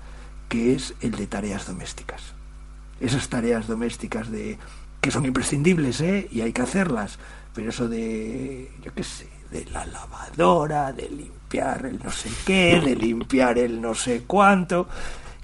que 0.49 0.75
es 0.75 0.95
el 1.01 1.13
de 1.13 1.27
tareas 1.27 1.67
domésticas. 1.67 2.35
Esas 2.99 3.29
tareas 3.29 3.67
domésticas 3.67 4.31
de 4.31 4.59
que 5.01 5.11
son 5.11 5.25
imprescindibles, 5.25 6.01
¿eh? 6.01 6.29
Y 6.31 6.43
hay 6.43 6.53
que 6.53 6.63
hacerlas. 6.63 7.19
Pero 7.55 7.71
eso 7.71 7.89
de, 7.89 8.71
yo 8.83 8.93
qué 8.95 9.03
sé, 9.03 9.29
de 9.51 9.65
la 9.67 9.85
lavadora, 9.87 10.93
de 10.93 11.09
limpiar 11.09 11.87
el 11.87 12.01
no 12.03 12.11
sé 12.11 12.31
qué, 12.45 12.81
de 12.81 12.95
limpiar 12.95 13.59
el 13.59 13.81
no 13.81 13.95
sé 13.95 14.25
cuánto, 14.27 14.89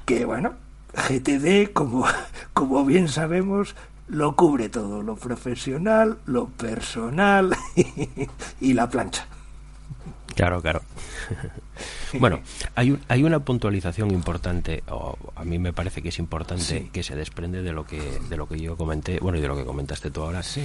que 0.05 0.24
bueno, 0.24 0.55
GTD, 0.97 1.72
como, 1.72 2.07
como 2.53 2.84
bien 2.84 3.09
sabemos, 3.09 3.76
lo 4.09 4.36
cubre 4.36 4.68
todo, 4.68 5.03
lo 5.03 5.16
profesional, 5.16 6.18
lo 6.26 6.49
personal 6.49 7.55
y 8.61 8.72
la 8.72 8.88
plancha. 8.88 9.26
Claro, 10.34 10.61
claro. 10.61 10.82
bueno, 12.20 12.40
hay, 12.74 12.99
hay 13.09 13.24
una 13.24 13.40
puntualización 13.40 14.11
importante, 14.11 14.82
o 14.88 15.16
a 15.34 15.44
mí 15.44 15.59
me 15.59 15.72
parece 15.72 16.03
que 16.03 16.11
es 16.11 16.18
importante, 16.18 16.90
que 16.92 17.03
se 17.03 17.16
desprende 17.16 17.62
de 17.62 17.72
lo 17.72 17.86
que, 17.86 18.01
de 18.28 18.36
lo 18.36 18.47
que 18.47 18.61
yo 18.61 18.76
comenté, 18.76 19.18
bueno, 19.18 19.38
y 19.38 19.40
de 19.40 19.49
lo 19.49 19.57
que 19.57 19.64
comentaste 19.64 20.11
tú 20.11 20.22
ahora, 20.22 20.42
sí. 20.42 20.62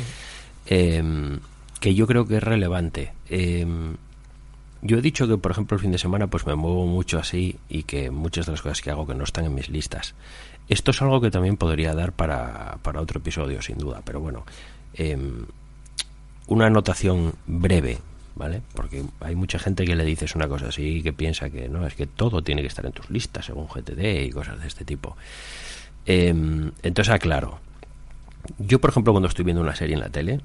Em, 0.66 1.40
que 1.80 1.96
yo 1.96 2.06
creo 2.06 2.28
que 2.28 2.38
es 2.38 2.44
relevante. 2.44 3.14
Em, 3.30 3.96
yo 4.82 4.98
he 4.98 5.02
dicho 5.02 5.28
que, 5.28 5.38
por 5.38 5.52
ejemplo, 5.52 5.76
el 5.76 5.82
fin 5.82 5.92
de 5.92 5.98
semana 5.98 6.28
pues 6.28 6.46
me 6.46 6.56
muevo 6.56 6.86
mucho 6.86 7.20
así 7.20 7.58
y 7.70 7.84
que 7.84 8.12
muchas 8.12 8.46
de 8.46 8.54
las 8.54 8.62
cosas 8.62 8.82
que 8.82 8.92
hago 8.92 9.08
que 9.08 9.16
no 9.16 9.24
están 9.24 9.46
en 9.46 9.54
mis 9.54 9.70
listas. 9.70 10.16
Esto 10.70 10.92
es 10.92 11.02
algo 11.02 11.22
que 11.22 11.32
también 11.32 11.58
podría 11.58 11.94
dar 11.94 12.14
para, 12.14 12.78
para 12.82 13.02
otro 13.02 13.20
episodio, 13.20 13.62
sin 13.62 13.78
duda, 13.78 14.02
pero 14.06 14.20
bueno, 14.20 14.46
em, 14.94 15.46
una 16.48 16.68
anotación 16.68 17.34
breve 17.46 18.00
¿vale? 18.36 18.62
Porque 18.74 19.04
hay 19.20 19.36
mucha 19.36 19.60
gente 19.60 19.86
que 19.86 19.96
le 19.96 20.06
dices 20.06 20.36
una 20.36 20.48
cosa 20.48 20.68
así 20.68 21.02
que 21.04 21.14
piensa 21.14 21.50
que 21.50 21.70
no, 21.70 21.86
es 21.86 21.96
que 21.96 22.08
todo 22.08 22.42
tiene 22.42 22.62
que 22.62 22.68
estar 22.68 22.86
en 22.86 22.92
tus 22.92 23.10
listas 23.10 23.46
según 23.46 23.68
GTD 23.68 24.26
y 24.26 24.30
cosas 24.32 24.60
de 24.60 24.68
este 24.68 24.86
tipo. 24.86 25.16
Em, 26.06 26.72
entonces, 26.82 27.14
aclaro. 27.14 27.60
Yo, 28.58 28.80
por 28.80 28.90
ejemplo, 28.90 29.14
cuando 29.14 29.28
estoy 29.30 29.46
viendo 29.46 29.62
una 29.62 29.76
serie 29.76 29.94
en 29.94 30.02
la 30.02 30.10
tele, 30.10 30.42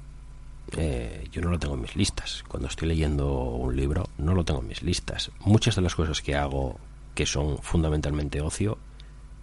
eh, 0.75 1.27
yo 1.31 1.41
no 1.41 1.49
lo 1.49 1.59
tengo 1.59 1.75
en 1.75 1.81
mis 1.81 1.95
listas. 1.95 2.43
Cuando 2.47 2.67
estoy 2.67 2.89
leyendo 2.89 3.31
un 3.33 3.75
libro, 3.75 4.09
no 4.17 4.33
lo 4.33 4.43
tengo 4.43 4.61
en 4.61 4.67
mis 4.67 4.83
listas. 4.83 5.31
Muchas 5.39 5.75
de 5.75 5.81
las 5.81 5.95
cosas 5.95 6.21
que 6.21 6.35
hago 6.35 6.79
que 7.15 7.25
son 7.25 7.57
fundamentalmente 7.59 8.41
ocio, 8.41 8.77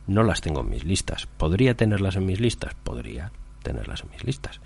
no 0.06 0.22
las 0.22 0.40
tengo 0.40 0.60
en 0.60 0.70
mis 0.70 0.84
listas. 0.84 1.26
¿Podría 1.26 1.74
tenerlas 1.74 2.16
en 2.16 2.26
mis 2.26 2.40
listas? 2.40 2.74
Podría 2.74 3.32
tenerlas 3.62 4.02
en 4.02 4.10
mis 4.10 4.24
listas. 4.24 4.60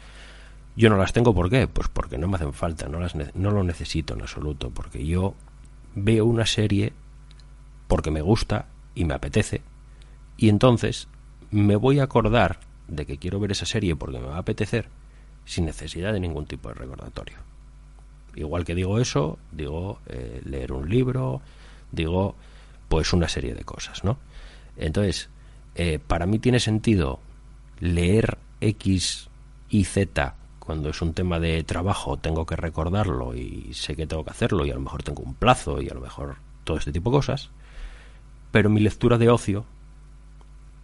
Yo 0.76 0.90
no 0.90 0.96
las 0.96 1.12
tengo, 1.12 1.34
¿por 1.34 1.48
qué? 1.50 1.66
Pues 1.66 1.88
porque 1.88 2.18
no 2.18 2.28
me 2.28 2.36
hacen 2.36 2.52
falta, 2.52 2.88
no, 2.88 3.00
las 3.00 3.14
no 3.14 3.50
lo 3.50 3.64
necesito 3.64 4.14
en 4.14 4.20
absoluto, 4.20 4.70
porque 4.70 5.04
yo 5.04 5.34
veo 5.94 6.24
una 6.24 6.46
serie 6.46 6.92
porque 7.88 8.10
me 8.10 8.20
gusta 8.20 8.66
y 8.94 9.04
me 9.04 9.14
apetece, 9.14 9.62
y 10.36 10.50
entonces 10.50 11.08
me 11.50 11.76
voy 11.76 11.98
a 11.98 12.04
acordar 12.04 12.60
de 12.86 13.06
que 13.06 13.18
quiero 13.18 13.40
ver 13.40 13.52
esa 13.52 13.66
serie 13.66 13.96
porque 13.96 14.18
me 14.18 14.26
va 14.26 14.36
a 14.36 14.40
apetecer 14.40 14.88
sin 15.48 15.64
necesidad 15.64 16.12
de 16.12 16.20
ningún 16.20 16.44
tipo 16.44 16.68
de 16.68 16.74
recordatorio. 16.74 17.38
Igual 18.34 18.66
que 18.66 18.74
digo 18.74 19.00
eso, 19.00 19.38
digo 19.50 19.98
eh, 20.06 20.42
leer 20.44 20.72
un 20.72 20.88
libro, 20.88 21.40
digo 21.90 22.36
pues 22.88 23.14
una 23.14 23.28
serie 23.28 23.54
de 23.54 23.64
cosas, 23.64 24.04
¿no? 24.04 24.18
Entonces, 24.76 25.30
eh, 25.74 25.98
para 26.06 26.26
mí 26.26 26.38
tiene 26.38 26.60
sentido 26.60 27.18
leer 27.80 28.36
X 28.60 29.28
y 29.70 29.84
Z 29.84 30.34
cuando 30.58 30.90
es 30.90 31.00
un 31.00 31.14
tema 31.14 31.40
de 31.40 31.64
trabajo 31.64 32.18
tengo 32.18 32.44
que 32.44 32.56
recordarlo 32.56 33.34
y 33.34 33.72
sé 33.72 33.96
que 33.96 34.06
tengo 34.06 34.24
que 34.24 34.30
hacerlo 34.30 34.66
y 34.66 34.70
a 34.70 34.74
lo 34.74 34.80
mejor 34.80 35.02
tengo 35.02 35.22
un 35.22 35.34
plazo 35.34 35.80
y 35.80 35.88
a 35.88 35.94
lo 35.94 36.02
mejor 36.02 36.36
todo 36.64 36.76
este 36.76 36.92
tipo 36.92 37.10
de 37.10 37.16
cosas, 37.16 37.48
pero 38.52 38.68
mi 38.68 38.80
lectura 38.80 39.16
de 39.16 39.30
ocio 39.30 39.64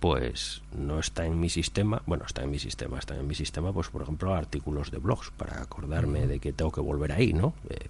pues 0.04 0.60
no 0.76 0.98
está 0.98 1.24
en 1.24 1.40
mi 1.40 1.48
sistema, 1.48 2.02
bueno, 2.04 2.26
está 2.26 2.42
en 2.42 2.50
mi 2.50 2.58
sistema, 2.58 2.98
está 2.98 3.16
en 3.16 3.26
mi 3.26 3.34
sistema, 3.34 3.72
pues 3.72 3.88
por 3.88 4.02
ejemplo, 4.02 4.34
artículos 4.34 4.90
de 4.90 4.98
blogs 4.98 5.30
para 5.30 5.62
acordarme 5.62 6.26
de 6.26 6.40
que 6.40 6.52
tengo 6.52 6.70
que 6.70 6.82
volver 6.82 7.10
ahí, 7.10 7.32
¿no? 7.32 7.54
Eh, 7.70 7.86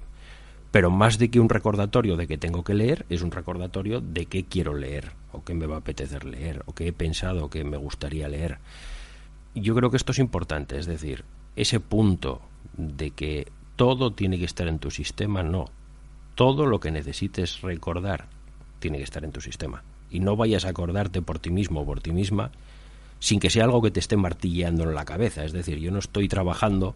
pero 0.70 0.92
más 0.92 1.18
de 1.18 1.28
que 1.28 1.40
un 1.40 1.48
recordatorio 1.48 2.16
de 2.16 2.28
que 2.28 2.38
tengo 2.38 2.62
que 2.62 2.74
leer, 2.74 3.04
es 3.08 3.22
un 3.22 3.32
recordatorio 3.32 4.00
de 4.00 4.26
qué 4.26 4.44
quiero 4.44 4.74
leer, 4.74 5.10
o 5.32 5.42
qué 5.42 5.54
me 5.54 5.66
va 5.66 5.74
a 5.74 5.78
apetecer 5.80 6.24
leer, 6.24 6.62
o 6.66 6.72
qué 6.72 6.86
he 6.86 6.92
pensado 6.92 7.50
que 7.50 7.64
me 7.64 7.78
gustaría 7.78 8.28
leer. 8.28 8.58
Yo 9.56 9.74
creo 9.74 9.90
que 9.90 9.96
esto 9.96 10.12
es 10.12 10.20
importante, 10.20 10.78
es 10.78 10.86
decir, 10.86 11.24
ese 11.56 11.80
punto 11.80 12.42
de 12.76 13.10
que 13.10 13.48
todo 13.74 14.12
tiene 14.12 14.38
que 14.38 14.44
estar 14.44 14.68
en 14.68 14.78
tu 14.78 14.92
sistema, 14.92 15.42
no. 15.42 15.64
Todo 16.36 16.66
lo 16.66 16.78
que 16.78 16.92
necesites 16.92 17.60
recordar 17.60 18.28
tiene 18.78 18.98
que 18.98 19.04
estar 19.04 19.24
en 19.24 19.32
tu 19.32 19.40
sistema. 19.40 19.82
Y 20.14 20.20
no 20.20 20.36
vayas 20.36 20.64
a 20.64 20.68
acordarte 20.68 21.22
por 21.22 21.40
ti 21.40 21.50
mismo 21.50 21.80
o 21.80 21.84
por 21.84 22.00
ti 22.00 22.12
misma 22.12 22.52
sin 23.18 23.40
que 23.40 23.50
sea 23.50 23.64
algo 23.64 23.82
que 23.82 23.90
te 23.90 23.98
esté 23.98 24.16
martilleando 24.16 24.84
en 24.84 24.94
la 24.94 25.04
cabeza. 25.04 25.44
Es 25.44 25.52
decir, 25.52 25.78
yo 25.78 25.90
no 25.90 25.98
estoy 25.98 26.28
trabajando 26.28 26.94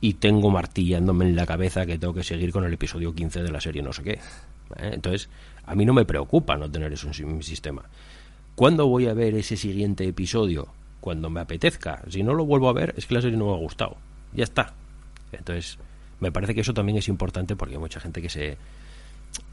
y 0.00 0.14
tengo 0.14 0.50
martillándome 0.50 1.24
en 1.24 1.34
la 1.34 1.44
cabeza 1.44 1.86
que 1.86 1.98
tengo 1.98 2.14
que 2.14 2.22
seguir 2.22 2.52
con 2.52 2.64
el 2.64 2.72
episodio 2.72 3.14
15 3.14 3.42
de 3.42 3.50
la 3.50 3.60
serie 3.60 3.82
no 3.82 3.92
sé 3.92 4.02
qué. 4.04 4.20
Entonces, 4.76 5.28
a 5.64 5.74
mí 5.74 5.84
no 5.84 5.92
me 5.92 6.04
preocupa 6.04 6.56
no 6.56 6.70
tener 6.70 6.92
eso 6.92 7.10
en 7.18 7.36
mi 7.38 7.42
sistema. 7.42 7.82
¿Cuándo 8.54 8.86
voy 8.86 9.06
a 9.06 9.14
ver 9.14 9.34
ese 9.34 9.56
siguiente 9.56 10.06
episodio? 10.06 10.68
Cuando 11.00 11.30
me 11.30 11.40
apetezca. 11.40 12.02
Si 12.08 12.22
no 12.22 12.32
lo 12.34 12.44
vuelvo 12.44 12.68
a 12.68 12.72
ver, 12.72 12.94
es 12.96 13.06
que 13.06 13.14
la 13.14 13.22
serie 13.22 13.36
no 13.36 13.46
me 13.46 13.54
ha 13.54 13.58
gustado. 13.58 13.96
Ya 14.34 14.44
está. 14.44 14.74
Entonces, 15.32 15.78
me 16.20 16.32
parece 16.32 16.54
que 16.54 16.60
eso 16.60 16.74
también 16.74 16.98
es 16.98 17.08
importante 17.08 17.56
porque 17.56 17.74
hay 17.74 17.80
mucha 17.80 18.00
gente 18.00 18.22
que 18.22 18.28
se 18.28 18.56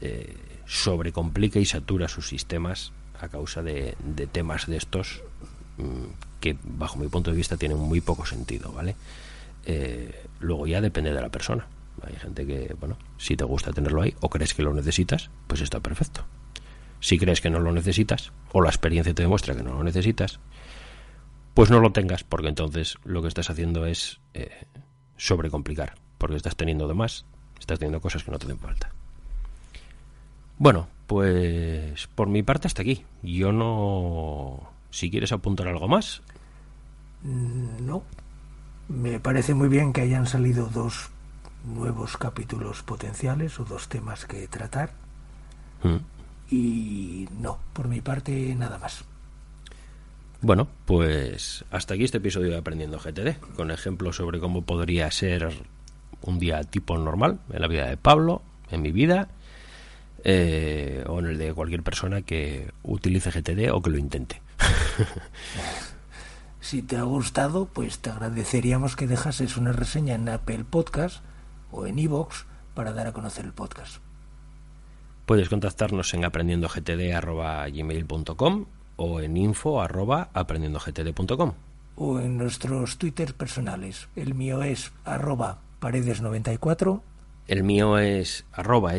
eh, 0.00 0.36
sobrecomplica 0.66 1.58
y 1.58 1.64
satura 1.64 2.08
sus 2.08 2.28
sistemas 2.28 2.92
a 3.20 3.28
causa 3.28 3.62
de, 3.62 3.96
temas 4.32 4.66
de 4.66 4.76
estos 4.76 5.22
mm, 5.78 6.40
que, 6.40 6.56
bajo 6.62 6.98
mi 6.98 7.08
punto 7.08 7.30
de 7.30 7.36
vista, 7.36 7.56
tienen 7.56 7.78
muy 7.78 8.00
poco 8.00 8.26
sentido, 8.26 8.72
¿vale? 8.72 8.96
Eh, 9.66 10.26
luego 10.40 10.66
ya 10.66 10.80
depende 10.80 11.12
de 11.12 11.20
la 11.20 11.30
persona. 11.30 11.66
Hay 12.02 12.16
gente 12.16 12.46
que, 12.46 12.74
bueno, 12.78 12.98
si 13.18 13.36
te 13.36 13.44
gusta 13.44 13.72
tenerlo 13.72 14.02
ahí 14.02 14.14
o 14.20 14.28
crees 14.28 14.52
que 14.52 14.62
lo 14.62 14.74
necesitas, 14.74 15.30
pues 15.46 15.60
está 15.60 15.80
perfecto. 15.80 16.24
Si 17.00 17.18
crees 17.18 17.40
que 17.40 17.50
no 17.50 17.60
lo 17.60 17.72
necesitas 17.72 18.32
o 18.52 18.62
la 18.62 18.70
experiencia 18.70 19.14
te 19.14 19.22
demuestra 19.22 19.54
que 19.54 19.62
no 19.62 19.74
lo 19.74 19.84
necesitas, 19.84 20.40
pues 21.54 21.70
no 21.70 21.80
lo 21.80 21.92
tengas 21.92 22.24
porque 22.24 22.48
entonces 22.48 22.98
lo 23.04 23.22
que 23.22 23.28
estás 23.28 23.48
haciendo 23.48 23.86
es 23.86 24.20
eh, 24.34 24.66
sobrecomplicar, 25.16 25.94
porque 26.18 26.36
estás 26.36 26.56
teniendo 26.56 26.88
de 26.88 26.94
más, 26.94 27.26
estás 27.58 27.78
teniendo 27.78 28.00
cosas 28.00 28.24
que 28.24 28.30
no 28.30 28.38
te 28.38 28.48
den 28.48 28.58
falta. 28.58 28.90
Bueno, 30.58 30.88
pues 31.06 32.06
por 32.14 32.28
mi 32.28 32.42
parte 32.42 32.68
hasta 32.68 32.82
aquí. 32.82 33.04
Yo 33.22 33.52
no... 33.52 34.70
Si 34.90 35.10
quieres 35.10 35.32
apuntar 35.32 35.68
algo 35.68 35.88
más. 35.88 36.22
Mm, 37.22 37.86
no. 37.86 38.02
Me 38.88 39.18
parece 39.18 39.54
muy 39.54 39.68
bien 39.68 39.92
que 39.92 40.02
hayan 40.02 40.26
salido 40.26 40.66
dos 40.66 41.10
nuevos 41.64 42.16
capítulos 42.16 42.82
potenciales 42.82 43.58
o 43.58 43.64
dos 43.64 43.88
temas 43.88 44.26
que 44.26 44.46
tratar. 44.48 44.92
Mm. 45.82 45.96
Y 46.50 47.28
no, 47.40 47.58
por 47.72 47.88
mi 47.88 48.00
parte 48.00 48.54
nada 48.54 48.78
más. 48.78 49.04
Bueno, 50.42 50.68
pues 50.84 51.64
hasta 51.70 51.94
aquí 51.94 52.04
este 52.04 52.18
episodio 52.18 52.50
de 52.50 52.58
Aprendiendo 52.58 52.98
GTD, 52.98 53.38
con 53.56 53.70
ejemplos 53.70 54.16
sobre 54.16 54.40
cómo 54.40 54.62
podría 54.62 55.10
ser 55.10 55.48
un 56.20 56.38
día 56.38 56.62
tipo 56.64 56.98
normal 56.98 57.40
en 57.50 57.62
la 57.62 57.66
vida 57.66 57.86
de 57.86 57.96
Pablo, 57.96 58.42
en 58.70 58.82
mi 58.82 58.92
vida, 58.92 59.28
eh, 60.24 61.04
o 61.06 61.20
en 61.20 61.26
el 61.26 61.38
de 61.38 61.54
cualquier 61.54 61.82
persona 61.82 62.22
que 62.22 62.72
utilice 62.82 63.30
GTD 63.30 63.70
o 63.72 63.82
que 63.82 63.90
lo 63.90 63.98
intente. 63.98 64.40
si 66.60 66.80
te 66.82 66.96
ha 66.96 67.02
gustado, 67.02 67.66
pues 67.66 67.98
te 67.98 68.08
agradeceríamos 68.10 68.96
que 68.96 69.06
dejases 69.06 69.58
una 69.58 69.72
reseña 69.72 70.14
en 70.14 70.30
Apple 70.30 70.64
Podcast 70.68 71.22
o 71.70 71.86
en 71.86 71.98
iVoox 71.98 72.44
para 72.74 72.92
dar 72.92 73.06
a 73.06 73.12
conocer 73.12 73.44
el 73.44 73.52
podcast. 73.52 73.98
Puedes 75.26 75.48
contactarnos 75.48 76.12
en 76.14 76.24
aprendiendogtd.gmail.com 76.24 78.66
o 78.96 79.20
en 79.20 79.36
info 79.36 79.82
arroba 79.82 80.30
aprendiendogtd.com. 80.32 81.52
O 81.96 82.18
en 82.18 82.38
nuestros 82.38 82.98
Twitter 82.98 83.34
personales. 83.34 84.08
El 84.16 84.34
mío 84.34 84.62
es 84.62 84.92
arroba 85.04 85.58
paredes94. 85.80 87.02
El 87.46 87.62
mío 87.62 87.98
es 87.98 88.46
arroba 88.52 88.92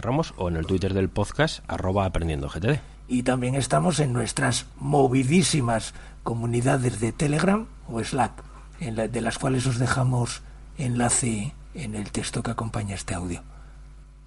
Ramos 0.00 0.32
o 0.38 0.48
en 0.48 0.56
el 0.56 0.66
Twitter 0.66 0.94
del 0.94 1.10
podcast 1.10 1.62
arroba 1.68 2.06
aprendiendogtd. 2.06 2.80
Y 3.08 3.24
también 3.24 3.54
estamos 3.54 4.00
en 4.00 4.12
nuestras 4.12 4.66
movidísimas 4.78 5.92
comunidades 6.22 7.00
de 7.00 7.12
Telegram 7.12 7.66
o 7.88 8.02
Slack, 8.02 8.42
en 8.80 8.94
de 8.94 9.20
las 9.20 9.38
cuales 9.38 9.66
os 9.66 9.78
dejamos 9.78 10.42
enlace 10.78 11.52
en 11.74 11.94
el 11.94 12.10
texto 12.10 12.42
que 12.42 12.52
acompaña 12.52 12.94
este 12.94 13.14
audio. 13.14 13.42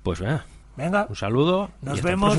Pues 0.04 0.20
venga. 0.20 0.46
Venga. 0.78 1.08
Un 1.10 1.16
saludo. 1.16 1.72
Nos 1.82 2.02
vemos. 2.02 2.38